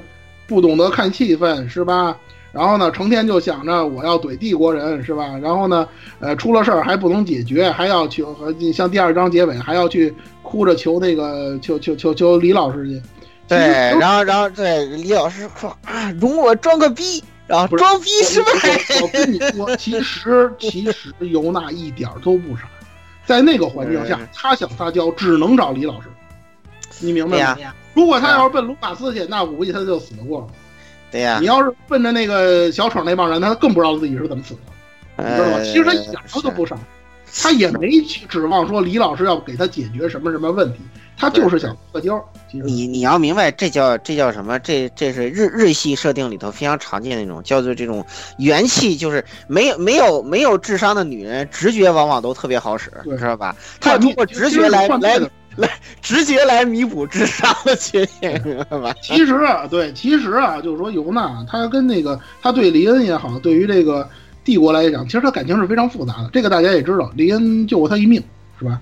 [0.49, 2.17] 不懂得看气氛，是吧？
[2.51, 5.37] 然后呢，成天就想着我要怼帝国人，是吧？
[5.39, 5.87] 然后呢，
[6.19, 10.11] 呃，出了事儿还不能解决，还要求和像第二章结尾还要去
[10.41, 12.99] 哭着求那个求求求求李老师去。
[13.47, 13.59] 对，
[13.99, 18.49] 然后然后对李老师说啊，容我装个逼，然后装逼失败。
[19.03, 22.63] 我跟你说，其实其实尤娜一点都不傻，
[23.27, 26.07] 在那个环境下，他想撒娇只能找李老师，
[26.99, 27.57] 你明白吗？
[27.99, 30.47] 如果他要是奔卢卡斯去，那我估计他就死得过了。
[31.11, 34.59] 对呀你，要是奔着那个小丑那帮人，他更不知道自己是怎么死的，
[35.17, 35.55] 你知道吧？
[35.57, 36.77] 呃其实他一点儿都不傻，
[37.41, 40.79] 他也没去指望说李老师要给他解决什么什么问题，
[41.17, 42.23] 他就是想社交。
[42.51, 44.57] 你你要明白，这叫这叫什么？
[44.59, 48.05] 这这是日日系设定里头非常常见的那种，叫做这种
[48.37, 53.55] 元气，就是没有没有没有智商的女人，直觉往往都特别好使，对知道吧？
[53.81, 55.19] 她要通过直觉来来
[55.55, 55.69] 来
[56.01, 58.41] 直接来弥补智商的缺陷，
[59.01, 64.07] 其实啊，对，其实啊，就是说尤娜，她跟那个，她对黎恩也好，对于这个
[64.43, 66.29] 帝国来讲，其实她感情是非常复杂的。
[66.31, 68.23] 这个大家也知道，黎恩救过她一命，
[68.57, 68.79] 是吧？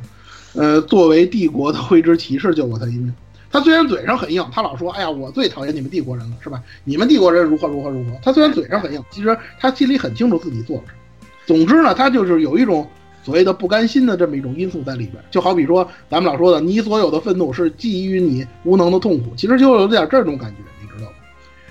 [0.53, 3.13] 呃，作为帝国的灰之骑士救过她一命。
[3.49, 6.61] 他虽然嘴上很硬，他老说：“哎呀，我最讨厌你们帝国人了，是吧？
[6.83, 10.99] 你们帝国人如何如何如何。”他虽然嘴上很硬，其实他心里很清楚自己做了什么。
[11.45, 12.85] 总之呢，他就是有一种
[13.27, 15.21] 所谓的不甘心的这么一种因素在里边。
[15.29, 21.17] 就好比说咱们老说的，你所有的愤怒是基于你无能的痛苦，其实就有点这种感觉，你知道吗？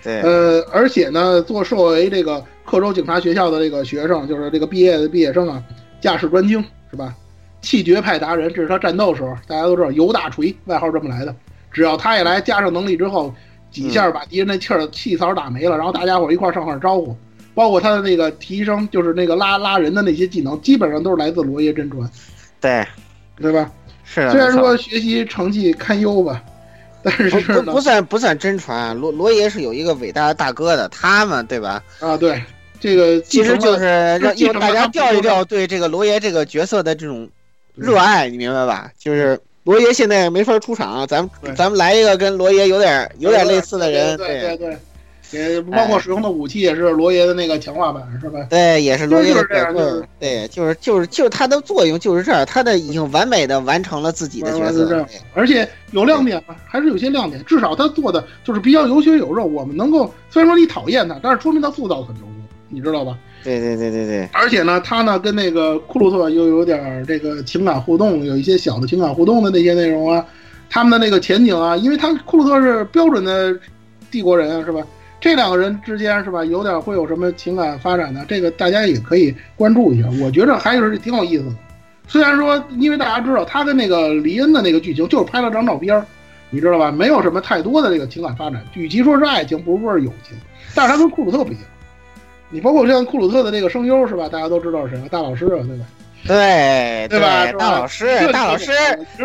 [0.02, 5.64] 对，呃，而且呢，做作为这个克州警察学校的这个学生，就是这个毕业的毕业生啊，
[5.98, 7.14] 驾驶专精是吧？
[7.62, 11.34] 气绝派达人，这是他战斗时候，大家都知道尤大锤外号这么来的。
[11.72, 13.34] 只要他一来，加上能力之后，
[13.70, 17.16] 几下把敌人那气儿气槽打没了，然后大家伙一块儿上号招呼。
[17.56, 22.08] 包括他的那个提升，就是那个拉拉人的那些技能，基本上都是来自罗耶真传，
[22.60, 22.86] 对，
[23.40, 23.72] 对吧？
[24.04, 24.30] 是的。
[24.30, 26.42] 虽然说学习成绩堪忧吧，
[27.02, 31.82] 但是不不不算不算真传，罗罗爷是有一个伟大的大哥的，他们对吧？
[31.98, 32.40] 啊，对
[32.78, 33.86] 这个其实就是
[34.18, 37.26] 让让大家调一调对这个罗爷这个角色的这种
[37.74, 38.90] 热爱，你明白吧？
[38.98, 44.78] 就是罗爷现在没法出场，咱们咱们来一个跟罗爷有点有点类似的人，对对对，
[45.32, 48.46] 也包括使用的武器也是罗爷的那个强化版，是吧？
[48.48, 59.44] 对，也是罗爷的就是这样角色对，就是就是就是它的作用就是这儿，它的已经完美的完成了自己的角色而且有亮点吧，还是有些亮点，至少他做的就是比较有血有肉。
[59.44, 62.32] 我们能够虽然说你讨厌他，但是说明他塑造很成功，
[62.68, 63.18] 你知道吧？
[63.42, 70.24] 对对对对对，而且呢，他呢跟那个库鲁特又有点儿这个情感互动，有一些小的情感互动的那些内容啊，
[70.68, 73.56] 他们的那个前景啊，因为他库鲁特是标准的
[74.10, 74.80] 帝国人啊，是吧？
[75.26, 80.08] 这两个人之间是吧，有点会有什么情感发展的，这个大家也可以关注一下。
[80.24, 81.52] 我觉着还是挺有意思的。
[82.06, 86.06] 虽然说，因为大家知道他跟那个黎恩的那个剧情就是拍了张照片儿，
[86.48, 86.92] 你知道吧？
[86.92, 90.38] 没有什么太多的这个情感发展，与其说是爱情，不如说是友情。
[90.76, 91.64] 但是他跟库鲁特不一样，
[92.48, 94.28] 你包括像库鲁特的这个声优是吧？
[94.28, 95.84] 大家都知道是谁了，大老师啊，对吧？
[96.24, 98.70] 对对吧大老师，大老师，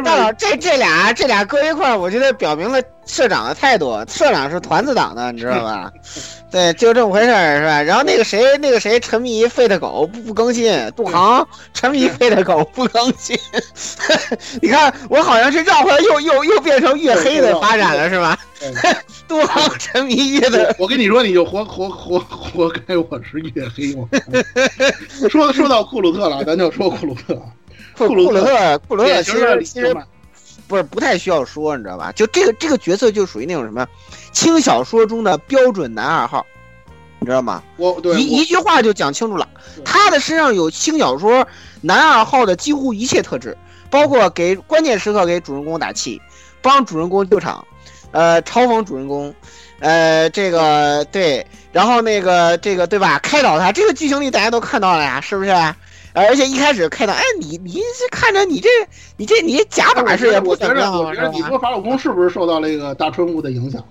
[0.03, 4.01] 大老这这俩这俩搁一块儿，我觉得表明了社长的态度。
[4.07, 5.91] 社长是团子党的，你知道吧？
[6.49, 7.81] 对，就这么回事儿，是吧？
[7.81, 13.37] 然后那个谁，那个谁沉迷废的狗不不更新，杜航沉迷废的狗不更新。
[14.61, 18.37] 你看，我好像是绕回来，又又又变成月黑的发展了，是吧？
[19.27, 24.07] 杜航沉迷月的，我跟你说，你就活活活活该我是月黑我。
[25.29, 27.43] 说说到库鲁特了，咱就说库鲁特啊。
[27.97, 29.95] 库鲁鲁特，库鲁特其实其实
[30.71, 32.13] 不是不太需要说，你知道吧？
[32.13, 33.85] 就这个这个角色就属于那种什么
[34.31, 36.45] 轻小说中的标准男二号，
[37.19, 37.61] 你知道吗？
[37.75, 39.45] 我对一一句话就讲清楚了，
[39.83, 41.45] 他的身上有轻小说
[41.81, 43.57] 男二号的几乎一切特质，
[43.89, 46.21] 包括给关键时刻给主人公打气，
[46.61, 47.67] 帮主人公救场，
[48.11, 49.35] 呃，嘲讽主人公，
[49.79, 53.19] 呃，这个对，然后那个这个对吧？
[53.19, 55.51] 开导他，这个剧情里大家都看到了呀，是不是？
[56.13, 58.69] 呃而且一开始开导，哎，你你这看着你这
[59.17, 63.83] 你这你假把式也不怎么样，我觉得你说法老宫是不是受到了一个大春物的影响？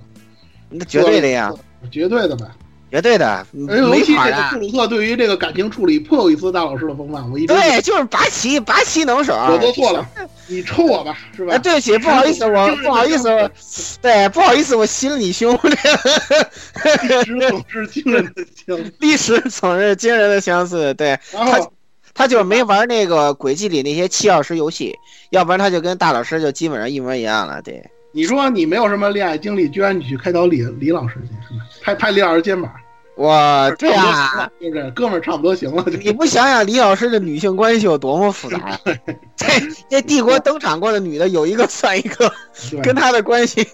[0.68, 1.52] 那绝对的呀，
[1.90, 2.44] 绝对的呗。
[2.92, 4.56] 绝对的，而且尤其这个库。
[4.56, 9.32] 鲁特对于这个感情处理颇有一丝大老师的风范，我一直对，就是拔旗拔旗能手。
[9.32, 10.04] 我做错了，
[10.48, 11.54] 你抽我吧，是吧？
[11.54, 13.48] 哎，对不起，不好意思，我不好意思，我
[14.02, 15.56] 对，不好意思，我吸了你胸。
[15.62, 15.76] 历
[17.24, 18.92] 史总是惊人的相似。
[18.98, 21.72] 历史总是惊人的相似，对然后
[22.14, 24.96] 他，就是没玩那个轨迹里那些七小时游戏，
[25.30, 27.60] 要不然他就跟大老师就基本上一模一样了。
[27.62, 27.82] 对，
[28.12, 32.70] 你说你没有什么恋爱经历，居然你去开导李李老师去，拍拍李老师肩膀，
[33.16, 34.90] 哇，对差不多行啊了，，对不对？
[34.90, 38.80] 哥们儿差不多行了，你不想想李老师的女性关系有多么复杂呀？
[39.36, 39.46] 这
[39.88, 42.32] 这帝国登场过的女的有一个算一个，
[42.82, 43.66] 跟他的关系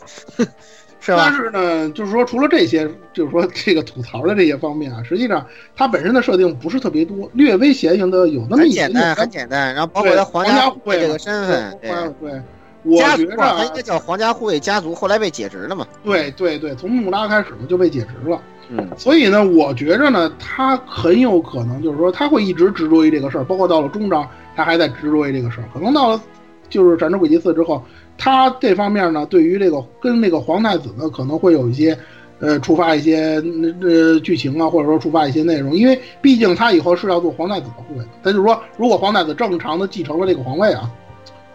[1.07, 5.47] 是吧但是呢，就是说除了这些，就是说这个吐槽的这些方面啊，实际上
[5.77, 9.73] 它本身的设定不是特别多，略微闲行的有那么一点点很简单，很简单。
[9.73, 12.43] 然后包括他皇皇家护卫这个身份，对对，
[12.83, 15.87] 我觉着应该叫皇家护卫家族，后来被解职了嘛。
[16.03, 18.43] 对对对，从穆拉开始就被解职了。
[18.69, 25.69] 嗯，所以呢，我觉着呢，他很有可能就是说，他会一直执着于这个事儿，包括到了终章，他还在执着于这个事儿。
[25.73, 26.21] 可能到了
[26.69, 27.85] 就是斩之轨迹四之后，
[28.19, 31.97] 他这方面呢，对于这个跟那个皇太子呢，可能会有一些
[32.41, 33.43] 呃触发一些
[33.83, 38.09] 呃剧情啊，或者说触发一些内容，因为毕竟他以后是要做皇太子的护卫的。
[38.23, 40.91] 他就是说，如果皇太子正常的继承了这个皇位啊，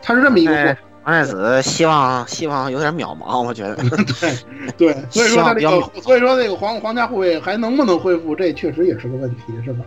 [0.01, 0.77] 他是这么一个过程。
[1.03, 3.75] 皇太子希望希望有点渺茫，我觉得。
[4.77, 9.83] 对对，所以说他这个，所以说这个皇皇家护卫还能不能恢复，这确实也是个问题，是吧？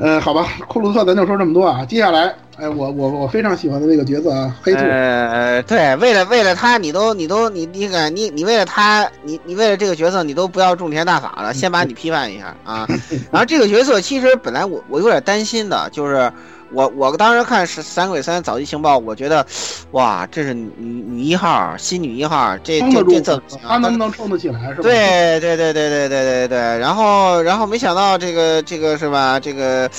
[0.00, 1.84] 呃，好吧，库鲁特咱就说这么多啊。
[1.84, 4.80] 接下来，哎，我我我非常喜欢的那个角色啊，黑兔。
[4.80, 12.88] 呃，对，为了为了他，你都你都你你敢你你为了他，你你为了这个角色，你都不要种田大法了，先把你批判一下啊。
[13.30, 16.32] 然后这个角色其实本来我我有点担心的，就是。
[16.72, 19.44] 我我当时看是《闪鬼三》早期情报，我觉得，
[19.90, 23.58] 哇，这是女女一号，新女一号，这这这怎么行？
[23.66, 24.68] 她能不能撑得起来？
[24.68, 24.82] 是吧？
[24.82, 26.58] 对对对对对对对对。
[26.78, 29.40] 然后然后没想到这个这个是吧？
[29.40, 29.90] 这个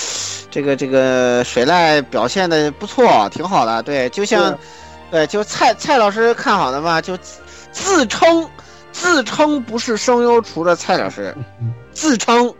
[0.49, 3.84] 这个这个水濑表现的不错，挺好的。
[3.84, 4.57] 对，就像
[5.11, 7.18] 对，就蔡蔡老师看好的嘛，就
[7.73, 8.48] 自称
[8.93, 11.35] 自称不是声优厨的蔡老师，
[11.91, 12.53] 自称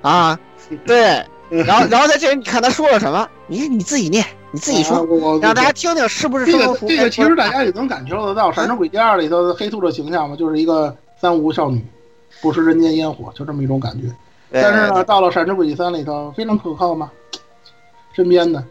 [0.00, 0.38] 啊，
[0.86, 1.22] 对。
[1.66, 3.28] 然后，然后在这里，你看他说了什么？
[3.46, 5.06] 你你自己念，你自己说，
[5.40, 11.84] 让大家听听是不是这个这个其实大家也能感受得到，《闪之轨迹二》里头的黑兔的形象嘛，就是一个三无少女，
[12.42, 14.08] 不食人间烟火，就这么一种感觉。
[14.50, 17.10] 但是呢，到了《闪之轨迹三》里头，非常可靠嘛，
[18.12, 18.62] 身边的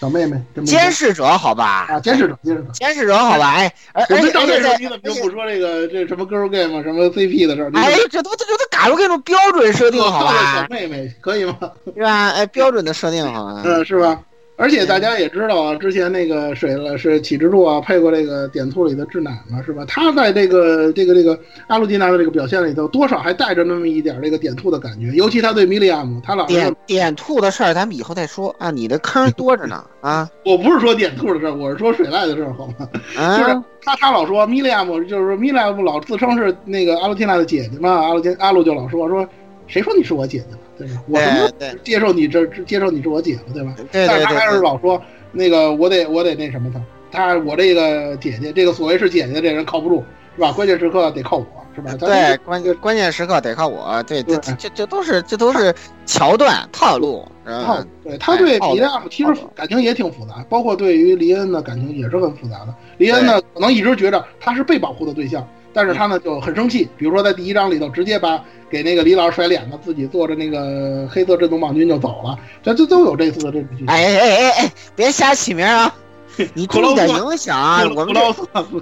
[0.00, 1.86] 小妹妹，监视者好吧？
[1.90, 3.52] 啊，监视者，监视者，监视者好吧？
[3.52, 7.70] 哎，而我们到这时候你怎么就不说这个这什么 girl game 什么 CP 的事儿？
[7.74, 10.62] 哎，这都这都打入这种标准设定好吧？
[10.66, 11.54] 小妹妹可以吗？
[11.94, 12.30] 是吧？
[12.30, 13.60] 哎，标准的设定好吧？
[13.62, 14.18] 嗯，是吧？
[14.60, 19.86] 而且大家也知道啊，之前那个水了是启之助啊，配过这个点兔里的智乃嘛，是吧？
[19.88, 28.70] 他在这个这个这个阿鲁吉娜的这个表现里头，多少还带着那么一点这个点兔的感觉，尤其他对米利亚姆，他老点点兔的事儿，咱们以后再说啊。
[28.70, 30.28] 你的坑多着呢啊！
[30.44, 32.88] 我不是说点兔的事儿，我是说水濑的事儿，好吗？
[33.16, 39.26] 啊、就是他他老说米利亚姆，就是说米利亚姆老自称是那个阿鲁吉娜的姐姐嘛，阿鲁金阿鲁就老说说，
[39.70, 41.02] 谁说你是我姐姐了，对吧？
[41.06, 43.74] 我什么接受你这接受你是我姐夫，对吧？
[43.92, 45.00] 对但是他还是老说。
[45.32, 46.80] 那个我得我得那什么他，
[47.12, 50.02] 他我这个姐姐，这个所谓是姐姐这人靠不住，
[50.34, 50.50] 是吧？
[50.50, 51.94] 关键时刻得靠我，是吧？
[52.00, 55.72] 对，关键关键时刻得靠我，对这，这这都是这都是
[56.04, 57.24] 桥段套路，
[57.64, 57.84] 套路。
[58.02, 62.74] 对他对李安其实感情也挺复杂，包括对于黎恩的感情也是很复杂的。
[62.96, 73.86] 黎恩呢，可能一直觉着他是被保护的对象，但是他呢就很生气，比如说在第一章里头直接把给那个李老师甩脸子，自己坐着那个黑色震动棒军就走了，这这都有这次的这种剧情。
[73.86, 75.94] 哎哎哎哎，别瞎起名啊！
[76.54, 77.82] 你注意点影响啊！
[77.94, 78.20] 我们这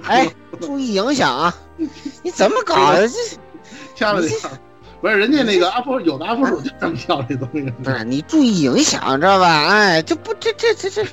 [0.07, 0.27] 哎，
[0.61, 1.53] 注意影响啊！
[2.23, 3.07] 你怎么搞的？
[3.07, 3.15] 这
[3.95, 4.39] 掐了点。
[5.01, 7.61] 不是人家那个阿福有的阿福主就这么叫这东西。
[7.83, 9.67] 不是你注意影响，知道吧？
[9.67, 11.05] 哎，这不这这这这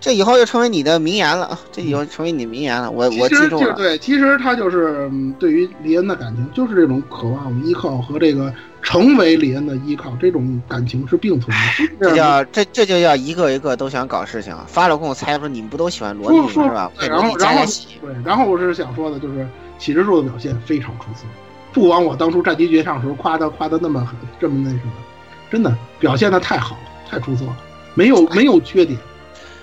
[0.00, 2.90] 这以后就成为你的名言了，这以后成为你名言了。
[2.90, 3.74] 我我记住了。
[3.74, 11.56] 对，其实他就是对于李恩的感情，就是这种渴望依靠和这个成为李恩的依靠，这种感情是并存
[11.98, 12.08] 的。
[12.08, 14.56] 这叫这这就叫一个一个都想搞事情。
[14.68, 16.90] 发了供猜出你们不都喜欢罗密是吧？
[17.00, 17.64] 然后然后
[18.00, 19.46] 对，然后我是想说的就是
[19.78, 21.24] 启之树的表现非常出色。
[21.72, 24.92] 不枉我当初战机绝唱时候夸他夸的那么狠，这么那什么，
[25.50, 27.56] 真的表现的太好了，太出色了，
[27.94, 28.98] 没有没有缺点。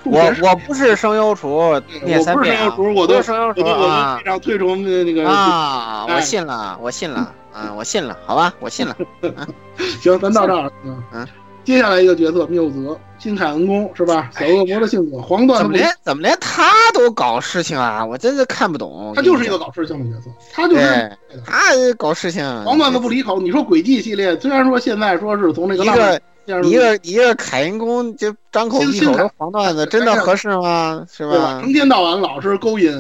[0.06, 8.95] 我我不是声优厨，我不是声优厨，我都声优厨啊，非常推崇那个啊， 我信了，我信了，啊，我信了，好吧，我信了。
[10.02, 10.72] 行，咱到这儿，
[11.11, 11.27] 嗯。
[11.70, 14.32] 接下来一个角色缪泽，新凯恩公是吧？
[14.34, 16.64] 小恶魔的性格，黄段怎么连怎么连他
[16.96, 18.04] 都搞事情啊？
[18.04, 19.14] 我真是看不懂。
[19.16, 21.16] 他就是一个搞事情的角色，他就是
[21.46, 21.62] 他
[21.96, 22.44] 搞事情。
[22.66, 23.40] 黄段子不离口。
[23.40, 26.20] 你说轨迹系列，虽然说现在说是从那个一个
[26.64, 31.06] 一个一个凯恩公就张口闭口的黄段子，真的合适吗？
[31.08, 31.60] 是吧？
[31.62, 32.91] 成天到晚老是勾引。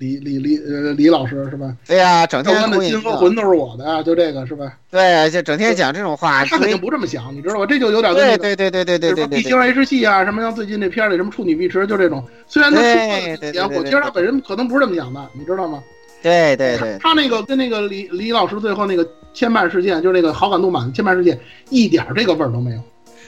[0.00, 1.76] 李李李呃李老师是吧？
[1.86, 4.72] 对呀、整天的金和魂都是我的，就这个是吧？
[4.90, 7.66] 对，就整天讲这种话，他肯定不这么想，你知道吧？
[7.66, 15.82] 这就有点对对对对对对对，地星 H 系啊，什么像最近这片里什么处女必吃，就这种，虽然他说点火，其实他本人可能不是这么想的，你知道吗？
[16.22, 22.80] 对对对，他那个跟那个李李老师最后那个牵绊事件，就是那个好感度满的牵绊事件，一点这个味儿都没有。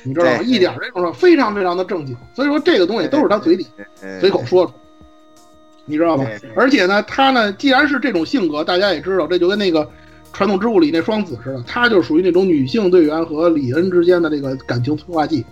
[0.04, 0.40] 你知道吗？
[0.42, 3.66] 一点这种非常非常的正经，所以说这个东西都是他嘴里
[4.20, 4.78] 随口说出来。
[5.84, 6.24] 你知道吗？
[6.56, 9.88] 而且呢，他呢，既然是这种性格，大家也知道，这就跟那个
[10.32, 15.44] 传统之物里那双子似的，他就属于那种女性队员和李恩之间的这个感情催化剂。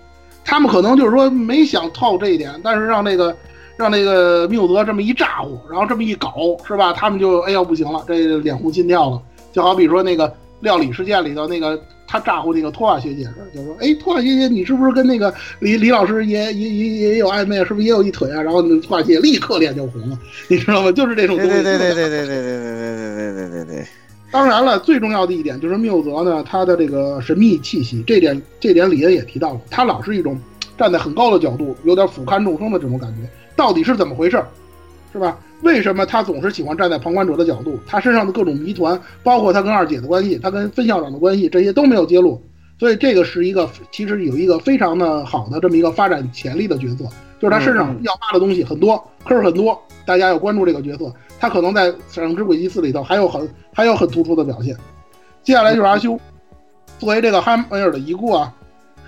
[0.44, 3.36] 他们可能就是说没想套这一点，但是让那个
[3.76, 6.92] 让那个缪泽这么一咋呼，然后这么一搞，是吧？
[6.92, 9.22] 他们就哎呦不行了，这脸红心跳了。
[9.52, 11.80] 就好比说那个料理事件里头那个。
[12.10, 17.64] 他咋呼那个托瓦学姐似的，就说：“哎，托瓦学姐，你是不是跟那个李李老师也也也也有暧昧啊？
[17.64, 20.18] 是不是也有一腿啊？”然后托瓦学姐立刻脸就红了，
[20.48, 20.90] 你知道吗？
[20.90, 21.52] 就是这种东西。
[21.52, 23.86] 对对对对对对对对对对对对对对。
[24.32, 30.36] 当然了，最重要的一点就是缪泽呢，他的这个神秘气息，这点这点李恩也提到了，他老是一种
[30.76, 34.42] 站在很高的角度，有点俯瞰众生的这种感觉，到底是怎么回事？
[35.12, 35.38] 是吧？
[35.62, 37.78] 为什么他总是喜欢站在旁观者的角度？
[37.86, 42.40] 他身上的各种谜团，包括他跟二姐的关系，他跟分校长的关系，这些都没有揭露。
[42.78, 47.04] 所以这个是一个其实有一个非常的好的这么一个发展潜力的角色，
[47.38, 49.78] 就是他身上要挖的东西很多，坑很多。
[50.06, 54.74] 大家要关注这个角色，他可能在《闪之轨迹四》里头还有很还有很突出的表现。
[55.42, 56.18] 接下来就是阿修，
[56.98, 58.54] 作为这个哈梅尔的遗孤啊。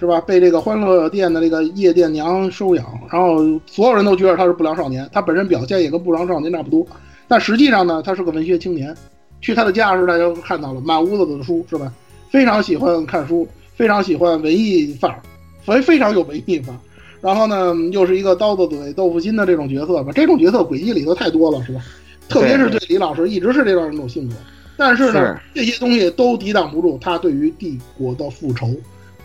[0.02, 0.20] 是吧？
[0.20, 6.84] 被这个欢乐店的这个夜店娘收养，然后所有人都觉得他是不良少年，他本身表现也跟不良少年差不多，
[7.28, 8.92] 但实际上呢，他是个文学青年。
[9.40, 11.92] 去他的家时，大家都看到了满屋子的书，是吧？
[12.30, 13.46] 非常喜欢看书，
[13.76, 15.22] 非常喜欢文艺范儿，
[15.64, 16.78] 所以非常有文艺范儿。
[17.20, 20.10] 然后呢，又是一个刀子嘴豆腐心的这种角色吧？
[20.12, 21.80] 这种角色轨迹里头太多了，是吧？
[22.28, 24.34] 特别是对李老师，一直是这样一种性格。
[24.76, 28.74] 但是呢，这些东西都抵挡不住他对于帝国的复仇。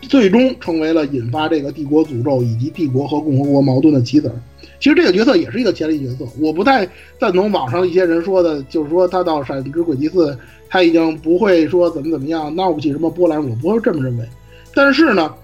[0.02, 4.32] 最终成为了引发这个帝国诅咒以及帝国和共和国矛盾的棋子。
[4.80, 6.88] 其实这个角色也是一个潜力角色，我不太
[7.18, 10.38] 赞同网上一些人说的，就是说他到闪之轨迹四，
[10.68, 13.44] 他已经不会说怎么怎么样，闹不起什么波澜。
[13.44, 14.24] 我不会这么认为。
[14.72, 15.34] 但是呢，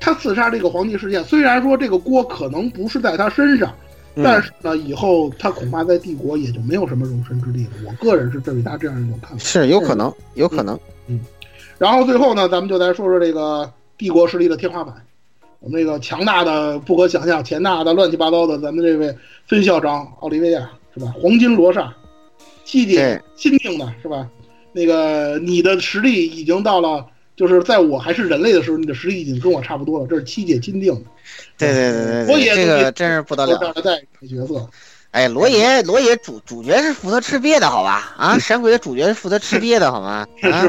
[0.00, 3.70] 他刺杀这个皇帝事件，虽然说这个锅可能不是在他身上，
[4.16, 7.70] 但是呢，以后他恐怕在帝国也就没有什么容身之地了。
[7.86, 9.44] 我个人是对于他这样一种看法。
[9.44, 10.78] 是有可能，有可能。
[11.06, 11.20] 嗯。
[11.76, 13.70] 然后最后呢，咱们就来说说这个。
[14.00, 14.94] 帝国实力的天花板，
[15.58, 19.14] 我们这个强大的不可想象、强大的乱七八糟的，咱们这位
[19.46, 21.14] 分校长奥利维亚是吧？
[21.20, 21.94] 黄金罗刹，
[22.64, 24.26] 七姐钦定的是吧？
[24.72, 27.06] 那个你的实力已经到了，
[27.36, 30.06] 就是在我还是人类的时候，你的实力已经跟我差不多了。
[30.06, 31.02] 这是七姐钦定的。
[31.58, 33.74] 对对对对，也这个真是不得了。
[33.84, 34.66] 在角色。
[35.12, 38.14] 哎，罗爷，罗爷主主角是负责吃瘪的，好吧？
[38.16, 40.24] 啊，闪鬼的主角是负责吃瘪的，好吗？
[40.42, 40.68] 啊，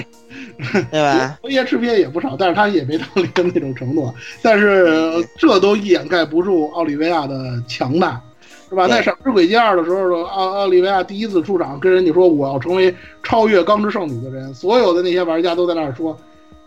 [0.89, 1.38] 对吧？
[1.43, 4.11] 罗爷吃瘪也不少，但是他也没到那个那种程度。
[4.41, 8.19] 但是 这都掩盖不住奥利维亚的强大，
[8.68, 8.88] 是吧？
[8.88, 16.18] 在《闪之轨迹二》的时候，奥奥利维亚第一次出场，跟人家说我要成为超越钢之圣女的人，所有的那些玩家都在那儿说，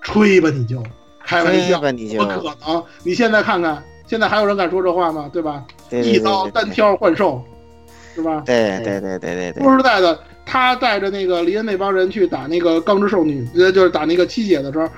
[0.00, 0.80] 吹吧你就，
[1.26, 2.84] 开玩笑，怎么可能？
[3.02, 5.28] 你现在看看，现在还有人敢说这话吗？
[5.32, 5.64] 对吧？
[5.90, 7.44] 一刀单挑幻兽。
[8.14, 8.42] 是吧？
[8.46, 9.62] 对对对对对对。
[9.62, 14.88] 说实在的，他带着那个林恩那帮人去打那个钢之兽女，呃，就是打那个七姐的时候，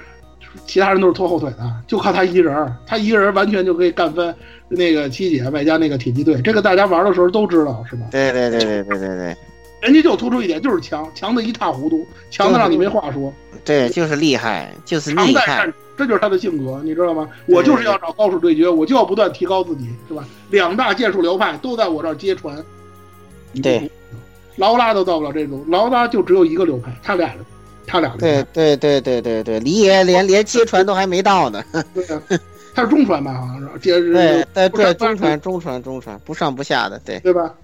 [0.67, 4.35] 其他人都是拖后腿的，就靠他一人，他一个人完全就可以干翻
[4.69, 6.41] 那个七姐，外加那个铁骑队。
[6.43, 8.07] 这个大家玩的时候都知道，是吧？
[8.11, 9.37] 对对对对对对对。
[9.83, 13.33] 人家就突出一点，就是强，强的一塌糊涂，强的让你没话说。
[13.65, 15.71] 对，就是厉害，就是厉害。
[15.97, 17.29] 这就是他的性格，你知道吗？
[17.47, 20.25] 我就是要找高手对决，我就要不断提高自己，是吧？
[20.51, 22.57] 两大剑术流派都在我这儿接传。
[23.63, 23.91] 对，
[24.57, 27.35] 劳拉都到不了这种，劳拉就只有一个流派，他俩，
[27.87, 28.15] 他俩。
[28.19, 31.63] 对对对对对对，李野连连接传都还没到呢。
[31.95, 32.05] 对
[32.75, 33.33] 他是中传吧？
[33.35, 33.99] 好像是接。
[34.01, 37.55] 对对对，中传中传中传，不上不下的，对对吧？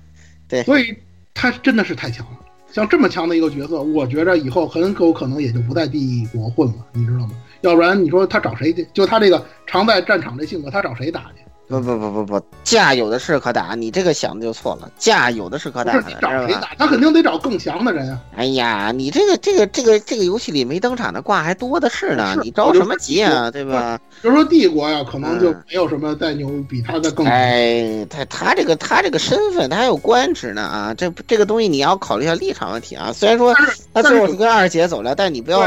[0.49, 0.95] 对，所以
[1.35, 2.39] 他真的是太强了。
[2.73, 7.33] 像这么强的一个角色，我觉着以后很有可能也就不在帝国混了，你知道吗？
[7.61, 8.89] 要不然你说他找谁去？
[8.95, 11.42] 就他这个常在战场这性格，他找谁打去？
[11.81, 14.91] 不不不不不，架有的是可打，你这个想的就错了。
[14.99, 16.69] 架有的是可打，找谁打？
[16.79, 18.21] 他肯定得找更强的人啊！
[18.37, 23.51] 哎呀，你这个这个这个这个游戏里没登场的挂还多的是呢，你着什么急啊？
[23.51, 23.99] 对吧？
[24.23, 27.27] 就说帝国呀，可能就没有什么再牛比他的更。
[27.27, 30.95] 哎，他他这个他这个身份，他还有官职呢啊！
[30.95, 33.13] 这这个东西你要考虑一下立场问题啊。
[33.13, 33.55] 虽然说
[33.95, 35.63] 他最后是跟二姐走了，但你不要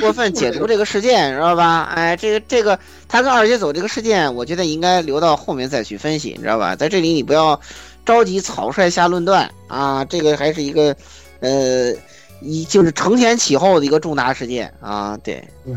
[0.00, 1.90] 过分解读这个事件，知道吧？
[1.94, 2.78] 哎，这个这个
[3.08, 5.36] 他跟二姐走这个事件，我觉得应该留到。
[5.36, 6.74] 后面再去分析，你知道吧？
[6.74, 7.60] 在这里你不要
[8.04, 10.04] 着急草率下论断啊！
[10.04, 10.96] 这个还是一个，
[11.40, 11.92] 呃，
[12.40, 15.16] 一就是承前启后的一个重大事件啊！
[15.22, 15.74] 对对，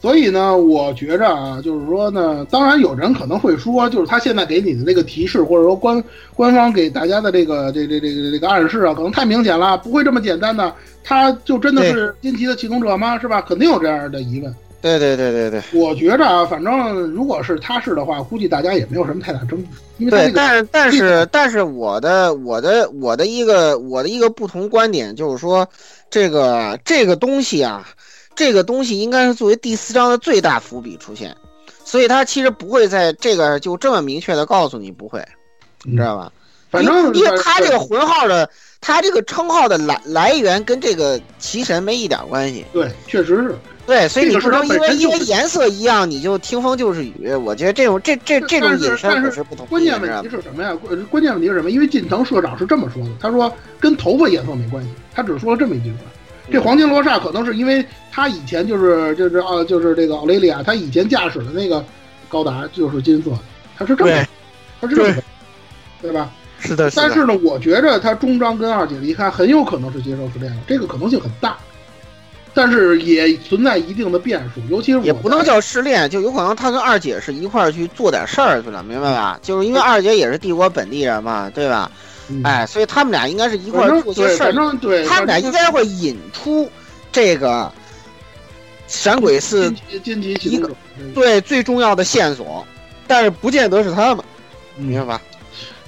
[0.00, 6.02] 所以呢，我觉着啊，就是说呢，当然有人可能会说，就是他现在给你的这个提示，或者说官
[6.34, 10.74] 官方给大家的这个这这这个这个暗示啊，可能太明显了，不会这么简单的，
[11.04, 13.18] 他就真的是金奇的启动者吗？
[13.18, 13.40] 是吧？
[13.42, 14.54] 肯定有这样的疑问。
[14.80, 19.66] 对对对对对我觉着啊，反正如果是他是的话，估计大家也没有什么太大争议，
[19.98, 25.68] 因为但是但是但是我的我的我的一个我的一个不同观点就是说，
[26.10, 27.88] 这个这个东西啊，
[28.36, 31.36] 这个东西应该是作为第四章的最大伏笔出现，
[31.84, 35.20] 所以他其实不会在这个就这么明确的告诉你不会，
[35.82, 36.32] 你知道吧？
[36.70, 38.48] 反正因为他这个魂号的，
[38.80, 42.64] 他这个称号的来来源跟这个奇神没一点关系。
[42.72, 43.56] 对，确实是。
[43.88, 47.32] 对，所以你不能因为因为颜色一样，你就听风就是雨。
[47.42, 50.74] 我觉得这种这这这种但是但是不同关键问题是什么呀？
[50.74, 51.70] 关关键问题是什么？
[51.70, 53.50] 因为近藤社长是这么说的，他说
[53.80, 55.98] 跟头发颜色没关系，他只说了这么一句话。
[56.52, 57.82] 这黄金罗刹可能是因为
[58.12, 61.82] 他以前就是就是啊就是这个奥雷利亚，他以前驾驶的那个
[62.28, 63.38] 高达就是金色的，
[63.78, 64.26] 他是这么，
[64.82, 65.14] 他是这么，
[66.02, 66.30] 对吧？
[66.60, 71.56] 是的，但是呢，我觉着他中章跟二姐离开很有可能是接受是这样，这个可能性很大，
[72.58, 79.38] 但是也存在一定的变数，尤其是也不能叫失恋，就有可能他跟二姐是一块儿去做点事儿去了，明白吧？
[79.40, 81.88] 就是因为二姐也是帝国本地人嘛，对吧？
[82.42, 86.68] 哎，所以他们俩应该是一块儿做些事儿反，正对，他们俩应该会引出
[87.12, 87.72] 这个
[88.88, 90.74] 闪鬼寺金金吉启动者，
[91.14, 92.66] 对最重要的线索，
[93.06, 94.24] 但是不见得是他们，
[94.76, 95.22] 明白吧？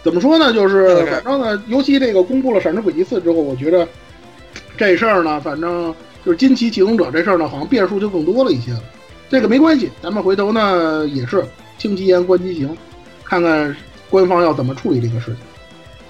[0.05, 0.53] 怎么说呢？
[0.53, 3.89] 就是反正呢，尤其这个公布了闪之轨迹四之后，我觉得
[4.79, 5.93] 这事儿呢，反正
[6.25, 8.83] 就是金奇启动者这事儿呢，好像变数就更多了一些了。
[9.29, 11.45] 这个没关系，咱们回头呢也是
[11.79, 12.77] 听其言观其行，
[13.25, 13.75] 看看
[14.09, 15.37] 官方要怎么处理这个事情。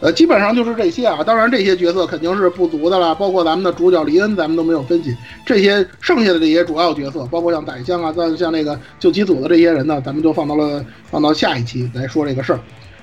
[0.01, 1.23] 呃，基本上就是这些啊。
[1.23, 5.15] 当然，这些角色肯定是不足的啦，包括咱们的主角黎恩，咱们都没有分析。
[5.45, 12.61] 这些剩下的这些主要角色，包括像宰相啊，像像那个救急组的这些人呢，咱们就放到了放到下一期来说这个事儿。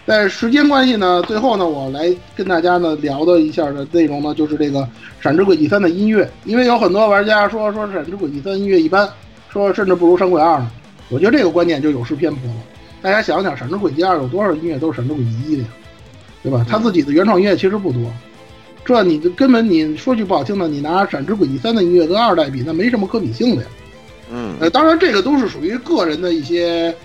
[0.08, 4.80] 在时间关系呢，最后呢，我来跟大家呢聊的一下的内容呢，就是这个
[5.20, 9.06] 《闪之轨迹三》的音乐，因为有很多玩家说说《闪之轨迹三》音乐一般，
[9.52, 10.72] 说甚至不如《闪鬼二》呢。
[11.10, 12.56] 我觉得这个观点就有失偏颇了。
[13.02, 15.70] 大家想想，《闪之轨迹二》有多少音乐都是《闪之轨迹一》的呀，
[16.42, 16.66] 对吧？
[16.70, 18.02] 他自己的原创音乐其实不多，
[18.86, 23.68] 这你就根本你说句不好听的，你拿《闪之轨迹三》的音乐跟二代比，那没什么可比性的呀。
[24.32, 26.96] 嗯，呃，当然这个都是属于个人的一些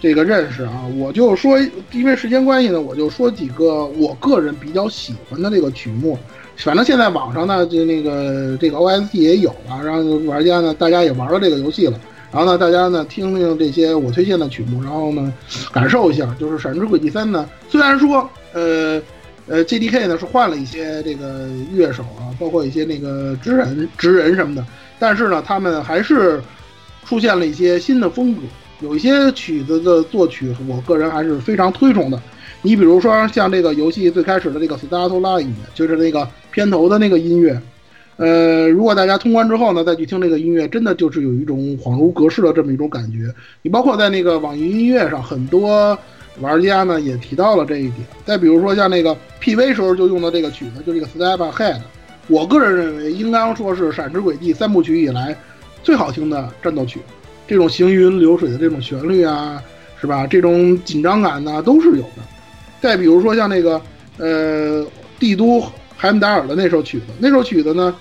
[0.00, 1.58] 这个认识啊，我就说，
[1.92, 6.18] 因为时间关系呢，我就说几个我个人比较喜欢的这个曲目。
[6.56, 12.00] 反正现在网上呢，就那个这个 OST 也有了，然后玩家呢，大家也玩了这个游戏了，
[12.32, 15.32] 然后呢，大家呢听听这些我推荐的曲目，然后呢
[15.72, 19.00] 感受一下，就是《闪之轨迹三》呢，虽然说呃
[19.46, 24.66] 呃 JDK 呢是换了一些这个乐手啊，包括一些那个职人职人什么的，
[24.98, 26.42] 但是呢，他们还是
[27.04, 28.42] 出现了一些新的风格，
[28.80, 32.20] 有一些曲子的作曲，我个人还是非常推崇的。
[32.62, 37.60] 你比如说像这个游戏最开始的这个 Start Line，就是那个片头的那个音乐，
[38.16, 43.32] 呃，如果大家通关之后呢，再去听这个音乐，真的就是有一种恍如隔世的这么一种感觉。
[43.62, 45.96] 你包括在那个网易音乐上，很多
[46.40, 47.94] 玩家呢也提到了这一点。
[48.24, 51.80] 再比如说像那个 PV 时候就用的这个曲子，就这个 Step Ahead，
[52.28, 55.36] 我个人认为应当说是《闪之轨迹》三部曲以来
[55.82, 57.00] 最好听的战斗曲。
[57.48, 59.60] 这种行云流水的这种旋律啊，
[60.00, 60.26] 是吧？
[60.26, 62.22] 这种紧张感呢、都是有的。
[62.80, 63.80] 再比如说像那个
[64.18, 64.86] 呃
[65.18, 65.60] 帝都
[65.96, 67.92] 海姆达尔的那首曲子，那首曲子呢，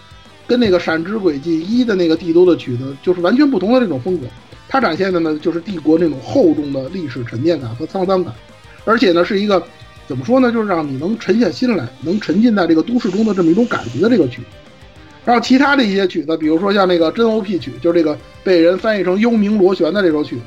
[0.45, 4.28] 跟那个《闪之轨迹一》的那个帝都的曲子就是完全不同的这种风格。
[4.69, 8.34] 它展现的呢，就是帝国那种厚重的历史沉淀感和沧桑感，
[8.84, 9.64] 而且呢，是一个
[10.06, 14.41] 怎么说呢，就是让你能沉下心来，能沉浸在这个都市中的这么一种感觉的这个曲。
[15.28, 20.44] 然后其他的一些曲子，比如说像那个真 OP 曲，就是这个被人翻译成幽冥螺旋的这首曲子。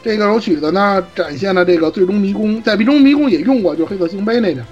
[0.00, 4.64] 这个首曲子呢，展现了这个最终迷宫，在最终迷宫也用过，就是黑色星杯那点，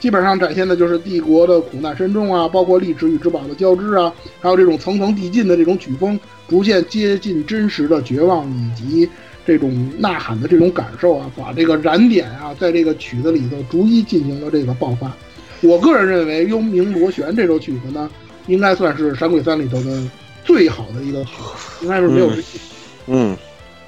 [0.00, 6.18] 基本上展现的就是帝国的苦难深重啊，包括历史与之宝的交织啊，还有这种层层递进的这种曲风，
[6.48, 9.08] 逐渐接近真实的绝望以及
[9.46, 15.14] 这种呐喊的这种感受啊，把这个燃点啊，在这个曲子里头逐一进行了这个爆发。
[15.60, 18.10] 我个人认为《幽冥螺旋》这首曲子呢，
[18.50, 20.02] 应该算是《闪鬼三》里头的
[20.44, 21.30] 最好的一个曲，
[21.82, 22.44] 应该是没有之一。
[23.06, 23.36] 嗯，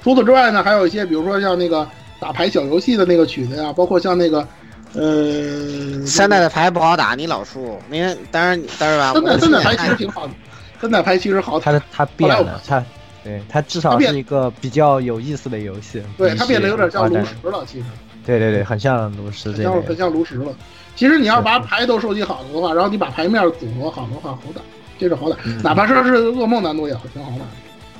[0.01, 1.87] 除此之外呢，还有一些，比如说像那个
[2.19, 4.47] 打牌小游戏的那个曲子呀，包括像那个，
[4.93, 7.77] 呃，三代的牌不好打，你老输。
[7.89, 10.33] 您当然当然吧，三代三代牌其实挺好的，
[10.81, 11.65] 三代牌其实好打。
[11.65, 12.83] 它的它变了，它
[13.23, 16.01] 对它至少是一个比较有意思的游戏。
[16.17, 17.85] 对，它变得有点像炉石了，其实
[18.25, 19.97] 对对对，很像炉石这类很像很。
[19.97, 20.53] 像炉石了。
[20.95, 24.61] 其实你要把牌都收集好了的话，然后你把牌面组合好的话，好打，
[24.97, 27.51] 这是好打，嗯哪怕说是噩梦难度也挺好打的。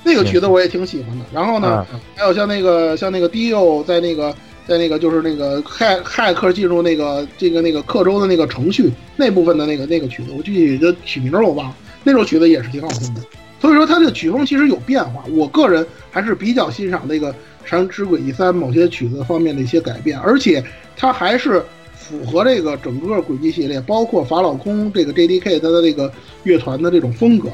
[0.04, 1.26] 那个曲子我也挺喜欢的。
[1.34, 4.36] 然后呢，嗯还有像那个像那个 Dio 在那个
[4.68, 13.22] 在那个就是那个骇骇客进入那个这个那个刻舟的那个程序那部分的那个那个曲子，我具体的曲名我忘了，那首曲子也是挺好听的。
[13.62, 15.24] 所以说它的曲风其实有变化。
[15.32, 17.32] 我个人还是比较欣赏那个
[17.64, 20.62] 《闪之轨迹三》某些曲子方面的一些改变，而且
[20.98, 21.64] 它还是
[22.04, 26.12] 符合这个整个轨迹系列，包括法老空这个 JDK 它的这个
[26.44, 27.50] 乐团的这种风格。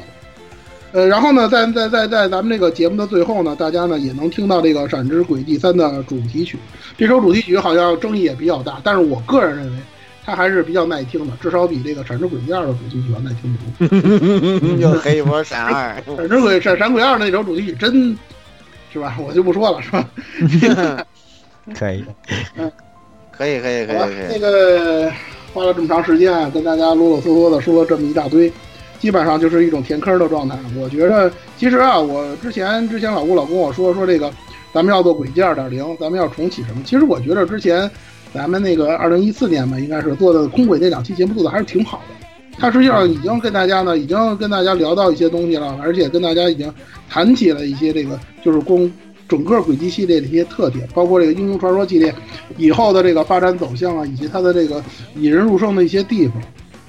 [0.92, 6.58] 呃，然后呢，在在在在咱们这个节目的最后呢，大家呢也能听到这个《闪之轨迹三》的主题曲。
[6.98, 9.78] 这首主题曲好像争议也比较大，但是我个人认为
[10.24, 14.78] 它还是比较耐听的，至少比这个《闪之轨迹二》的主题曲要耐听得多。
[14.78, 18.18] 又黑一波闪二，闪之轨闪闪鬼二那首主题曲真
[18.92, 19.16] 是吧？
[19.24, 21.06] 我就不说了，是吧？
[21.72, 22.04] 可以，
[22.56, 22.72] 嗯，
[23.40, 24.14] 可以可以可以可以。
[24.28, 25.10] 那个
[25.54, 28.52] 花了这么长时间啊，跟大家啰啰嗦嗦的说了这么一大堆，
[28.98, 30.58] 基本上就是一种填坑的状态。
[30.78, 34.30] 我觉得其实啊，我之前之前老顾老跟我说说这个，
[34.74, 36.82] 咱们要做轨迹二点零，咱们要重启什么？
[36.84, 37.90] 其实我觉得之前
[38.34, 42.26] 咱们那个二零一四年吧，应该是做的空轨那两期节目做的还是挺好的。
[42.58, 46.70] 他实际上已经跟大家呢，已经跟大家聊到一些东西了，而且跟大家已经
[47.08, 48.92] 谈起了一些这个就是公
[49.30, 52.12] 整个轨迹系列的一些特点，包括这个英雄传说系列
[52.56, 54.82] 以后的这个发展走向啊，以及它的这个
[55.14, 56.36] 引人入胜的一些地方。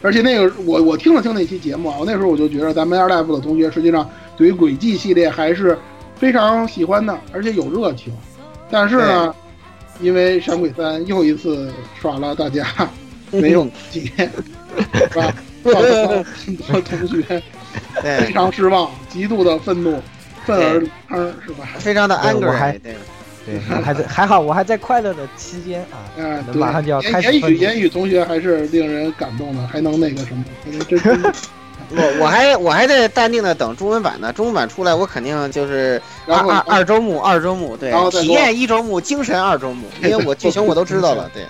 [0.01, 5.77] 而且那个我我听了听那期节目啊，我那时候我就觉得咱们 Air Life 的同学实际上对于轨迹系列还是
[6.15, 8.11] 非常喜欢的，而且有热情。
[8.71, 9.35] 但是呢，
[10.01, 12.65] 因为闪鬼三又一次耍了大家
[13.29, 14.01] 没有节，
[14.93, 15.31] 是吧？
[15.63, 17.43] 造成很多同学
[18.01, 19.99] 非常失望，极度的愤怒，
[20.45, 21.67] 愤而而是吧？
[21.79, 22.95] 非常的 angry，对，
[23.45, 26.05] 对，还在还好，我还在快乐的期间啊，
[26.53, 30.43] 马上就要开始愤怒言语言语同学还是令人感动的，还能那个什么，
[30.87, 31.15] 这这
[31.93, 41.43] 我我还我还在淡定的等中文版呢，中文版出来我肯定就是二然后二二周目二周目，对然后，体验一周目，精神二周目，因为我剧情我都知道了，对，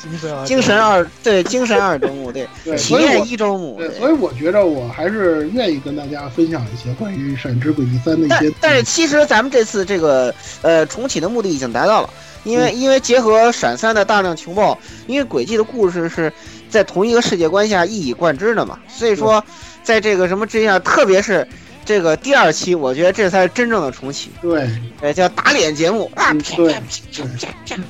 [0.46, 2.48] 精神二对精神二周目，对，
[2.78, 8.54] 体验一周目，对，所以我觉得我还是愿意跟大家分享一些关于《闪之轨迹三》的一些。
[8.62, 12.10] 但但是其实咱们这次这个呃重启的目的已经达到了，
[12.44, 14.78] 因嗯为因为结合闪三的大量情报，
[15.08, 16.32] 因为轨迹的故事是
[16.70, 19.44] 在同一个世界观下一以贯之的嘛，所以说
[19.84, 21.48] 在这个什么之下，特别是
[21.86, 24.70] 这个第二期，我觉得这才是真正的重启，对，
[25.02, 26.76] 哎，叫打脸节目啊，嗯对，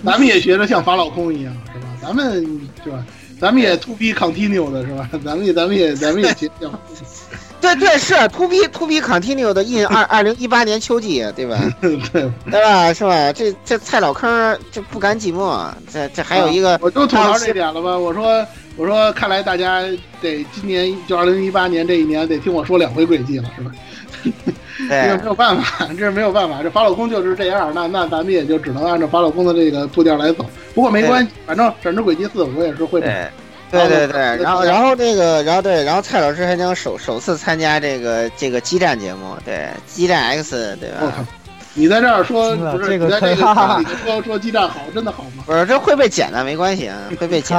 [0.03, 1.88] 咱们也学着像法老空一样，是吧？
[2.02, 2.41] 咱们
[2.84, 3.06] 是吧？
[3.40, 5.10] 咱们也 to be continue 的是吧？
[5.26, 6.72] 咱们也咱们也咱们也 学像。
[7.61, 11.57] 对对是 to be to be continue 的 in 二二零一八年秋季，对吧？
[11.79, 12.23] 对对
[12.61, 12.91] 吧？
[12.93, 13.31] 是吧？
[13.31, 17.97] 这这蔡老坑这不甘寂寞，这这还有一个，啊我就吐槽这点了吧。
[17.97, 19.81] 我说我说，看来大家
[20.21, 23.71] 得今年就二零一八年这一年得听我说两回轨迹了，是吧？
[24.89, 30.45] 这个没有办法，这是没有办法，这法老空就是这样，那那咱们也就只能按照法老空的这个步调来走。
[30.73, 33.31] 不过没关系，反正《闪之轨迹四》我也是会买。
[33.72, 41.26] 对对对，然后然后那个，然后对，然后蔡老师还将首首次参加这个这个激战节目，对，激战 X，对吧？
[41.73, 42.89] 你在这儿说不是？
[42.89, 45.43] 这个你在这可以哈哈个说说激战好，真的好吗？
[45.45, 47.57] 不是，这会被剪的，没关系啊，会被剪。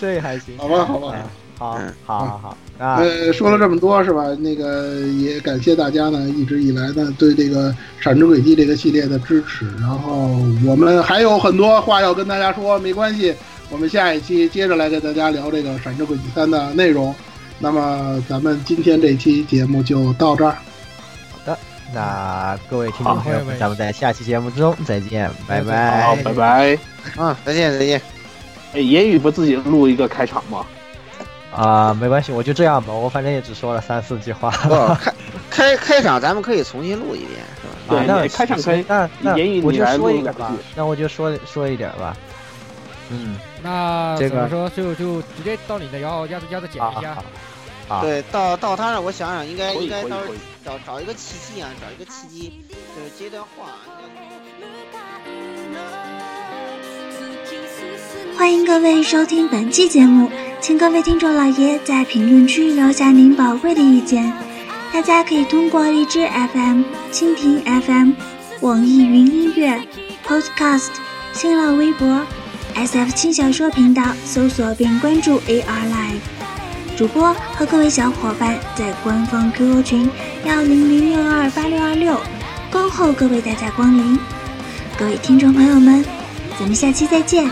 [0.00, 0.58] 这还行。
[0.58, 1.14] 好吧，好吧。
[1.56, 2.56] 好，好，好，好。
[2.84, 4.24] 啊，呃，说了这么多是吧？
[4.40, 7.70] 那个也感谢大家呢，一直以来呢对这个
[8.00, 9.64] 《闪之轨迹》这个系列的支持。
[9.80, 10.36] 然后
[10.66, 13.32] 我们还有很多话要跟大家说，没关系，
[13.74, 17.12] 我们下一期接着来跟大家聊这个《闪之轨迹三》的内容。
[17.58, 20.52] 那么咱们今天这期节目就到这儿。
[21.32, 21.58] 好的，
[21.92, 26.02] 那各位听众朋友们，咱们在下期节目之中再见，拜拜。
[26.02, 26.78] 好，拜拜。
[27.18, 28.00] 嗯，再见，再见。
[28.74, 30.64] 哎，言语不自己录一个开场吗？
[31.52, 34.52] 啊，没关系，我就这样吧，我反正也只说了三四句话。
[34.52, 34.74] 不，
[35.50, 37.96] 开开开场咱们可以重新录一遍，是吧？
[37.98, 38.84] 对，那开场可以。
[38.86, 42.16] 那那言语我就你来说一个吧。，那我就说说一点吧。
[43.10, 47.16] 嗯，那这个怎么说就就直接到你的，然后鸭子鸭子剪一下。
[47.88, 53.72] 好，对，到到他那，我想想，应该应该到时候找找一个契机啊，找一个契机，就是接段话。
[58.36, 60.30] 欢迎各位收听本期节目，
[60.60, 64.30] 请各位听众老爷在评论区留下您宝贵的意见。
[64.92, 68.12] 大家可以通过荔枝 FM、蜻蜓 FM、
[68.60, 69.80] 网易云音乐、
[70.26, 70.90] Podcast、
[71.32, 72.06] 新浪微博、
[72.74, 76.96] SF 轻小说频道搜索并关注 AR Live。
[76.96, 80.10] 主播和各位小伙伴在官方 QQ 群
[80.44, 82.20] 幺零零六二八六二六
[82.70, 84.18] 恭候各位大驾光临。
[84.98, 86.04] 各位听众朋友们，
[86.58, 87.50] 咱们下期再见。